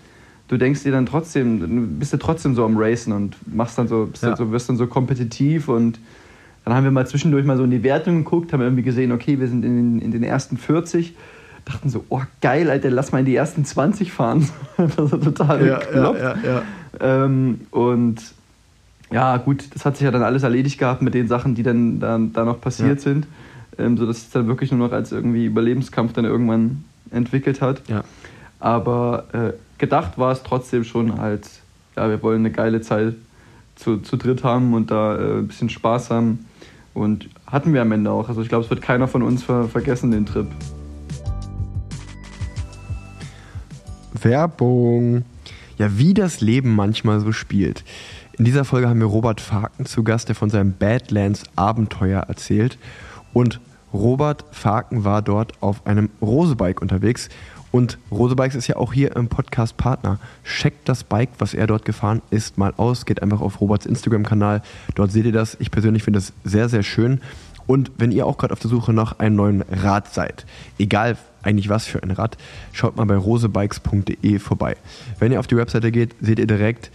[0.48, 4.06] du denkst dir dann trotzdem, bist du trotzdem so am Racen und machst dann so,
[4.06, 4.30] bist Ja.
[4.30, 5.98] dann so, wirst dann so kompetitiv und
[6.64, 9.40] dann haben wir mal zwischendurch mal so in die Wertung geguckt, haben irgendwie gesehen, okay,
[9.40, 11.14] wir sind in, den- in den ersten 40,
[11.64, 14.48] dachten so, oh geil, Alter, lass mal in die ersten 20 fahren.
[14.76, 16.20] das war total ja, ja, bekloppt.
[16.20, 16.62] ja, ja.
[17.24, 18.16] Ähm, und
[19.10, 21.98] ja, gut, das hat sich ja dann alles erledigt gehabt mit den Sachen, die dann
[22.00, 23.02] da, da noch passiert Ja.
[23.02, 23.26] sind.
[23.78, 27.82] Ähm, sodass es dann wirklich nur noch als irgendwie Überlebenskampf dann irgendwann entwickelt hat.
[27.88, 28.04] Ja.
[28.60, 31.50] Aber äh, gedacht war es trotzdem schon halt,
[31.96, 33.16] ja, wir wollen eine geile Zeit
[33.74, 36.46] zu, zu dritt haben und da äh, ein bisschen Spaß haben.
[36.94, 38.28] Und hatten wir am Ende auch.
[38.28, 40.46] Also ich glaube, es wird keiner von uns ver vergessen, den Trip.
[44.12, 45.24] Werbung.
[45.78, 47.82] Ja, wie das Leben manchmal so spielt.
[48.38, 52.78] In dieser Folge haben wir Robert Faken zu Gast, der von seinem Badlands Abenteuer erzählt.
[53.32, 53.58] Und
[53.92, 57.28] Robert Faken war dort auf einem Rosebike unterwegs.
[57.72, 60.20] Und Rosebikes ist ja auch hier im Podcast Partner.
[60.44, 63.06] Checkt das Bike, was er dort gefahren ist, mal aus.
[63.06, 64.62] Geht einfach auf Roberts Instagram-Kanal.
[64.94, 65.56] Dort seht ihr das.
[65.58, 67.20] Ich persönlich finde das sehr, sehr schön.
[67.66, 70.44] Und wenn ihr auch gerade auf der Suche nach einem neuen Rad seid,
[70.78, 72.36] egal eigentlich was für ein Rad,
[72.72, 74.76] schaut mal bei rosebikes.de vorbei.
[75.18, 76.90] Wenn ihr auf die Webseite geht, seht ihr direkt,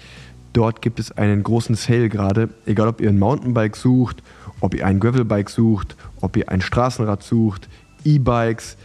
[0.53, 2.49] dort gibt es einen großen Sale gerade.
[2.67, 4.21] Egal, ob ihr ein Mountainbike sucht,
[4.59, 7.67] ob ihr ein Gravelbike sucht, ob ihr ein Straßenrad sucht,
[8.03, 8.77] E-Bikes,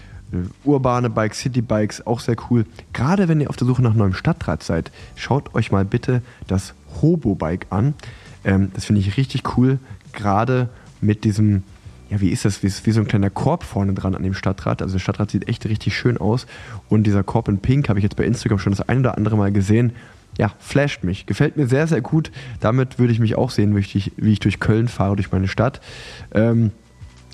[0.64, 2.66] urbane Bikes, Citybikes, auch sehr cool.
[2.92, 6.74] Gerade wenn ihr auf der Suche nach neuem Stadtrad seid, schaut euch mal bitte das
[7.00, 7.94] Hobo-Bike an.
[8.44, 9.78] Ähm, das finde ich richtig cool,
[10.12, 10.68] gerade
[11.00, 11.62] mit diesem
[12.12, 12.62] ja, wie ist das?
[12.62, 14.82] Wie, wie so ein kleiner Korb vorne dran an dem Stadtrad.
[14.82, 16.46] Also das Stadtrad sieht echt richtig schön aus.
[16.90, 19.38] Und dieser Korb in Pink habe ich jetzt bei Instagram schon das ein oder andere
[19.38, 19.92] Mal gesehen.
[20.36, 21.24] Ja, flasht mich.
[21.24, 22.30] Gefällt mir sehr, sehr gut.
[22.60, 25.48] Damit würde ich mich auch sehen, wie ich, wie ich durch Köln fahre, durch meine
[25.48, 25.80] Stadt.
[26.34, 26.70] Ähm,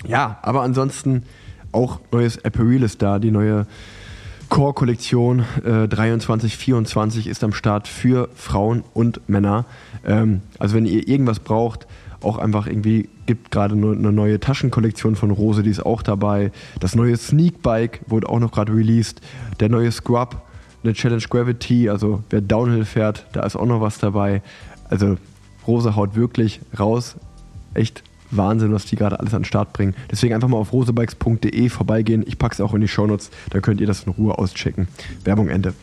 [0.07, 1.23] ja, aber ansonsten
[1.71, 3.19] auch neues Apparel ist da.
[3.19, 3.65] Die neue
[4.49, 9.65] Core-Kollektion äh, 23, 24 ist am Start für Frauen und Männer.
[10.05, 11.87] Ähm, also wenn ihr irgendwas braucht,
[12.21, 16.51] auch einfach irgendwie gibt gerade eine neue Taschenkollektion von Rose, die ist auch dabei.
[16.79, 19.21] Das neue Sneak Bike wurde auch noch gerade released.
[19.59, 20.41] Der neue Scrub,
[20.83, 24.41] eine Challenge Gravity, also wer Downhill fährt, da ist auch noch was dabei.
[24.89, 25.17] Also
[25.67, 27.15] Rose haut wirklich raus.
[27.75, 29.95] Echt Wahnsinn, was die gerade alles an den Start bringen.
[30.11, 32.23] Deswegen einfach mal auf rosebikes.de vorbeigehen.
[32.27, 34.87] Ich packe es auch in die Shownotes, dann könnt ihr das in Ruhe auschecken.
[35.23, 35.73] Werbung Ende.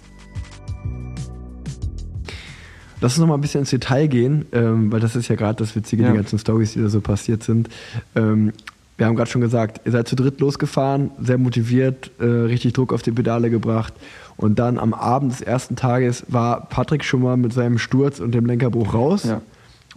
[3.00, 5.58] Lass uns noch mal ein bisschen ins Detail gehen, ähm, weil das ist ja gerade
[5.58, 6.10] das Witzige, ja.
[6.10, 7.68] die ganzen Stories, die da so passiert sind.
[8.14, 8.52] Ähm,
[8.96, 12.94] wir haben gerade schon gesagt, ihr seid zu dritt losgefahren, sehr motiviert, äh, richtig Druck
[12.94, 13.92] auf die Pedale gebracht.
[14.38, 18.32] Und dann am Abend des ersten Tages war Patrick schon mal mit seinem Sturz und
[18.32, 19.24] dem Lenkerbruch raus.
[19.24, 19.42] Ja.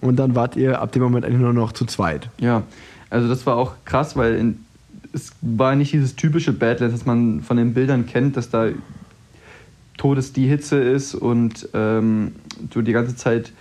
[0.02, 2.30] Und dann wart ihr ab dem Moment eigentlich nur noch zu zweit.
[2.40, 2.64] Ja,
[3.10, 4.66] also das war auch krass, weil in,
[5.14, 8.70] es war nicht dieses typische Badlands, das man von den Bildern kennt, dass da
[9.98, 12.34] Todes die Hitze ist und ähm,
[12.70, 13.52] du die ganze Zeit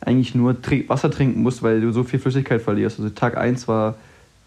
[0.00, 3.00] eigentlich nur Wasser trinken musst, weil du so viel Flüssigkeit verlierst.
[3.00, 3.96] Also Tag 1 war,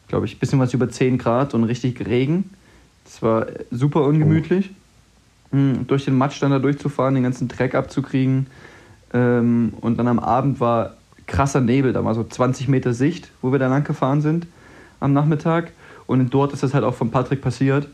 [0.07, 2.49] glaube ich, ein bisschen was über 10 Grad und richtig Regen.
[3.03, 4.69] Das war super ungemütlich.
[5.51, 5.57] Oh.
[5.87, 8.47] Durch den Matsch dann da durchzufahren, den ganzen Dreck abzukriegen.
[9.13, 10.95] Ähm, und dann am Abend war
[11.31, 14.47] krasser Nebel, da war so 20 Meter Sicht, wo wir da lang gefahren sind
[14.99, 15.71] am Nachmittag.
[16.05, 17.87] Und dort ist das halt auch von Patrick passiert.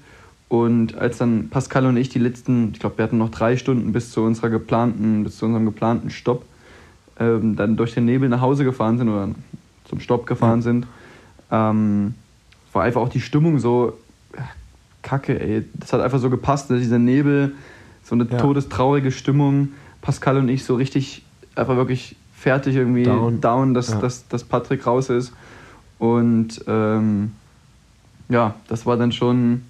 [0.50, 3.92] Und als dann Pascal und ich die letzten, ich glaube, wir hatten noch drei Stunden
[3.92, 6.46] bis zu unserer geplanten, bis zu unserem geplanten Stopp,
[7.20, 9.30] ähm, dann durch den Nebel nach Hause gefahren sind oder
[9.86, 10.64] zum Stopp gefahren ja.
[10.64, 10.88] sind,
[11.52, 12.16] ähm,
[12.74, 13.94] war einfach auch die Stimmung so
[15.02, 15.66] kacke, ey.
[15.74, 16.80] Das hat einfach so gepasst, ne?
[16.80, 17.54] dieser Nebel,
[18.04, 18.38] so eine ja.
[18.38, 19.70] todestraurige Stimmung.
[20.02, 21.24] Pascal und ich so richtig,
[21.56, 24.00] einfach wirklich fertig irgendwie down, down dass, ja.
[24.00, 25.34] dass, dass Patrick raus ist.
[25.98, 27.32] Und ähm,
[28.30, 29.64] ja, das war dann schon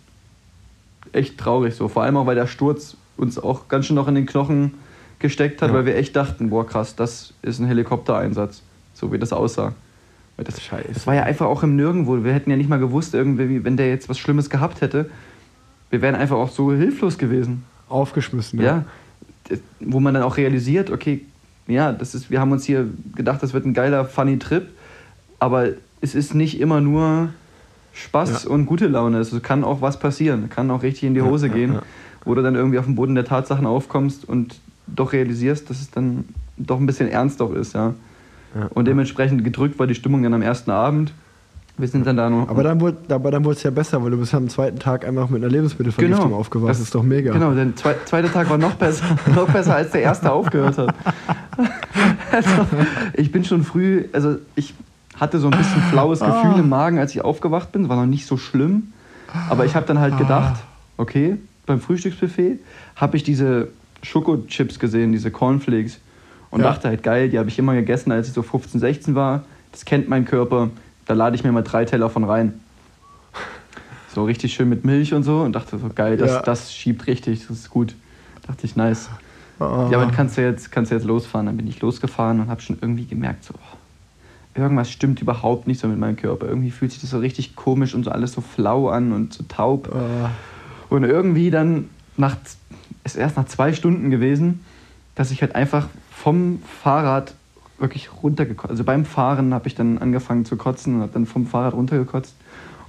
[1.14, 1.88] echt traurig so.
[1.88, 4.74] Vor allem auch, weil der Sturz uns auch ganz schön noch in den Knochen
[5.20, 5.76] gesteckt hat, ja.
[5.76, 8.62] weil wir echt dachten, boah krass, das ist ein Helikoptereinsatz,
[8.94, 9.74] so wie das aussah.
[10.36, 10.90] Das, Scheiße.
[10.94, 12.24] das war ja einfach auch im Nirgendwo.
[12.24, 15.10] Wir hätten ja nicht mal gewusst, irgendwie, wenn der jetzt was Schlimmes gehabt hätte,
[15.90, 17.64] wir wären einfach auch so hilflos gewesen.
[17.90, 18.84] Aufgeschmissen, ja.
[19.50, 19.58] ja.
[19.80, 21.26] Wo man dann auch realisiert, okay,
[21.68, 24.68] ja, das ist, wir haben uns hier gedacht, das wird ein geiler, funny Trip,
[25.40, 25.70] aber
[26.02, 27.30] es ist nicht immer nur
[27.94, 28.50] Spaß ja.
[28.50, 29.20] und gute Laune.
[29.20, 31.82] Es kann auch was passieren, kann auch richtig in die Hose ja, gehen, ja,
[32.26, 35.92] wo du dann irgendwie auf dem Boden der Tatsachen aufkommst und doch realisierst, dass es
[35.92, 36.26] dann
[36.58, 37.94] doch ein bisschen ernst auch ist, ja.
[38.74, 41.14] Und dementsprechend gedrückt war die Stimmung dann am ersten Abend.
[41.80, 42.50] Wir sind dann da noch.
[42.50, 45.30] Aber dann wurde aber dann es ja besser, weil du bist am zweiten Tag einfach
[45.30, 46.72] mit einer Lebensmittelvergiftung genau, aufgewacht.
[46.72, 47.34] Das ist doch mega.
[47.34, 49.06] Genau, der zweite Tag war noch besser,
[49.36, 50.96] noch besser als der erste aufgehört hat.
[52.32, 52.50] also,
[53.14, 54.74] ich bin schon früh, also ich
[55.20, 56.42] hatte so ein bisschen flaues ah.
[56.42, 57.90] Gefühl im Magen, als ich aufgewacht bin.
[57.90, 58.94] War noch nicht so schlimm.
[59.50, 61.02] Aber ich habe dann halt gedacht, ah.
[61.02, 62.60] okay, beim Frühstücksbuffet
[62.96, 63.68] habe ich diese
[64.02, 66.00] Schokochips gesehen, diese Cornflakes.
[66.50, 66.68] Und ja.
[66.68, 69.44] dachte halt, geil, die habe ich immer gegessen, als ich so 15, 16 war.
[69.72, 70.70] Das kennt mein Körper.
[71.08, 72.60] Da lade ich mir mal drei Teller von rein.
[74.14, 75.42] So richtig schön mit Milch und so.
[75.42, 76.42] Und dachte so, geil, das, ja.
[76.42, 77.96] das schiebt richtig, das ist gut.
[78.46, 79.10] Dachte ich, nice.
[79.60, 79.88] Oh.
[79.92, 81.46] Ja, aber kannst du jetzt, kannst du jetzt losfahren.
[81.46, 83.54] Dann bin ich losgefahren und habe schon irgendwie gemerkt, so,
[84.54, 86.48] irgendwas stimmt überhaupt nicht so mit meinem Körper.
[86.48, 89.44] Irgendwie fühlt sich das so richtig komisch und so alles so flau an und so
[89.48, 89.94] taub.
[89.94, 90.94] Uh.
[90.94, 92.36] Und irgendwie dann, nach,
[93.04, 94.66] ist erst nach zwei Stunden gewesen,
[95.16, 97.34] dass ich halt einfach vom Fahrrad
[97.80, 98.72] wirklich runtergekotzt.
[98.72, 102.36] Also beim Fahren habe ich dann angefangen zu kotzen und habe dann vom Fahrrad runtergekotzt.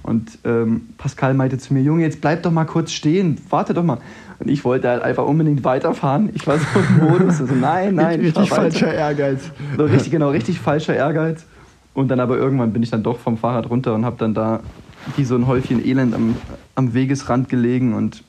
[0.01, 3.83] Und ähm, Pascal meinte zu mir, Junge, jetzt bleib doch mal kurz stehen, warte doch
[3.83, 3.99] mal.
[4.39, 6.29] Und ich wollte halt einfach unbedingt weiterfahren.
[6.33, 8.21] Ich war so im Modus, also nein, nein.
[8.21, 9.51] Richtig falscher Ehrgeiz.
[9.77, 11.45] So richtig, genau, richtig falscher Ehrgeiz.
[11.93, 14.61] Und dann aber irgendwann bin ich dann doch vom Fahrrad runter und habe dann da
[15.17, 16.35] wie so ein Häufchen Elend am,
[16.75, 18.23] am Wegesrand gelegen und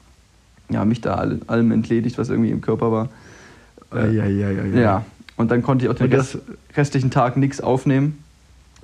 [0.69, 3.09] ja, mich da all, allem entledigt, was irgendwie im Körper war.
[3.95, 4.81] Äh, Ja, ja, ja, ja.
[4.81, 5.05] ja,
[5.41, 6.39] und dann konnte ich auch den Rest,
[6.77, 8.23] restlichen Tag nichts aufnehmen.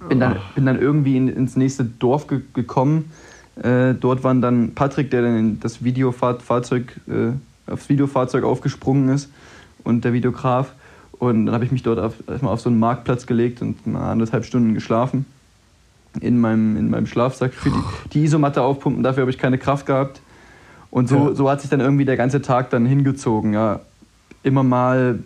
[0.08, 3.12] Bin dann, bin dann irgendwie in, ins nächste Dorf ge gekommen.
[3.62, 9.30] Äh, dort waren dann Patrick, der dann in das Videofahrzeug, äh, aufs Videofahrzeug aufgesprungen ist
[9.84, 10.72] und der Videograf.
[11.18, 14.10] Und dann habe ich mich dort auf, erstmal auf so einen Marktplatz gelegt und mal
[14.10, 15.26] anderthalb Stunden geschlafen.
[16.20, 17.52] In meinem, in meinem Schlafsack.
[17.52, 17.82] Für die,
[18.14, 20.22] die Isomatte aufpumpen, dafür habe ich keine Kraft gehabt.
[20.90, 21.34] Und so, Ja.
[21.34, 23.52] so hat sich dann irgendwie der ganze Tag dann hingezogen.
[23.52, 23.80] Ja.
[24.42, 25.18] Immer mal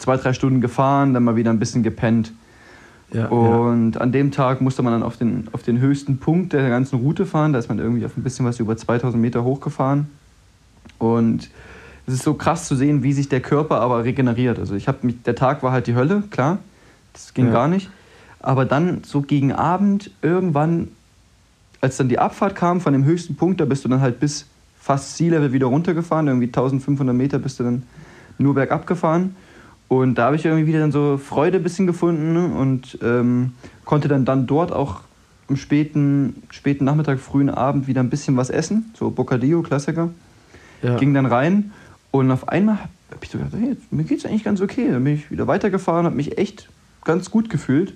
[0.00, 2.32] zwei, drei Stunden gefahren, dann mal wieder ein bisschen gepennt.
[3.12, 3.26] Ja, ja.
[3.28, 6.98] Und an dem Tag musste man dann auf den, auf den höchsten Punkt der ganzen
[7.00, 7.52] Route fahren.
[7.52, 10.08] Da ist man irgendwie auf ein bisschen was über 2000 Meter hochgefahren.
[10.98, 11.50] Und
[12.06, 14.58] es ist so krass zu sehen, wie sich der Körper aber regeneriert.
[14.58, 16.58] Also ich habe mich, der Tag war halt die Hölle, klar,
[17.12, 17.52] das ging Ja.
[17.52, 17.90] gar nicht.
[18.40, 20.88] Aber dann so gegen Abend irgendwann,
[21.80, 24.46] als dann die Abfahrt kam von dem höchsten Punkt, da bist du dann halt bis
[24.78, 26.26] fast Sea-Level wieder runtergefahren.
[26.28, 27.82] Irgendwie 1500 Meter bist du dann
[28.38, 29.34] nur bergab gefahren.
[29.90, 32.46] Und da habe ich irgendwie wieder dann so Freude ein bisschen gefunden ne?
[32.46, 35.00] und ähm, konnte dann, dann dort auch
[35.48, 38.92] am späten, späten Nachmittag, frühen Abend wieder ein bisschen was essen.
[38.94, 40.10] So Bocadillo, Klassiker.
[40.80, 40.96] ja.
[40.96, 41.72] Ging dann rein
[42.12, 44.86] und auf einmal habe ich so gedacht, hey, mir geht es eigentlich ganz okay.
[44.92, 46.68] Dann bin ich wieder weitergefahren, habe mich echt
[47.04, 47.92] ganz gut gefühlt.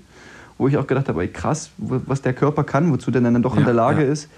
[0.58, 3.54] Wo ich auch gedacht habe, ey, krass, was der Körper kann, wozu der dann doch
[3.54, 4.10] in Ja, der Lage ja.
[4.10, 4.28] ist,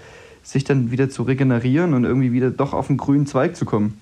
[0.43, 3.99] sich dann wieder zu regenerieren und irgendwie wieder doch auf einen grünen Zweig zu kommen.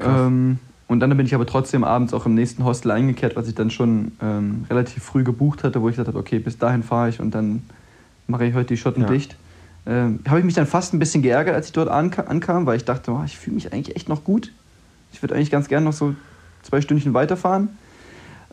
[0.00, 3.54] Ähm, und dann bin ich aber trotzdem abends auch im nächsten Hostel eingekehrt, was ich
[3.54, 7.08] dann schon ähm, relativ früh gebucht hatte, wo ich gesagt habe, okay, bis dahin fahre
[7.08, 7.62] ich und dann
[8.26, 9.08] mache ich heute die Schotten Ja.
[9.08, 9.36] dicht.
[9.86, 12.76] Ähm, habe ich mich dann fast ein bisschen geärgert, als ich dort anka ankam, weil
[12.76, 14.50] ich dachte, oh, ich fühle mich eigentlich echt noch gut.
[15.12, 16.14] Ich würde eigentlich ganz gerne noch so
[16.62, 17.68] zwei Stündchen weiterfahren.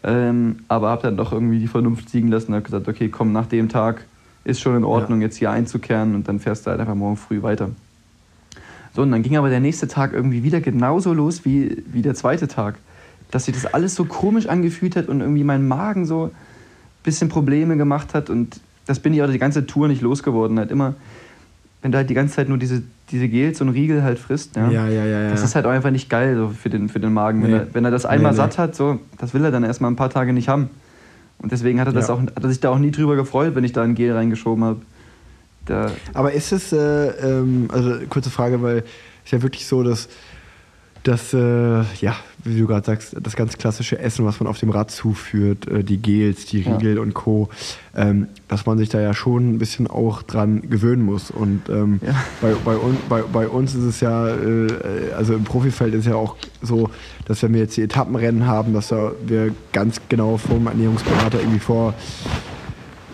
[0.03, 3.31] Ähm, aber habe dann doch irgendwie die Vernunft siegen lassen und habe gesagt, okay, komm,
[3.31, 4.05] nach dem Tag
[4.43, 7.41] ist schon in Ordnung, jetzt hier einzukehren und dann fährst du halt einfach morgen früh
[7.43, 7.69] weiter.
[8.93, 12.13] So, und dann ging aber der nächste Tag irgendwie wieder genauso los wie, wie der
[12.15, 12.75] zweite Tag.
[13.31, 16.31] Dass sich das alles so komisch angefühlt hat und irgendwie mein Magen so ein
[17.03, 18.29] bisschen Probleme gemacht hat.
[18.29, 20.59] Und das bin ich auch die ganze Tour nicht losgeworden.
[20.59, 20.95] Halt immer,
[21.81, 24.69] wenn du halt die ganze Zeit nur diese, diese Gels und Riegel halt frisst, ja,
[24.69, 25.29] Ja, ja, ja, ja.
[25.29, 27.41] das ist halt auch einfach nicht geil so für, den, für den Magen.
[27.43, 27.57] Wenn, Nee.
[27.57, 28.63] er, wenn er das einmal Nee, satt nee.
[28.63, 30.69] hat, so, das will er dann erstmal ein paar Tage nicht haben.
[31.37, 32.15] Und deswegen hat er, das Ja.
[32.15, 34.63] auch, hat er sich da auch nie drüber gefreut, wenn ich da ein Gel reingeschoben
[34.65, 34.81] habe.
[35.65, 38.83] Da, Aber ist es, äh, ähm, also kurze Frage, weil es
[39.25, 40.09] ist ja wirklich so, dass,
[41.03, 44.71] dass äh, ja, wie du gerade sagst, das ganz klassische Essen, was man auf dem
[44.71, 46.75] Rad zuführt, äh, die Gels, die Ja.
[46.75, 47.49] Riegel und Co.,
[47.95, 51.29] ähm, dass man sich da ja schon ein bisschen auch dran gewöhnen muss.
[51.31, 52.15] Und ähm, Ja.
[52.41, 54.67] bei, bei, un, bei, bei uns ist es ja, äh,
[55.15, 56.89] also im Profifeld ist ja auch so,
[57.25, 61.59] dass wenn wir jetzt die Etappenrennen haben, dass da wir ganz genau vom Ernährungsberater irgendwie
[61.59, 61.93] vor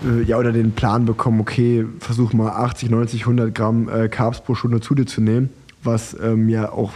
[0.06, 4.41] äh, ja, oder den Plan bekommen, okay, versuch mal 80, 90, 100 Gramm äh, Carbs
[4.41, 5.50] pro Stunde zu dir zu nehmen,
[5.84, 6.91] was ähm, ja auch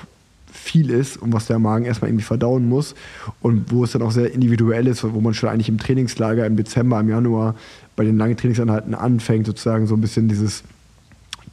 [0.51, 2.93] viel ist und was der Magen erstmal irgendwie verdauen muss
[3.41, 6.57] und wo es dann auch sehr individuell ist, wo man schon eigentlich im Trainingslager im
[6.57, 7.55] Dezember, im Januar
[7.95, 10.63] bei den langen Trainingsanhalten anfängt, sozusagen so ein bisschen dieses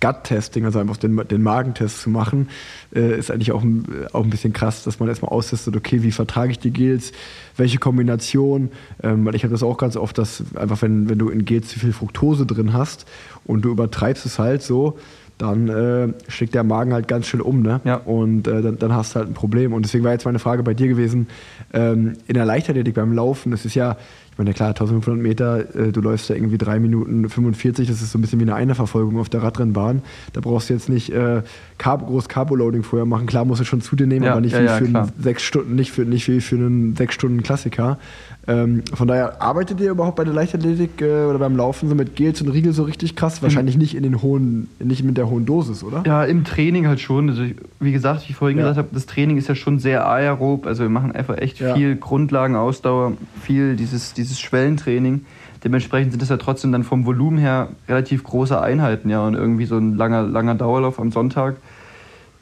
[0.00, 2.48] Gut-Testing, also einfach den, den Magentest zu machen,
[2.94, 6.12] äh, ist eigentlich auch, ein- auch ein bisschen krass, dass man erstmal austestet, okay, wie
[6.12, 7.12] vertrage ich die Gels,
[7.56, 8.70] welche Kombination,
[9.02, 11.68] ähm, weil ich habe das auch ganz oft, dass einfach, wenn, wenn du in Gels
[11.68, 13.06] zu viel Fructose drin hast
[13.44, 14.98] und du übertreibst es halt so,
[15.36, 17.80] dann äh, schlägt der Magen halt ganz schnell um, ne?
[17.84, 17.94] Ja.
[17.94, 19.72] Und äh, dann, dann hast du halt ein Problem.
[19.72, 21.28] Und deswegen war jetzt meine Frage bei dir gewesen,
[21.72, 23.96] ähm, in der Leichtathletik beim Laufen, das ist ja,
[24.38, 28.18] meine, klar, 1500 Meter, äh, du läufst da irgendwie 3 Minuten 45, das ist so
[28.18, 30.02] ein bisschen wie eine Einerverfolgung auf der Radrennbahn.
[30.32, 31.42] Da brauchst du jetzt nicht äh,
[31.78, 33.26] Carb, groß Carbo-Loading vorher machen.
[33.26, 35.12] Klar musst du schon zu dir nehmen, Ja, aber nicht ja, wie ja, für einen
[35.20, 37.98] sechs Stunden, nicht für nicht wie für einen sechs Stunden Klassiker.
[38.46, 42.16] Ähm, von daher arbeitet ihr überhaupt bei der Leichtathletik äh, oder beim Laufen so mit
[42.16, 43.42] Gels und Riegel so richtig krass?
[43.42, 46.02] Wahrscheinlich nicht in den hohen, nicht mit der hohen Dosis, oder?
[46.06, 47.28] Ja, im Training halt schon.
[47.28, 47.42] Also,
[47.80, 48.62] wie gesagt, wie ich vorhin Ja.
[48.64, 50.66] gesagt habe, das Training ist ja schon sehr aerob.
[50.66, 51.74] Also wir machen einfach echt Ja.
[51.74, 53.12] viel Grundlagenausdauer,
[53.42, 55.24] viel dieses, dieses Schwellentraining.
[55.64, 59.26] Dementsprechend sind das ja trotzdem dann vom Volumen her relativ große Einheiten, ja.
[59.26, 61.56] Und irgendwie so ein langer, langer Dauerlauf am Sonntag.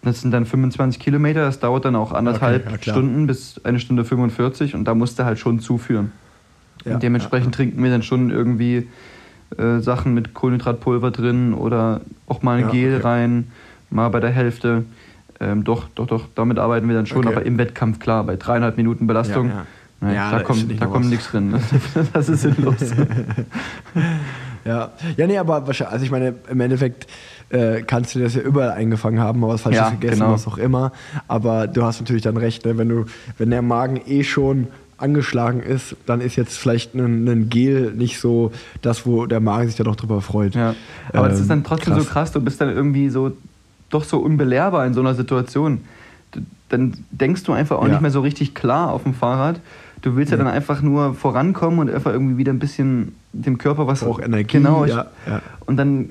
[0.02, 2.92] Das sind dann 25 Kilometer, das dauert dann auch anderthalb Okay, ja.
[2.92, 6.12] Stunden bis eine Stunde 45 und da musst du halt schon zuführen.
[6.84, 8.86] Ja, und dementsprechend trinken wir dann schon irgendwie
[9.56, 13.02] äh, Sachen mit Kohlenhydratpulver drin oder auch mal ein Ja, Gel okay.
[13.06, 13.50] rein,
[13.90, 14.84] mal bei der Hälfte.
[15.40, 17.34] Ähm, doch, doch, doch, damit arbeiten wir dann schon, Okay.
[17.34, 19.66] aber im Wettkampf klar, bei dreieinhalb Minuten Belastung Ja, ja.
[20.00, 21.54] Nein, Ja, da, da kommt, da kommt nichts drin.
[22.12, 22.74] Das ist sinnlos.
[24.64, 27.06] Ja, ja, nee, aber wahrscheinlich, also ich meine, im Endeffekt
[27.50, 30.32] äh, kannst du das ja überall eingefangen haben, mal was Falsches Ja, gegessen, genau.
[30.32, 30.90] was auch immer.
[31.28, 32.76] Aber du hast natürlich dann recht, ne?
[32.76, 33.04] wenn du,
[33.38, 34.66] wenn der Magen eh schon
[34.98, 38.50] angeschlagen ist, dann ist jetzt vielleicht ein, ein Gel nicht so
[38.82, 40.56] das, wo der Magen sich dann auch drüber freut.
[40.56, 40.74] Ja.
[41.12, 42.04] Aber das ist dann Ähm, trotzdem krass.
[42.04, 43.30] so krass, du bist dann irgendwie so
[43.90, 45.82] doch so unbelehrbar in so einer Situation.
[46.70, 47.90] Dann denkst du einfach auch Ja.
[47.90, 49.60] nicht mehr so richtig klar auf dem Fahrrad.
[50.02, 50.44] Du willst ja Nee.
[50.44, 54.02] dann einfach nur vorankommen und einfach irgendwie wieder ein bisschen dem Körper was.
[54.02, 54.84] Auch Energie, Genau.
[54.84, 55.40] ja, ja.
[55.66, 56.10] Und dann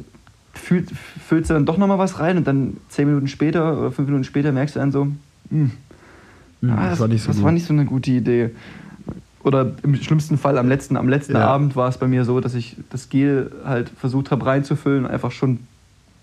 [0.53, 0.85] fühl,
[1.27, 4.23] füllst du dann doch nochmal was rein und dann zehn Minuten später oder fünf Minuten
[4.23, 5.07] später merkst du dann so,
[5.49, 5.71] hm,
[6.61, 8.51] Hm, ah, das war nicht so das war nicht so eine gute Idee.
[9.43, 11.47] Oder im schlimmsten Fall am letzten, am letzten Ja.
[11.47, 15.11] Abend war es bei mir so, dass ich das Gel halt versucht habe reinzufüllen und
[15.11, 15.59] einfach schon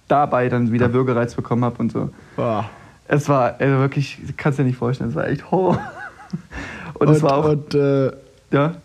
[0.08, 2.10] dabei dann wieder Würgereiz bekommen habe und so.
[2.34, 2.68] Boah.
[3.06, 5.78] Es war also wirklich, kannst dir nicht vorstellen, es war echt Horror.
[7.08, 8.12] Und, es war auch, und äh,
[8.50, 8.76] ja,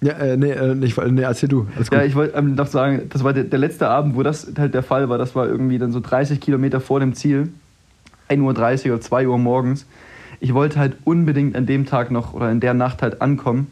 [0.00, 1.66] ja, äh, nee, äh, nicht, nee, erzähl du.
[1.90, 4.74] Ja, ich wollte ähm, noch sagen, das war der, der letzte Abend, wo das halt
[4.74, 5.16] der Fall war.
[5.16, 7.48] Das war irgendwie dann so 30 Kilometer vor dem Ziel.
[8.28, 9.86] 1.30 Uhr oder 2 Uhr morgens.
[10.40, 13.68] Ich wollte halt unbedingt an dem Tag noch oder in der Nacht halt ankommen.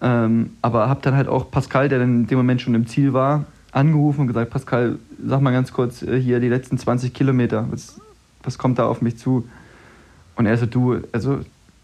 [0.00, 3.12] Ähm, aber habe dann halt auch Pascal, der dann in dem Moment schon im Ziel
[3.12, 7.66] war, angerufen und gesagt, Pascal, sag mal ganz kurz äh, hier die letzten 20 Kilometer,
[7.70, 8.00] was,
[8.42, 9.46] was kommt da auf mich zu?
[10.36, 11.40] Und er so, du, also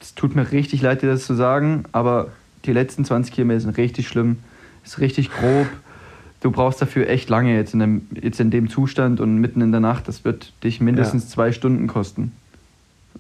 [0.07, 2.29] es tut mir richtig leid, dir das zu sagen, aber
[2.65, 4.39] die letzten 20 Kilometer sind richtig schlimm,
[4.85, 5.67] ist richtig grob.
[6.41, 9.73] Du brauchst dafür echt lange jetzt in dem, jetzt in dem Zustand und mitten in
[9.73, 10.07] der Nacht.
[10.07, 11.31] Das wird dich mindestens Ja.
[11.31, 12.33] zwei Stunden kosten.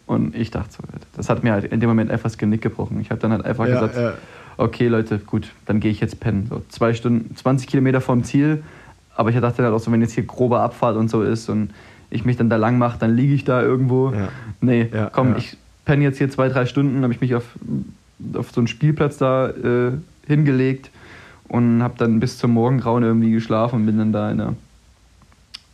[0.07, 0.84] Und ich dachte so,
[1.16, 3.01] das hat mir halt in dem Moment einfach das Genick gebrochen.
[3.01, 4.12] Ich habe dann halt einfach ja, gesagt, ja.
[4.57, 6.47] okay Leute, gut, dann gehe ich jetzt pennen.
[6.49, 8.62] So zwei Stunden, 20 Kilometer vom Ziel.
[9.16, 11.70] Aber ich dachte dann auch so, wenn jetzt hier grobe Abfahrt und so ist und
[12.11, 14.12] ich mich dann da lang mache, dann liege ich da irgendwo.
[14.61, 15.57] Nee, komm, ich
[15.87, 17.45] penne jetzt hier zwei, drei Stunden, habe ich mich auf,
[18.34, 19.93] auf so einen Spielplatz da äh,
[20.26, 20.91] hingelegt
[21.49, 24.53] und habe dann bis zum Morgengrauen irgendwie geschlafen und bin dann da in der,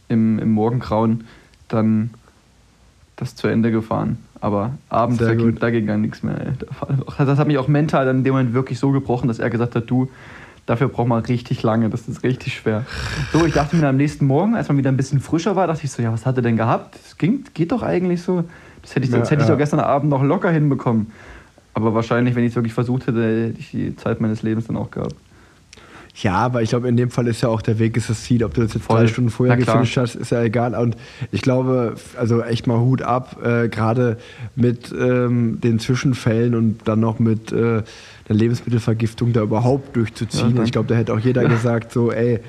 [0.09, 1.25] im, im Morgengrauen
[1.69, 2.11] dann
[3.17, 4.19] das zu Ende gefahren.
[4.41, 6.35] Aber abends, da ging, da ging gar nichts mehr.
[6.41, 6.53] Ey.
[6.81, 9.49] War- Das hat mich auch mental dann in dem Moment wirklich so gebrochen, dass er
[9.51, 10.11] gesagt hat, du,
[10.67, 12.85] dafür braucht man richtig lange, das ist richtig schwer.
[13.33, 15.69] So, ich dachte mir dann am nächsten Morgen, als man wieder ein bisschen frischer war,
[15.69, 16.97] dachte ich so, ja, was hat er denn gehabt?
[17.03, 18.45] Das ging, geht doch eigentlich so.
[18.83, 19.55] Das hätte ich, Ja, das hätte ich ja.
[19.55, 21.09] doch gestern Abend noch locker hinbekommen.
[21.75, 24.77] Aber wahrscheinlich, wenn ich es wirklich versucht hätte, hätte ich die Zeit meines Lebens dann
[24.77, 25.15] auch gehabt.
[26.17, 28.45] Ja, aber ich glaube, in dem Fall ist ja auch der Weg ist das Ziel.
[28.45, 28.99] Ob du das jetzt Voll.
[28.99, 30.75] drei Stunden vorher gefinisht hast, ist ja egal.
[30.75, 30.97] Und
[31.31, 34.19] ich glaube, also echt mal Hut ab, äh, gerade
[34.55, 37.85] mit ähm, den Zwischenfällen und dann noch mit äh, einer
[38.29, 40.57] Lebensmittelvergiftung da überhaupt durchzuziehen.
[40.57, 42.41] Ja, ich glaube, da hätte auch jeder gesagt, so, ey,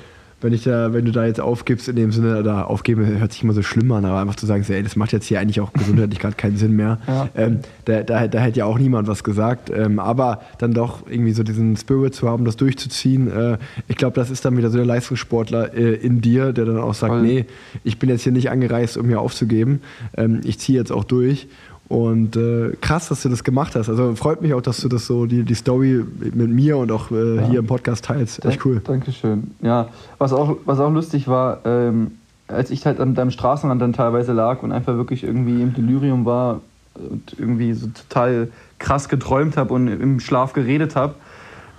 [0.44, 3.42] wenn ich da, wenn du da jetzt aufgibst, in dem Sinne, da aufgeben hört sich
[3.42, 5.72] immer so schlimm an, aber einfach zu sagen, ey, das macht jetzt hier eigentlich auch
[5.72, 6.98] gesundheitlich gerade keinen Sinn mehr.
[7.06, 7.28] Ja.
[7.34, 9.70] Ähm, da, da, da hätte ja auch niemand was gesagt.
[9.74, 13.56] Ähm, aber dann doch irgendwie so diesen Spirit zu haben, das durchzuziehen, äh,
[13.88, 16.92] ich glaube, das ist dann wieder so der Leistungssportler äh, in dir, der dann auch
[16.92, 17.22] sagt, Voll.
[17.22, 17.46] nee,
[17.82, 19.80] ich bin jetzt hier nicht angereist, um hier aufzugeben.
[20.14, 21.48] Ähm, ich ziehe jetzt auch durch.
[21.88, 23.88] Und äh, krass, dass du das gemacht hast.
[23.90, 27.10] Also freut mich auch, dass du das so, die, die Story mit mir und auch
[27.10, 27.42] äh, Ja.
[27.48, 28.44] hier im Podcast teilst.
[28.44, 28.80] Echt cool.
[28.84, 29.50] Dankeschön.
[29.60, 32.12] Ja, was auch, was auch lustig war, ähm,
[32.48, 36.24] als ich halt an deinem Straßenrand dann teilweise lag und einfach wirklich irgendwie im Delirium
[36.24, 36.60] war
[36.94, 41.14] und irgendwie so total krass geträumt habe und im Schlaf geredet habe,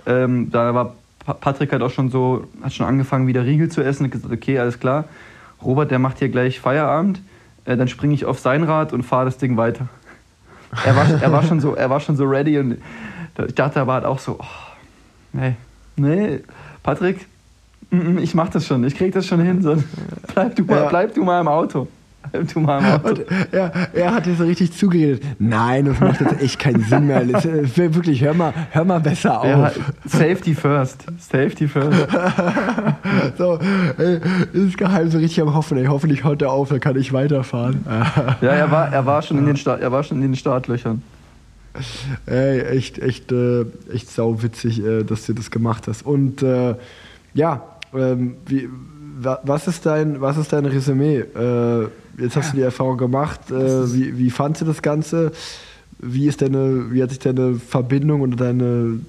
[0.06, 0.94] ähm, da war
[1.24, 4.32] Pa- Patrick halt auch schon so, hat schon angefangen, wieder Riegel zu essen und gesagt,
[4.32, 5.04] okay, alles klar,
[5.64, 7.20] Robert, der macht hier gleich Feierabend,
[7.66, 9.88] äh, dann springe ich auf sein Rad und fahre das Ding weiter.
[10.84, 12.78] Er war, er war schon so, er war schon so ready und
[13.46, 14.44] ich dachte aber halt auch so, oh,
[15.32, 15.54] nee,
[15.96, 16.40] nee,
[16.82, 17.26] Patrick,
[17.90, 19.62] mm, mm, ich mach das schon, ich krieg das schon hin.
[19.62, 19.76] So,
[20.34, 20.88] bleib, du mal, Ja.
[20.88, 21.86] bleib du mal im Auto.
[22.52, 23.08] Du mal im Auto.
[23.08, 25.22] Und er, er hat dir so richtig zugeredet.
[25.38, 27.24] Nein, das macht jetzt echt keinen Sinn mehr.
[27.24, 29.46] Das, äh, wirklich, hör mal, hör mal besser auf.
[29.46, 29.72] Ja,
[30.04, 31.04] Safety first.
[31.18, 32.06] Safety first.
[33.38, 33.58] So,
[33.98, 34.20] ey,
[34.52, 35.78] ist geheim so richtig am Hoffen.
[35.78, 37.84] Ey, hoffentlich haut er auf, dann kann ich weiterfahren.
[38.40, 41.02] Ja, er war, er war, schon, in den Start, er war schon in den Startlöchern.
[42.26, 46.04] Ey, echt, echt, äh, echt sauwitzig, äh, dass du das gemacht hast.
[46.04, 46.74] Und äh,
[47.34, 47.62] ja,
[47.94, 48.68] ähm, wie,
[49.18, 51.18] was, ist dein, was ist dein Resümee?
[51.20, 51.88] Äh,
[52.18, 53.50] jetzt hast du die Erfahrung gemacht.
[53.50, 55.32] Äh, wie, wie fandst du das Ganze?
[55.98, 59.00] Wie, ist deine, wie hat sich deine Verbindung oder deine,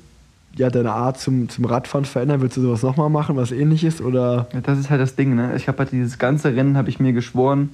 [0.55, 2.41] ja, deine Art zum, zum Radfahren verändert?
[2.41, 4.01] Willst du sowas nochmal machen, was ähnliches?
[4.01, 4.47] Oder?
[4.53, 5.53] Ja, das ist halt das Ding, ne?
[5.57, 7.69] Ich habe halt dieses ganze Rennen, habe ich mir geschworen,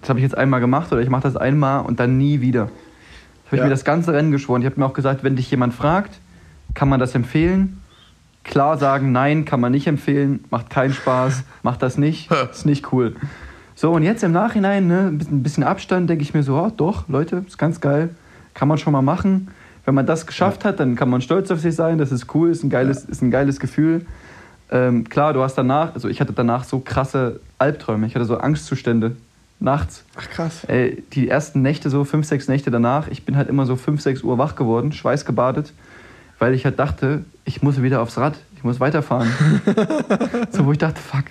[0.00, 2.64] das habe ich jetzt einmal gemacht oder ich mache das einmal und dann nie wieder.
[2.64, 3.64] Das habe ich Ja.
[3.64, 4.62] mir das ganze Rennen geschworen.
[4.62, 6.18] Ich habe mir auch gesagt, wenn dich jemand fragt,
[6.74, 7.81] kann man das empfehlen?
[8.44, 12.92] Klar sagen, nein, kann man nicht empfehlen, macht keinen Spaß, macht das nicht, ist nicht
[12.92, 13.14] cool.
[13.74, 17.08] So, und jetzt im Nachhinein, ne, ein bisschen- Abstand, denke ich mir so, oh, doch,
[17.08, 18.10] Leute, ist ganz geil,
[18.54, 19.48] kann man schon mal machen.
[19.84, 22.50] wenn man das geschafft hat, dann kann man stolz auf sich sein, das ist cool,
[22.50, 24.06] ist ein geiles, ist ein geiles Gefühl.
[24.70, 28.38] Ähm, klar, du hast danach, also ich hatte danach so krasse Albträume, ich hatte so
[28.38, 29.16] Angstzustände
[29.58, 30.04] nachts.
[30.16, 30.64] Ach krass.
[30.68, 34.00] Ey, die ersten Nächte, so fünf, sechs Nächte danach, ich bin halt immer so fünf,
[34.00, 35.72] sechs Uhr wach geworden, schweißgebadet,
[36.38, 39.28] weil ich halt dachte, ich muss wieder aufs Rad, ich muss weiterfahren.
[40.50, 41.24] so, wo ich dachte, fuck.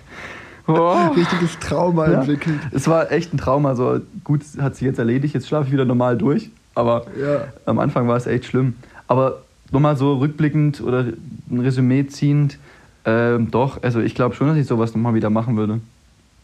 [0.67, 1.07] Oh.
[1.15, 2.19] Richtiges Trauma Ja.
[2.19, 2.59] entwickelt.
[2.71, 3.75] Es war echt ein Trauma.
[3.75, 6.49] So gut, hat sich jetzt erledigt, jetzt schlafe ich wieder normal durch.
[6.75, 7.45] Aber Ja.
[7.65, 8.75] am Anfang war es echt schlimm.
[9.07, 11.05] Aber nochmal so rückblickend oder
[11.49, 12.57] ein Resümee ziehend,
[13.03, 15.79] ähm, doch, also ich glaube schon, dass ich sowas nochmal wieder machen würde.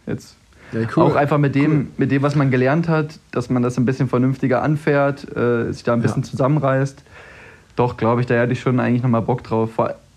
[0.07, 0.35] Jetzt.
[0.73, 1.03] Ja, cool.
[1.03, 1.87] Auch einfach mit dem, Cool.
[1.97, 5.83] mit dem, was man gelernt hat, dass man das ein bisschen vernünftiger anfährt, äh, sich
[5.83, 7.03] da ein bisschen zusammenreißt.
[7.77, 9.69] Doch, glaube ich, da hätte ich schon eigentlich nochmal Bock drauf.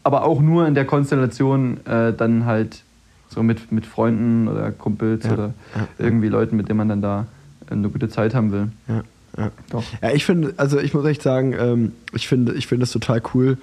[0.03, 2.83] Aber auch nur in der Konstellation äh, dann halt
[3.29, 5.33] so mit, mit Freunden oder Kumpels Ja.
[5.35, 5.87] oder Ja.
[5.99, 7.27] irgendwie Leuten, mit denen man dann da
[7.71, 8.69] eine gute Zeit haben will.
[8.89, 9.03] Ja,
[9.39, 9.51] ja.
[9.71, 9.85] Doch.
[10.03, 13.23] Ja, ich finde, also ich muss echt sagen, ähm, ich finde, ich finde das total
[13.35, 13.59] cool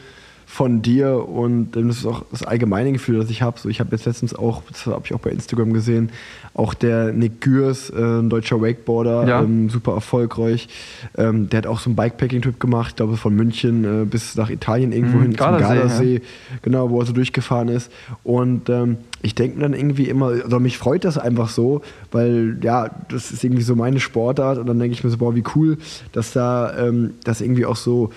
[0.49, 3.59] von dir und das ist auch das allgemeine Gefühl, das ich habe.
[3.59, 6.09] So, ich habe jetzt letztens auch, das habe ich auch bei Instagram gesehen,
[6.53, 9.43] auch der Nick Gürs, äh, ein deutscher Wakeboarder, Ja.
[9.43, 10.69] ähm, super erfolgreich.
[11.17, 14.49] Ähm, der hat auch so einen Bikepacking-Trip gemacht, ich glaube von München äh, bis nach
[14.49, 16.21] Italien irgendwo Mhm, hin zum Gardasee, Gardasee,
[16.61, 17.91] genau, wo er so durchgefahren ist.
[18.23, 21.81] Und ähm, ich denke mir dann irgendwie immer, also mich freut das einfach so,
[22.13, 25.35] weil ja, das ist irgendwie so meine Sportart und dann denke ich mir so, boah,
[25.35, 25.77] wie cool,
[26.13, 28.11] dass da ähm, das irgendwie auch so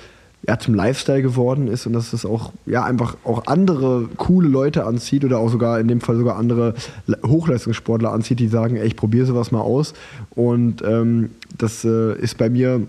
[0.50, 4.84] ja, zum Lifestyle geworden ist und dass das auch ja einfach auch andere coole Leute
[4.84, 6.74] anzieht oder auch sogar in dem Fall sogar andere
[7.06, 9.94] Le- Hochleistungssportler anzieht, die sagen, ey, ich probiere sowas mal aus.
[10.30, 12.82] Und ähm, das äh, ist bei mir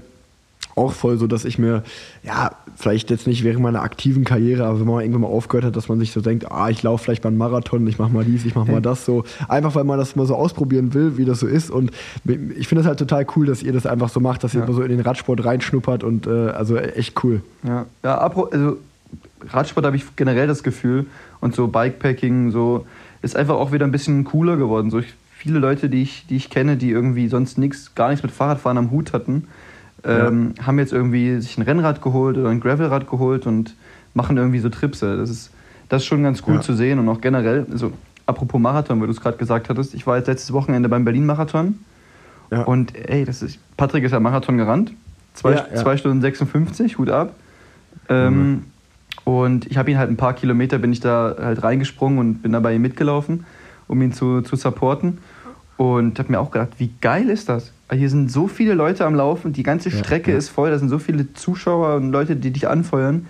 [0.75, 1.83] auch voll so, dass ich mir,
[2.23, 5.75] ja, vielleicht jetzt nicht während meiner aktiven Karriere, aber wenn man irgendwann mal aufgehört hat,
[5.75, 8.23] dass man sich so denkt, ah, ich laufe vielleicht mal einen Marathon, ich mache mal
[8.25, 9.23] dies, ich mache mal das so.
[9.47, 11.69] Einfach weil man das mal so ausprobieren will, wie das so ist.
[11.69, 11.91] Und
[12.25, 14.65] ich finde es halt total cool, dass ihr das einfach so macht, dass ihr Ja.
[14.65, 17.41] immer so in den Radsport reinschnuppert und äh, also echt cool.
[17.63, 18.77] Ja, ja also
[19.49, 21.07] Radsport habe ich generell das Gefühl
[21.39, 22.85] und so Bikepacking so
[23.21, 24.89] ist einfach auch wieder ein bisschen cooler geworden.
[24.89, 28.23] So ich, viele Leute, die ich, die ich kenne, die irgendwie sonst nichts, gar nichts
[28.23, 29.47] mit Fahrradfahren am Hut hatten,
[30.03, 33.75] ähm, haben jetzt irgendwie sich ein Rennrad geholt oder ein Gravelrad geholt und
[34.13, 35.17] machen irgendwie so Tripse.
[35.17, 35.51] Das ist,
[35.89, 36.61] das ist schon ganz cool Ja.
[36.61, 37.91] zu sehen und auch generell, also
[38.25, 41.79] apropos Marathon, weil du es gerade gesagt hattest, ich war jetzt letztes Wochenende beim Berlin-Marathon
[42.51, 42.63] Ja.
[42.63, 44.91] und ey, das ist, Patrick ist ja Marathon gerannt,
[45.33, 45.75] zwei, Ja, ja.
[45.77, 47.33] zwei Stunden 56, Hut ab.
[48.09, 48.63] Ähm,
[49.23, 52.53] Und ich habe ihn halt ein paar Kilometer, bin ich da halt reingesprungen und bin
[52.53, 53.45] da bei ihm mitgelaufen,
[53.87, 55.19] um ihn zu, zu supporten.
[55.77, 57.71] Und habe mir auch gedacht, wie geil ist das?
[57.91, 60.37] Hier sind so viele Leute am Laufen, die ganze Ja, Strecke ja.
[60.37, 63.25] ist voll, da sind so viele Zuschauer und Leute, die dich anfeuern.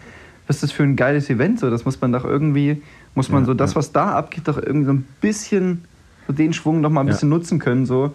[0.48, 1.60] Was ist das für ein geiles Event?
[1.60, 2.82] So, das muss man doch irgendwie,
[3.16, 3.76] muss man Ja, so das, ja.
[3.78, 5.86] was da abgeht, doch irgendwie so ein bisschen,
[6.28, 7.14] so den Schwung noch mal ein Ja.
[7.14, 7.86] bisschen nutzen können.
[7.86, 8.14] So.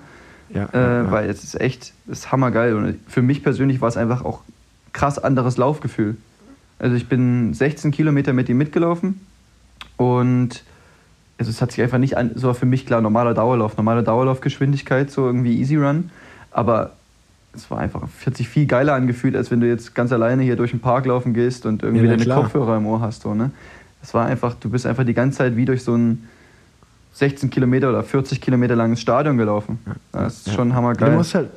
[0.50, 1.10] Ja, Äh, ja, ja.
[1.10, 2.74] Weil es ist echt, es ist hammergeil.
[2.74, 4.42] Und für mich persönlich war es einfach auch
[4.92, 6.16] krass anderes Laufgefühl.
[6.78, 9.20] Also ich bin 16 Kilometer mit ihm mitgelaufen
[9.96, 10.62] und
[11.38, 15.10] also es hat sich einfach nicht an, so für mich klar normaler Dauerlauf, normale Dauerlaufgeschwindigkeit,
[15.10, 16.10] so irgendwie Easy Run,
[16.50, 16.92] aber
[17.54, 20.56] es war einfach, hat sich viel geiler angefühlt, als wenn du jetzt ganz alleine hier
[20.56, 22.42] durch den Park laufen gehst und irgendwie Ja, deine klar.
[22.42, 23.22] Kopfhörer im Ohr hast.
[23.22, 23.50] So, ne?
[24.02, 26.28] Das war einfach, du bist einfach die ganze Zeit wie durch so ein
[27.14, 29.78] 16 Kilometer oder 40 Kilometer langes Stadion gelaufen.
[30.12, 31.16] Das ist schon Du hammergeil.
[31.16, 31.48] musst halt,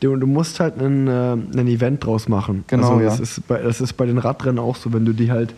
[0.00, 2.64] du, du musst halt ein, äh, ein Event draus machen.
[2.66, 3.08] Genau, also ja.
[3.08, 5.54] das, ist bei, das ist bei den Radrennen auch so, wenn du die halt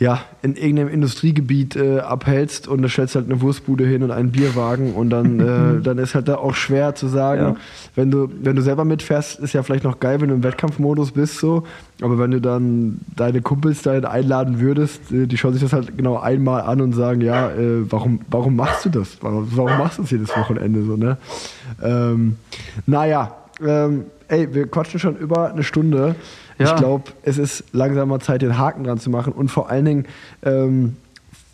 [0.00, 4.32] ja, in irgendeinem Industriegebiet äh, abhältst und da stellst halt eine Wurstbude hin und einen
[4.32, 7.56] Bierwagen und dann, äh, dann ist halt da auch schwer zu sagen, Ja.
[7.96, 11.12] wenn du, wenn du selber mitfährst, ist ja vielleicht noch geil, wenn du im Wettkampfmodus
[11.12, 11.64] bist so,
[12.00, 15.94] aber wenn du dann deine Kumpels dahin einladen würdest, äh, die schauen sich das halt
[15.98, 19.18] genau einmal an und sagen, ja, äh, warum, warum machst du das?
[19.20, 21.18] Warum, warum machst du das jedes Wochenende so, ne?
[21.82, 22.36] Ähm,
[22.86, 26.14] naja, ähm, ey, wir quatschen schon über eine Stunde.
[26.60, 26.66] Ja.
[26.66, 29.32] Ich glaube, es ist langsam mal Zeit, den Haken dran zu machen.
[29.32, 30.06] Und vor allen Dingen,
[30.42, 30.96] ähm,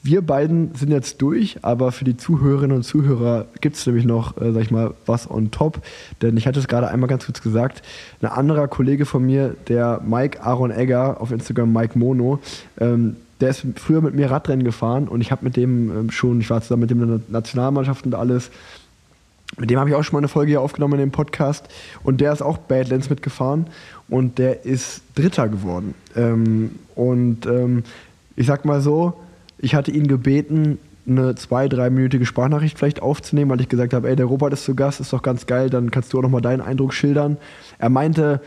[0.03, 4.41] wir beiden sind jetzt durch, aber für die Zuhörerinnen und Zuhörer gibt es nämlich noch,
[4.41, 5.81] äh, sag ich mal, was on top.
[6.23, 7.83] Denn ich hatte es gerade einmal ganz kurz gesagt,
[8.21, 12.41] ein anderer Kollege von mir, der Mike Aaron Egger, auf Instagram Mike Mono,
[12.79, 16.41] ähm, der ist früher mit mir Radrennen gefahren und ich habe mit dem ähm, schon,
[16.41, 18.51] ich war zusammen mit dem in der Nationalmannschaft und alles,
[19.59, 21.69] mit dem habe ich auch schon mal eine Folge hier aufgenommen in dem Podcast.
[22.03, 23.67] Und der ist auch Badlands mitgefahren
[24.09, 25.95] und der ist Dritter geworden.
[26.15, 27.85] Ähm, und ähm,
[28.37, 29.15] ich sag mal so,
[29.59, 30.79] ich hatte ihn gebeten,
[31.09, 34.75] eine zwei-, dreiminütige Sprachnachricht vielleicht aufzunehmen, weil ich gesagt habe, ey, der Robert ist zu
[34.75, 37.37] Gast, ist doch ganz geil, dann kannst du auch nochmal deinen Eindruck schildern.
[37.79, 38.41] Er meinte,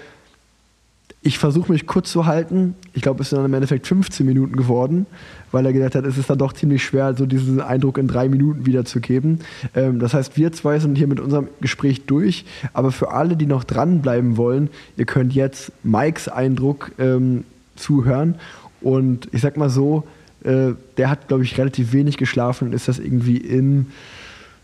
[1.21, 2.75] Ich versuche mich kurz zu halten.
[2.93, 5.05] Ich glaube, es sind dann im Endeffekt 15 Minuten geworden,
[5.51, 8.29] weil er gesagt hat, es ist dann doch ziemlich schwer, so diesen Eindruck in drei
[8.29, 9.39] Minuten wiederzugeben.
[9.75, 12.45] Ähm, das heißt, wir zwei sind hier mit unserem Gespräch durch.
[12.71, 17.43] Aber für alle, die noch dranbleiben wollen, ihr könnt jetzt Mikes Eindruck ähm,
[17.75, 18.35] zuhören.
[18.79, 20.05] Und ich sag mal so,
[20.45, 23.87] äh, der hat, glaube ich, relativ wenig geschlafen und ist das irgendwie in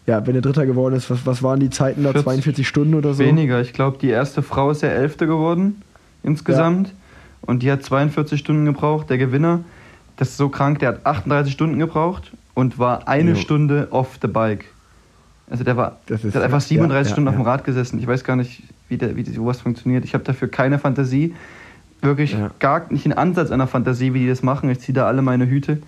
[0.07, 2.13] ja, wenn er Dritter geworden ist, was, was waren die Zeiten da?
[2.13, 3.23] 42 Stunden oder so?
[3.23, 3.59] Weniger.
[3.59, 5.81] Ich glaube, die erste Frau ist ja Elfte geworden
[6.25, 6.89] insgesamt.
[6.89, 6.93] Ja.
[7.41, 9.09] Und die hat 42 Stunden gebraucht.
[9.09, 9.61] Der Gewinner,
[10.17, 13.35] das ist so krank, der hat 38 Stunden gebraucht und war eine jo.
[13.35, 14.65] Stunde off the bike.
[15.49, 17.99] Also der war, der hat einfach 37 ja, Stunden ja, auf dem Rad gesessen.
[17.99, 20.03] Ich weiß gar nicht, wie, der, wie sowas funktioniert.
[20.03, 21.35] Ich habe dafür keine Fantasie.
[22.01, 24.69] Wirklich gar nicht einen Ansatz einer Fantasie, wie die das machen.
[24.69, 25.81] Ich ziehe da alle meine Hüte.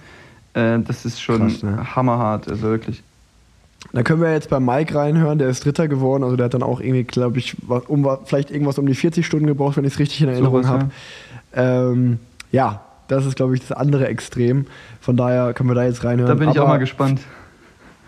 [0.53, 1.95] Äh, das ist schon Krass, ne?
[1.95, 3.03] hammerhart, also wirklich.
[3.93, 6.23] Da können wir jetzt bei Mike reinhören, der ist Dritter geworden.
[6.23, 7.55] Also der hat dann auch irgendwie, glaube ich,
[7.87, 10.69] um, vielleicht irgendwas um die 40 Stunden gebraucht, wenn ich es richtig in Erinnerung so
[10.69, 10.89] habe.
[11.55, 11.91] Ja.
[11.91, 12.19] Ähm,
[12.51, 14.65] ja, das ist, glaube ich, das andere Extrem.
[14.99, 16.27] Von daher können wir da jetzt reinhören.
[16.27, 17.21] Da bin ich Aber auch mal gespannt.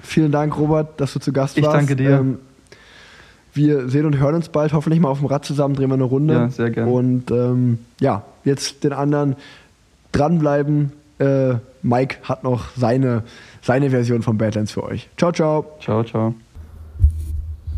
[0.01, 1.81] Vielen Dank, Robert, dass du zu Gast ich warst.
[1.81, 2.19] Ich danke dir.
[2.19, 2.39] Ähm,
[3.53, 6.03] wir sehen und hören uns bald, hoffentlich mal auf dem Rad zusammen, drehen wir eine
[6.03, 6.33] Runde.
[6.33, 6.91] Ja, sehr gerne.
[6.91, 9.35] Und ähm, ja, jetzt den anderen
[10.11, 10.91] dranbleiben.
[11.19, 13.23] Äh, Mike hat noch seine
[13.61, 15.09] seine Version von Badlands für euch.
[15.17, 15.65] Ciao, ciao.
[15.79, 16.33] Ciao, ciao.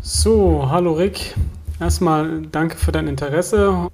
[0.00, 1.34] So, hallo Rick.
[1.80, 3.88] Erstmal danke für dein Interesse.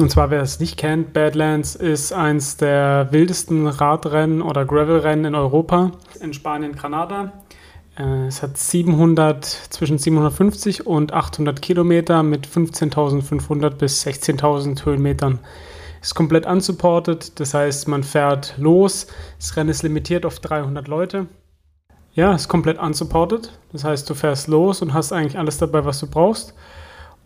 [0.00, 5.34] Und zwar, wer es nicht kennt, Badlands ist eins der wildesten Radrennen oder Gravelrennen in
[5.36, 7.32] Europa, in Spanien, Granada.
[7.96, 15.38] Äh, es hat 700, zwischen 750 und 800 Kilometer mit 15.500 bis 16.000 Höhenmetern.
[16.04, 19.06] Ist komplett unsupported, das heißt, man fährt los.
[19.38, 21.28] Das Rennen ist limitiert auf 300 Leute.
[22.12, 23.58] Ja, ist komplett unsupported.
[23.72, 26.52] Das heißt, du fährst los und hast eigentlich alles dabei, was du brauchst.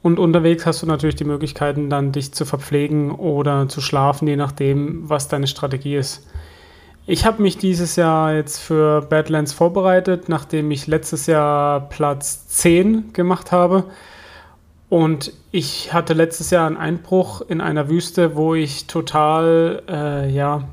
[0.00, 4.36] Und unterwegs hast du natürlich die Möglichkeiten, dann dich zu verpflegen oder zu schlafen, je
[4.36, 6.28] nachdem, was deine Strategie ist.
[7.04, 13.12] Ich habe mich dieses Jahr jetzt für Badlands vorbereitet, nachdem ich letztes Jahr Platz 10
[13.12, 13.86] gemacht habe.
[14.88, 20.64] Und ich hatte letztes Jahr einen Einbruch in einer Wüste, wo ich total äh, ja,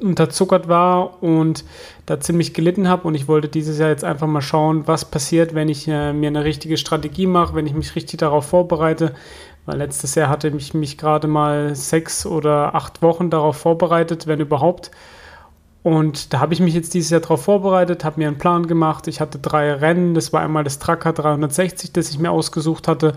[0.00, 1.64] unterzuckert war und
[2.06, 3.08] da ziemlich gelitten habe.
[3.08, 6.28] Und ich wollte dieses Jahr jetzt einfach mal schauen, was passiert, wenn ich äh, mir
[6.28, 9.14] eine richtige Strategie mache, wenn ich mich richtig darauf vorbereite.
[9.66, 14.38] Weil letztes Jahr hatte ich mich gerade mal sechs oder acht Wochen darauf vorbereitet, wenn
[14.38, 14.90] überhaupt.
[15.82, 19.06] Und da habe ich mich jetzt dieses Jahr darauf vorbereitet, habe mir einen Plan gemacht.
[19.06, 20.14] Ich hatte drei Rennen.
[20.14, 23.14] Das war einmal das Tracker 360, das ich mir ausgesucht hatte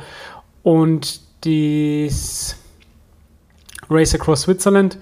[0.67, 2.57] und das
[3.89, 4.97] Race Across Switzerland.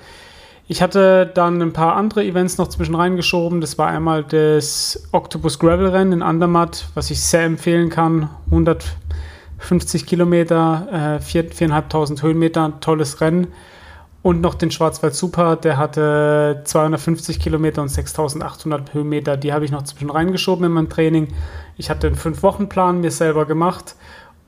[0.67, 3.61] Ich hatte dann ein paar andere Events noch zwischen reingeschoben.
[3.61, 8.29] Das war einmal das Octopus Gravel Rennen in Andermatt, was ich sehr empfehlen kann.
[8.51, 13.47] 150 Kilometer, äh, 4.500 Höhenmeter, tolles Rennen.
[14.21, 19.35] Und noch den Schwarzwald Super, der hatte 250 Kilometer und 6800 Höhenmeter.
[19.35, 21.29] Die habe ich noch zwischen reingeschoben in mein Training.
[21.75, 23.95] Ich hatte einen 5-Wochen-Plan mir selber gemacht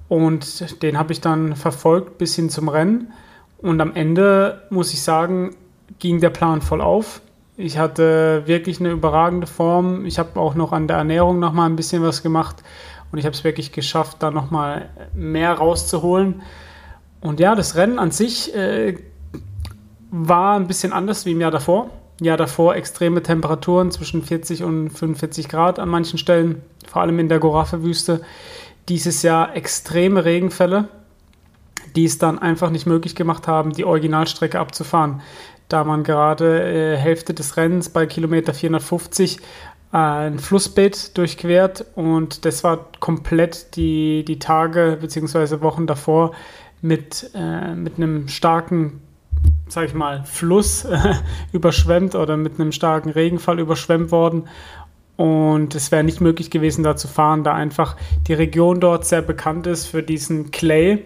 [0.10, 3.12] und den habe ich dann verfolgt bis hin zum Rennen.
[3.58, 5.56] Und am Ende, muss ich sagen,
[6.00, 7.22] ging der Plan voll auf.
[7.58, 10.06] Ich hatte wirklich eine überragende Form.
[10.06, 12.58] Ich habe auch noch an der Ernährung noch mal ein bisschen was gemacht.
[13.12, 16.42] Und ich habe es wirklich geschafft, da noch mal mehr rauszuholen.
[17.20, 18.98] Und ja, das Rennen an sich äh,
[20.12, 21.90] war ein bisschen anders wie im Jahr davor.
[22.22, 27.30] Jahr davor extreme Temperaturen zwischen 40 und 45 Grad an manchen Stellen, vor allem in
[27.30, 28.22] der Gorafe-Wüste
[28.90, 30.88] dieses Jahr extreme Regenfälle,
[31.96, 35.22] die es dann einfach nicht möglich gemacht haben, die Originalstrecke abzufahren.
[35.70, 39.40] Da man gerade äh, Hälfte des Rennens bei Kilometer 450
[39.92, 45.62] äh, ein Flussbett durchquert und das war komplett die, die Tage bzw.
[45.62, 46.34] Wochen davor
[46.82, 49.02] mit, äh, mit einem starken
[49.70, 51.16] sag ich mal, Fluss äh,
[51.52, 54.48] überschwemmt oder mit einem starken Regenfall überschwemmt worden.
[55.18, 59.24] Und es wäre nicht möglich gewesen, da zu fahren, da einfach die Region dort sehr
[59.24, 61.06] bekannt ist für diesen Clay.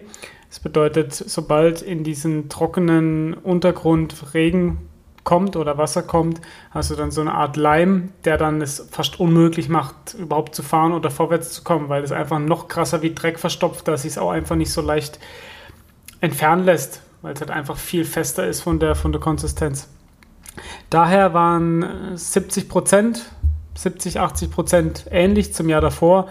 [0.50, 4.78] Das bedeutet, sobald in diesen trockenen Untergrund Regen
[5.24, 9.18] kommt oder Wasser kommt, hast du dann so eine Art Leim, der dann es fast
[9.18, 13.14] unmöglich macht, überhaupt zu fahren oder vorwärts zu kommen, weil es einfach noch krasser wie
[13.14, 15.18] Dreck verstopft, dass es auch einfach nicht so leicht
[16.20, 19.88] entfernen lässt, weil es halt einfach viel fester ist von der, von der Konsistenz.
[20.90, 23.24] Daher waren 70 Prozent
[23.74, 26.28] 70, 80 Prozent ähnlich zum Jahr davor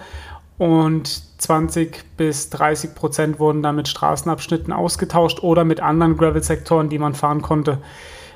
[0.57, 1.07] und
[1.39, 7.15] 20 bis 30 Prozent wurden dann mit Straßenabschnitten ausgetauscht oder mit anderen Gravel-Sektoren, die man
[7.15, 7.79] fahren konnte.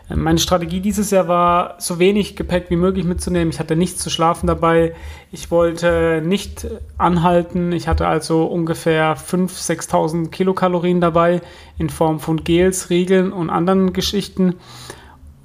[0.09, 3.51] Äh, meine Strategie dieses Jahr war, so wenig Gepäck wie möglich mitzunehmen.
[3.51, 4.95] Ich hatte nichts zu schlafen dabei.
[5.31, 6.67] Ich wollte nicht
[6.97, 7.71] anhalten.
[7.71, 11.41] Ich hatte also ungefähr 5.000, 6.000 Kilokalorien dabei
[11.77, 14.55] in Form von Gels, Riegeln und anderen Geschichten.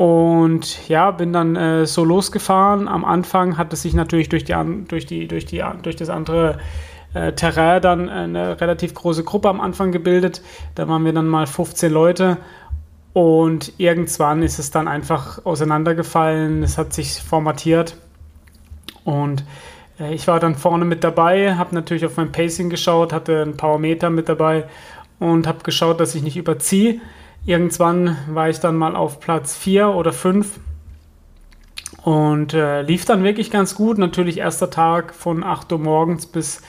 [0.01, 2.89] Und ja, bin dann äh, so losgefahren.
[2.89, 4.55] Am Anfang hat es sich natürlich durch, die,
[4.89, 6.57] durch, die, durch, die, durch das andere
[7.13, 10.41] äh, Terrain dann eine relativ große Gruppe am Anfang gebildet.
[10.75, 12.39] Da waren wir dann mal 15 Leute.
[13.13, 16.63] Und irgendwann ist es dann einfach auseinandergefallen.
[16.63, 17.99] Es hat sich formatiert.
[19.05, 19.45] Und
[19.99, 23.59] äh, ich war dann vorne mit dabei, habe natürlich auf mein Pacing geschaut, hatte einen
[23.59, 24.65] Powermeter mit dabei
[25.19, 27.03] und habe geschaut, dass ich nicht überziehe.
[27.47, 30.61] Irgendwann war ich dann mal auf Platz 4 oder 5
[32.05, 33.99] und äh, lief dann wirklich ganz gut.
[33.99, 36.63] Natürlich erster Tag von 8 Uhr morgens bis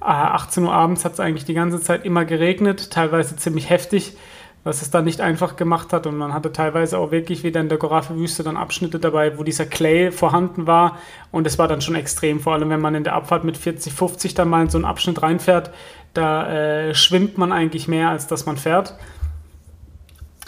[0.00, 4.16] äh, 18 Uhr abends hat es eigentlich die ganze Zeit immer geregnet, teilweise ziemlich heftig,
[4.64, 6.06] was es dann nicht einfach gemacht hat.
[6.06, 9.66] Und man hatte teilweise auch wirklich wieder in der Gorafe-Wüste dann Abschnitte dabei, wo dieser
[9.66, 10.98] Clay vorhanden war.
[11.30, 13.92] Und es war dann schon extrem, vor allem wenn man in der Abfahrt mit 40,
[13.92, 15.70] 50 dann mal in so einen Abschnitt reinfährt.
[16.14, 18.94] Da äh, schwimmt man eigentlich mehr, als dass man fährt.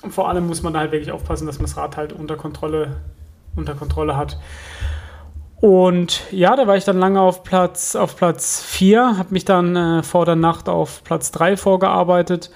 [0.02, 2.36] Und vor allem muss man da halt wirklich aufpassen, dass man das Rad halt unter
[2.36, 2.96] Kontrolle,
[3.56, 4.38] unter Kontrolle hat.
[5.60, 9.74] Und ja, da war ich dann lange auf Platz, auf Platz 4, habe mich dann
[9.74, 12.50] äh, vor der Nacht auf Platz 3 vorgearbeitet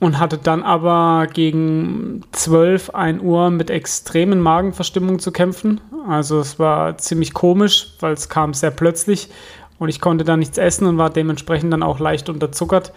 [0.00, 5.80] und hatte dann aber gegen 12, 1 Uhr mit extremen Magenverstimmungen zu kämpfen.
[6.08, 9.30] Also es war ziemlich komisch, weil es kam sehr plötzlich
[9.78, 12.92] und ich konnte dann nichts essen und war dementsprechend dann auch leicht unterzuckert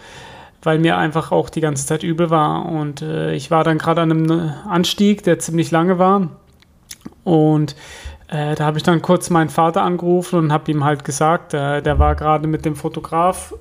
[0.62, 2.66] weil mir einfach auch die ganze Zeit übel war.
[2.66, 6.28] Und äh, ich war dann gerade an einem Anstieg, der ziemlich lange war.
[7.24, 7.76] Und
[8.28, 11.82] äh, da habe ich dann kurz meinen Vater angerufen und habe ihm halt gesagt, äh,
[11.82, 13.54] der war gerade mit dem Fotograf,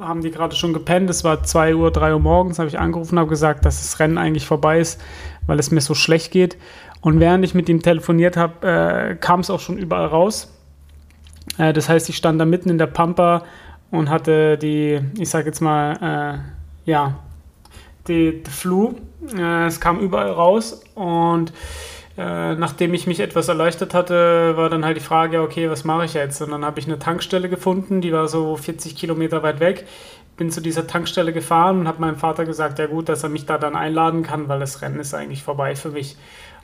[0.00, 3.14] haben die gerade schon gepennt, es war 2 Uhr, 3 Uhr morgens, habe ich angerufen
[3.14, 5.00] und habe gesagt, dass das Rennen eigentlich vorbei ist,
[5.46, 6.56] weil es mir so schlecht geht.
[7.00, 10.52] Und während ich mit ihm telefoniert habe, äh, kam es auch schon überall raus.
[11.58, 13.44] Äh, das heißt, ich stand da mitten in der Pampa
[13.90, 16.42] und hatte die, ich sage jetzt mal,
[16.86, 17.18] äh, ja,
[18.08, 18.94] die, die Flu.
[19.36, 21.52] Äh, es kam überall raus und
[22.16, 26.06] äh, nachdem ich mich etwas erleichtert hatte, war dann halt die Frage, okay, was mache
[26.06, 26.40] ich jetzt?
[26.40, 29.86] Und dann habe ich eine Tankstelle gefunden, die war so 40 Kilometer weit weg.
[30.36, 33.46] Bin zu dieser Tankstelle gefahren und habe meinem Vater gesagt, ja gut, dass er mich
[33.46, 36.16] da dann einladen kann, weil das Rennen ist eigentlich vorbei für mich.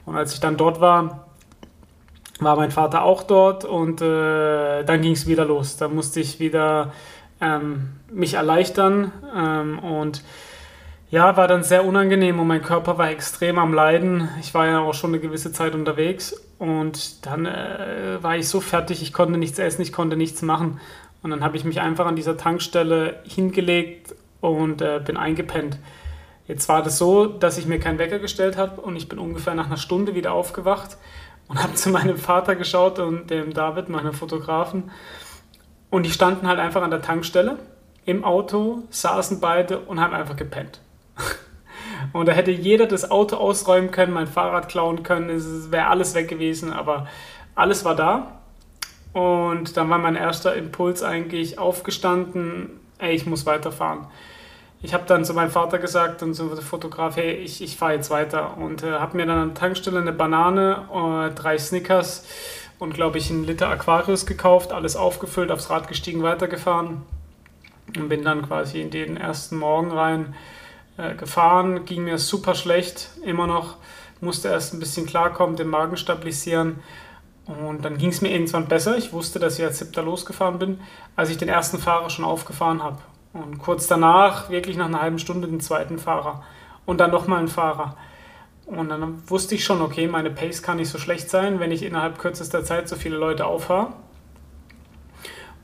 [0.05, 1.27] Und als ich dann dort war,
[2.39, 5.77] war mein Vater auch dort und äh, dann ging es wieder los.
[5.77, 6.93] Da musste ich wieder
[7.43, 10.23] ähm, mich erleichtern ähm, und
[11.11, 14.29] ja, war dann sehr unangenehm und mein Körper war extrem am Leiden.
[14.41, 18.61] Ich war ja auch schon eine gewisse Zeit unterwegs und dann äh, war ich so
[18.61, 20.79] fertig, ich konnte nichts essen, ich konnte nichts machen.
[21.21, 25.77] Und dann habe ich mich einfach an dieser Tankstelle hingelegt und äh, bin eingepennt.
[26.47, 29.53] Jetzt war das so, dass ich mir keinen Wecker gestellt habe und ich bin ungefähr
[29.53, 30.97] nach einer Stunde wieder aufgewacht
[31.47, 34.89] und habe zu meinem Vater geschaut und dem David, meinem Fotografen.
[35.93, 37.59] Und die standen halt einfach an der Tankstelle
[38.03, 40.81] im Auto, saßen beide und haben einfach gepennt.
[42.13, 46.15] Und da hätte jeder das Auto ausräumen können, mein Fahrrad klauen können, es wäre alles
[46.15, 47.07] weg gewesen, aber
[47.53, 48.39] alles war da.
[49.13, 54.07] Und dann war mein erster Impuls eigentlich aufgestanden, ey, ich muss weiterfahren.
[54.81, 58.09] Ich habe dann zu meinem Vater gesagt und zum Fotograf, hey, ich, ich fahre jetzt
[58.09, 58.57] weiter.
[58.57, 62.25] Und äh, habe mir dann an der Tankstelle eine Banane, äh, drei Snickers
[62.83, 67.03] und glaube ich einen Liter Aquarius gekauft, alles aufgefüllt, aufs Rad gestiegen, weitergefahren
[67.97, 70.35] und bin dann quasi in den ersten Morgen rein
[70.97, 71.85] äh, gefahren.
[71.85, 73.77] Ging mir super schlecht, immer noch,
[74.19, 76.81] musste erst ein bisschen klarkommen, den Magen stabilisieren.
[77.45, 78.97] Und dann ging es mir irgendwann besser.
[78.97, 80.81] Ich wusste, dass ich als siebter losgefahren bin,
[81.15, 82.97] als ich den ersten Fahrer schon aufgefahren habe.
[83.31, 86.43] Und kurz danach, wirklich nach einer halben Stunde, den zweiten Fahrer.
[86.85, 87.95] Und dann nochmal einen Fahrer.
[88.65, 91.83] Und dann wusste ich schon, okay, meine Pace kann nicht so schlecht sein, wenn ich
[91.83, 93.93] innerhalb kürzester Zeit so viele Leute auffahre.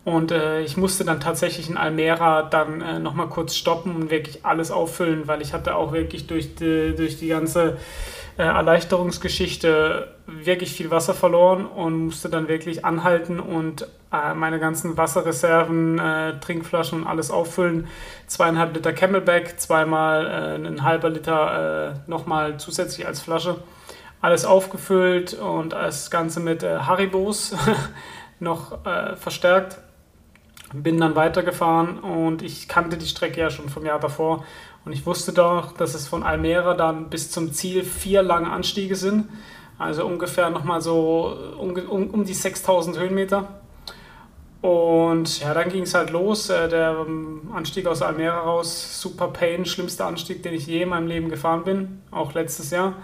[0.05, 4.45] Und äh, ich musste dann tatsächlich in Almera dann äh, nochmal kurz stoppen und wirklich
[4.45, 7.77] alles auffüllen, weil ich hatte auch wirklich durch die, durch die ganze
[8.43, 15.99] Erleichterungsgeschichte wirklich viel Wasser verloren und musste dann wirklich anhalten und äh, meine ganzen Wasserreserven,
[15.99, 17.87] äh, Trinkflaschen und alles auffüllen.
[18.27, 23.57] Zweieinhalb Liter Camelback, zweimal äh, ein halber Liter äh, nochmal zusätzlich als Flasche.
[24.21, 27.55] Alles aufgefüllt und das Ganze mit äh, Haribos
[28.39, 29.79] noch äh, verstärkt.
[30.73, 34.45] Bin dann weitergefahren und ich kannte die Strecke ja schon vom Jahr davor
[34.85, 38.95] und ich wusste doch, dass es von Almera dann bis zum Ziel vier lange Anstiege
[38.95, 39.29] sind.
[39.77, 43.47] Also ungefähr nochmal so um, um, um die 6000 Höhenmeter.
[44.61, 46.49] Und ja, dann ging es halt los.
[46.49, 50.89] Äh, der ähm, Anstieg aus Almera raus, Super Pain, schlimmster Anstieg, den ich je in
[50.89, 52.95] meinem Leben gefahren bin, auch letztes Jahr.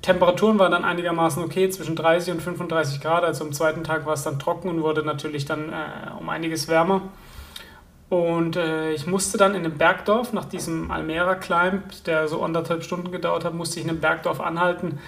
[0.00, 3.22] Temperaturen waren dann einigermaßen okay, zwischen 30 und 35 Grad.
[3.24, 6.68] Also am zweiten Tag war es dann trocken und wurde natürlich dann äh, um einiges
[6.68, 7.02] wärmer.
[8.10, 12.82] Und äh, ich musste dann in einem Bergdorf, nach diesem Almera Climb, der so anderthalb
[12.82, 14.98] Stunden gedauert hat, musste ich in einem Bergdorf anhalten.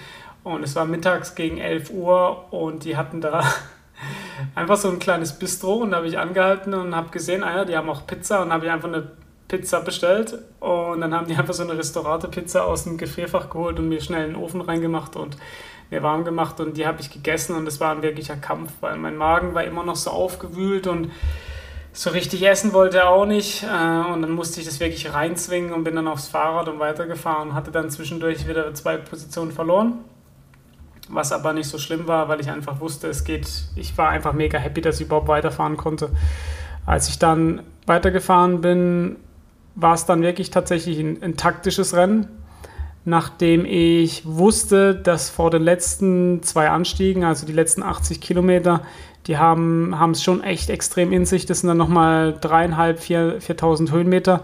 [0.43, 3.43] Und es war mittags gegen 11 Uhr und die hatten da
[4.55, 7.65] einfach so ein kleines Bistro und da habe ich angehalten und habe gesehen, ah ja,
[7.65, 9.11] die haben auch Pizza und habe ich einfach eine
[9.49, 13.89] Pizza bestellt und dann haben die einfach so eine Restaurate-Pizza aus dem Gefrierfach geholt und
[13.89, 15.37] mir schnell in den Ofen reingemacht und
[15.91, 18.97] mir warm gemacht und die habe ich gegessen und es war ein wirklicher Kampf, weil
[18.97, 21.11] mein Magen war immer noch so aufgewühlt und
[21.93, 23.63] so richtig essen wollte er auch nicht.
[23.63, 27.49] Äh, und dann musste ich das wirklich reinzwingen und bin dann aufs Fahrrad und weitergefahren
[27.49, 29.99] und hatte dann zwischendurch wieder zwei Positionen verloren.
[31.09, 33.47] Was aber nicht so schlimm war, weil ich einfach wusste, es geht.
[33.75, 36.09] Ich war einfach mega happy, dass ich überhaupt weiterfahren konnte.
[36.85, 39.17] Als ich dann weitergefahren bin,
[39.75, 42.27] war es dann wirklich tatsächlich ein, ein taktisches Rennen
[43.05, 48.81] nachdem ich wusste, dass vor den letzten zwei Anstiegen, also die letzten 80 Kilometer,
[49.27, 51.45] die haben es schon echt extrem in sich.
[51.45, 54.43] Das sind dann nochmal dreieinhalb, vier, 4.000 Höhenmeter.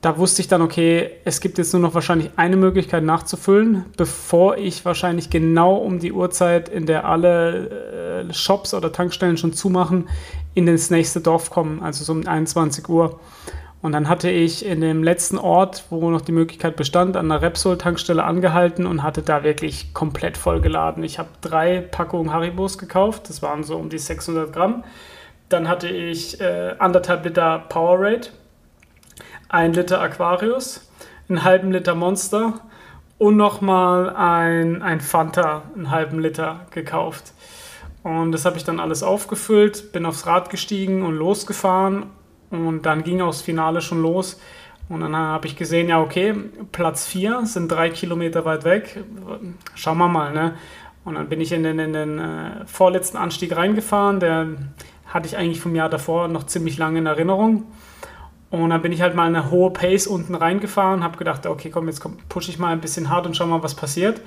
[0.00, 4.56] Da wusste ich dann, okay, es gibt jetzt nur noch wahrscheinlich eine Möglichkeit nachzufüllen, bevor
[4.56, 10.08] ich wahrscheinlich genau um die Uhrzeit, in der alle äh, Shops oder Tankstellen schon zumachen,
[10.54, 13.18] in das nächste Dorf kommen, also so um 21 Uhr.
[13.86, 17.40] Und dann hatte ich in dem letzten Ort, wo noch die Möglichkeit bestand, an der
[17.40, 21.04] Repsol-Tankstelle angehalten und hatte da wirklich komplett vollgeladen.
[21.04, 24.82] Ich habe drei Packungen Haribos gekauft, das waren so um die 600 Gramm.
[25.48, 28.26] Dann hatte ich äh, anderthalb Liter Powerade,
[29.48, 30.90] ein Liter Aquarius,
[31.28, 32.54] einen halben Liter Monster
[33.18, 37.34] und nochmal ein, ein Fanta, einen halben Liter gekauft.
[38.02, 42.06] Und das habe ich dann alles aufgefüllt, bin aufs Rad gestiegen und losgefahren
[42.50, 44.40] und dann ging auch das Finale schon los.
[44.88, 46.34] Und dann habe ich gesehen, ja, okay,
[46.70, 49.02] Platz 4 sind drei Kilometer weit weg.
[49.74, 50.54] Schauen wir mal, ne?
[51.04, 54.20] Und dann bin ich in den, in den äh, vorletzten Anstieg reingefahren.
[54.20, 54.48] Der
[55.06, 57.64] hatte ich eigentlich vom Jahr davor noch ziemlich lange in Erinnerung.
[58.50, 61.88] Und dann bin ich halt mal eine hohe Pace unten reingefahren, habe gedacht, okay, komm,
[61.88, 64.20] jetzt pushe ich mal ein bisschen hart und schau mal, was passiert.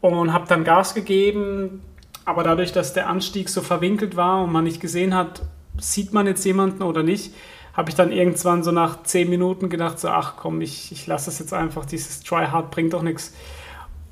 [0.00, 1.82] Und habe dann Gas gegeben,
[2.24, 5.42] aber dadurch, dass der Anstieg so verwinkelt war und man nicht gesehen hat,
[5.78, 7.34] sieht man jetzt jemanden oder nicht,
[7.72, 11.26] habe ich dann irgendwann so nach zehn Minuten gedacht, so, ach komm, ich, ich lasse
[11.26, 13.34] das jetzt einfach, dieses Try Hard bringt doch nichts.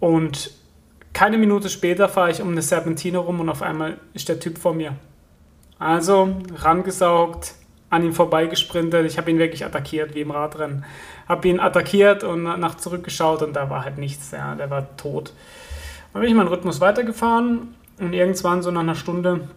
[0.01, 0.51] Und
[1.13, 4.59] keine Minute später fahre ich um eine Serpentine rum und auf einmal ist der Typ
[4.59, 4.97] vor mir.
[5.79, 7.55] Also rangesaugt,
[7.91, 9.05] an ihm vorbeigesprintet.
[9.07, 10.85] Ich habe ihn wirklich attackiert, wie im Radrennen.
[11.29, 14.31] Habe ihn attackiert und nach zurückgeschaut und da war halt nichts.
[14.31, 15.33] Ja, der war tot.
[16.13, 19.49] Dann bin ich meinen Rhythmus weitergefahren und irgendwann so nach einer Stunde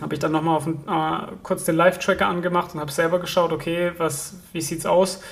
[0.00, 4.36] habe ich dann nochmal äh, kurz den Live-Tracker angemacht und habe selber geschaut, okay, was,
[4.52, 5.22] wie sieht's aus?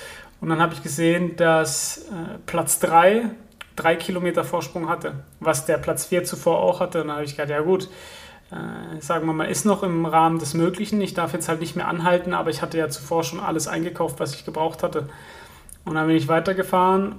[0.41, 3.31] Und dann habe ich gesehen, dass äh, Platz 3
[3.79, 7.01] drei Kilometer Vorsprung hatte, was der Platz 4 zuvor auch hatte.
[7.01, 7.89] Und dann habe ich gedacht, ja gut,
[8.51, 11.01] äh, sagen wir mal, ist noch im Rahmen des Möglichen.
[11.01, 14.19] Ich darf jetzt halt nicht mehr anhalten, aber ich hatte ja zuvor schon alles eingekauft,
[14.19, 15.09] was ich gebraucht hatte.
[15.85, 17.15] Und dann bin ich weitergefahren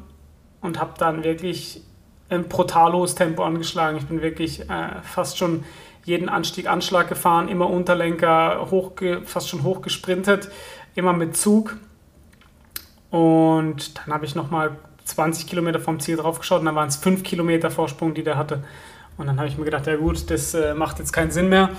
[0.60, 1.82] und habe dann wirklich
[2.28, 3.97] ein brutal hohes Tempo angeschlagen.
[3.97, 5.64] Ich bin wirklich äh, fast schon
[6.05, 8.93] jeden Anstieg, Anschlag gefahren, immer Unterlenker, hoch,
[9.24, 10.51] fast schon hochgesprintet,
[10.94, 11.77] immer mit Zug.
[13.10, 16.97] Und dann habe ich nochmal 20 Kilometer vom Ziel drauf geschaut und dann waren es
[16.97, 18.62] 5 Kilometer Vorsprung, die der hatte.
[19.16, 21.70] Und dann habe ich mir gedacht, ja gut, das äh, macht jetzt keinen Sinn mehr.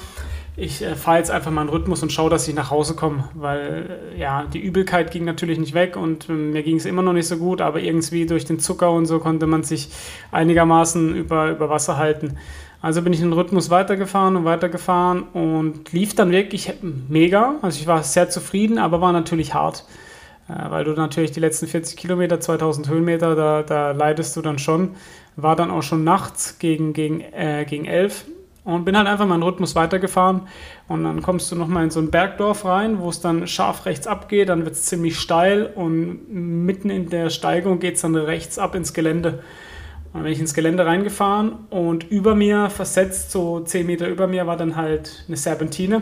[0.58, 3.30] Ich äh, fahre jetzt einfach mal einen Rhythmus und schaue, dass ich nach Hause komme,
[3.34, 7.02] weil äh, ja, die Übelkeit ging natürlich nicht weg und äh, mir ging es immer
[7.02, 9.90] noch nicht so gut, aber irgendwie durch den Zucker und so konnte man sich
[10.32, 12.38] einigermaßen über, über Wasser halten.
[12.82, 17.56] Also bin ich den Rhythmus weitergefahren und weitergefahren und lief dann wirklich mega.
[17.62, 19.86] Also ich war sehr zufrieden, aber war natürlich hart,
[20.50, 24.58] äh, weil du natürlich die letzten 40 Kilometer, 2000 Höhenmeter, da, da leidest du dann
[24.58, 24.96] schon.
[25.36, 28.26] War dann auch schon nachts gegen, gegen, äh, gegen 11
[28.64, 30.42] und bin halt einfach meinen Rhythmus weitergefahren
[30.88, 34.08] und dann kommst du nochmal in so ein Bergdorf rein, wo es dann scharf rechts
[34.08, 38.60] abgeht, dann wird es ziemlich steil und mitten in der Steigung geht es dann rechts
[38.60, 39.44] ab ins Gelände.
[40.14, 44.46] Dann bin ich ins Gelände reingefahren und über mir, versetzt so 10 Meter über mir,
[44.46, 46.02] war dann halt eine Serpentine.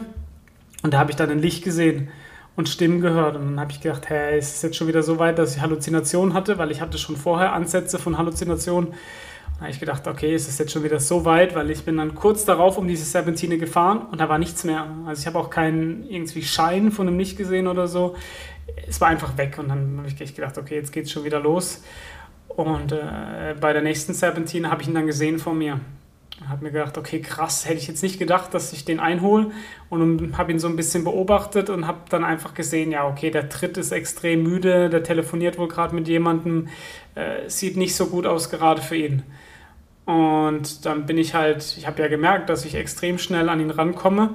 [0.81, 2.09] Und da habe ich dann ein Licht gesehen
[2.55, 3.35] und Stimmen gehört.
[3.35, 5.61] Und dann habe ich gedacht, hey, ist es jetzt schon wieder so weit, dass ich
[5.61, 8.93] Halluzinationen hatte, weil ich hatte schon vorher Ansätze von Halluzinationen.
[9.55, 11.97] Da habe ich gedacht, okay, ist es jetzt schon wieder so weit, weil ich bin
[11.97, 14.87] dann kurz darauf um diese Serpentine gefahren und da war nichts mehr.
[15.05, 18.15] Also ich habe auch keinen irgendwie Schein von einem Licht gesehen oder so.
[18.87, 21.41] Es war einfach weg und dann habe ich gedacht, okay, jetzt geht es schon wieder
[21.41, 21.83] los.
[22.59, 25.79] Und äh, bei der nächsten Serpentine habe ich ihn dann gesehen vor mir.
[26.49, 29.51] Habe mir gedacht, okay, krass, hätte ich jetzt nicht gedacht, dass ich den einhole.
[29.89, 33.47] Und habe ihn so ein bisschen beobachtet und habe dann einfach gesehen, ja, okay, der
[33.47, 36.67] Tritt ist extrem müde, der telefoniert wohl gerade mit jemandem,
[37.15, 39.23] äh, sieht nicht so gut aus gerade für ihn.
[40.03, 43.71] Und dann bin ich halt, ich habe ja gemerkt, dass ich extrem schnell an ihn
[43.71, 44.31] rankomme.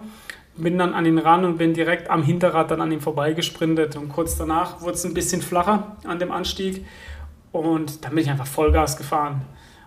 [0.56, 3.96] Bin dann an ihn ran und bin direkt am Hinterrad dann an ihm vorbeigesprintet.
[3.96, 6.86] Und kurz danach wurde es ein bisschen flacher an dem Anstieg.
[7.54, 9.42] Und dann bin ich einfach Vollgas gefahren.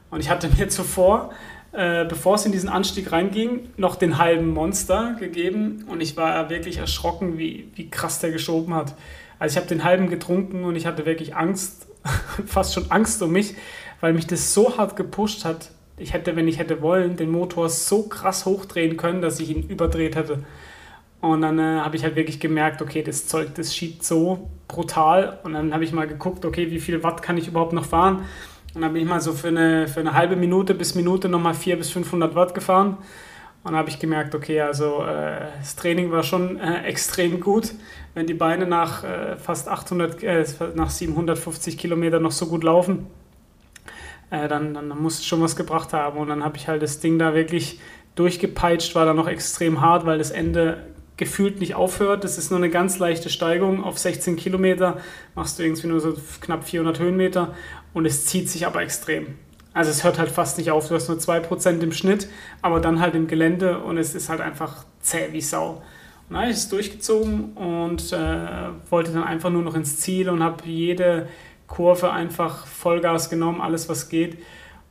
[0.10, 1.31] Und ich hatte mir zuvor,
[1.73, 5.84] äh, bevor es in diesen Anstieg reinging, noch den halben Monster gegeben.
[5.89, 8.95] Und ich war wirklich erschrocken, wie, wie krass der geschoben hat.
[9.38, 11.88] Also ich habe den halben getrunken und ich hatte wirklich Angst,
[12.45, 13.56] fast schon Angst um mich,
[13.99, 17.69] weil mich das so hart gepusht hat, ich hätte, wenn ich hätte wollen, den Motor
[17.69, 20.44] so krass hochdrehen können, dass ich ihn überdreht hätte.
[21.19, 25.39] Und dann äh, habe ich halt wirklich gemerkt, okay, das Zeug, das schiebt so brutal.
[25.44, 28.26] Und dann habe ich mal geguckt, okay, wie viel Watt kann ich überhaupt noch fahren?
[28.76, 31.56] Und dann bin ich mal so für eine, für eine halbe Minute bis Minute nochmal
[31.56, 32.98] 400 bis 500 Watt gefahren.
[33.64, 37.73] Und dann habe ich gemerkt, okay, also äh, das Training war schon äh, extrem gut.
[38.14, 40.45] Wenn die Beine nach äh, fast 800, äh,
[40.76, 43.07] nach 750 Kilometern noch so gut laufen,
[44.30, 46.19] äh, dann, dann muss es schon was gebracht haben.
[46.19, 47.80] Und dann habe ich halt das Ding da wirklich
[48.15, 50.77] durchgepeitscht, war dann noch extrem hart, weil das Ende
[51.18, 52.23] gefühlt nicht aufhört.
[52.23, 53.84] Das ist nur eine ganz leichte Steigung.
[53.84, 54.98] Auf 16 Kilometer
[55.35, 57.53] machst du irgendwie nur so knapp 400 Höhenmeter
[57.94, 59.35] und es zieht sich aber extrem.
[59.73, 60.88] Also es hört halt fast nicht auf.
[60.88, 62.27] Du hast nur 2% im Schnitt,
[62.61, 65.81] aber dann halt im Gelände und es ist halt einfach zäh wie Sau.
[66.30, 70.30] Und dann habe ich es durchgezogen und äh, wollte dann einfach nur noch ins Ziel
[70.30, 71.27] und habe jede
[71.68, 74.38] Kurve einfach Vollgas genommen, alles was geht.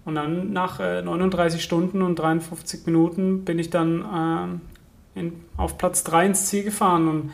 [0.05, 4.76] Und dann nach äh, 39 Stunden und 53 Minuten bin ich dann äh,
[5.17, 7.09] in, auf Platz 3 ins Ziel gefahren.
[7.09, 7.33] Und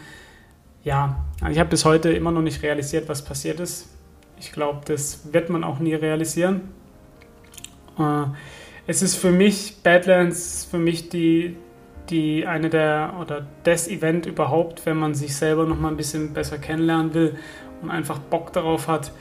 [0.85, 3.89] ja, ich habe bis heute immer noch nicht realisiert, was passiert ist.
[4.39, 6.63] Ich glaube, das wird man auch nie realisieren.
[7.99, 8.25] Äh,
[8.87, 11.57] es ist für mich, Badlands, für mich die,
[12.11, 16.33] die eine der oder das Event überhaupt, wenn man sich selber noch mal ein bisschen
[16.33, 17.37] besser kennenlernen will
[17.81, 19.13] und einfach Bock darauf hat,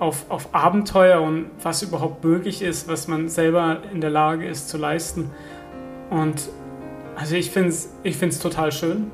[0.00, 4.68] auf, auf Abenteuer und was überhaupt möglich ist, was man selber in der Lage ist
[4.68, 5.30] zu leisten.
[6.10, 6.48] Und
[7.16, 9.10] also ich finde es ich find's total schön.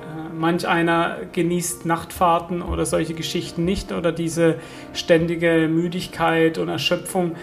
[0.00, 4.56] Äh, manch einer genießt Nachtfahrten oder solche Geschichten nicht oder diese
[4.92, 7.36] ständige Müdigkeit und Erschöpfung.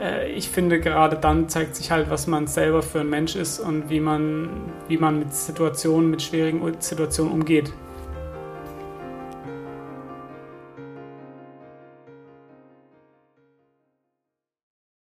[0.00, 3.60] Äh, ich finde, gerade dann zeigt sich halt, was man selber für ein Mensch ist
[3.60, 4.48] und wie man,
[4.88, 7.72] wie man mit Situationen, mit schwierigen Situationen umgeht.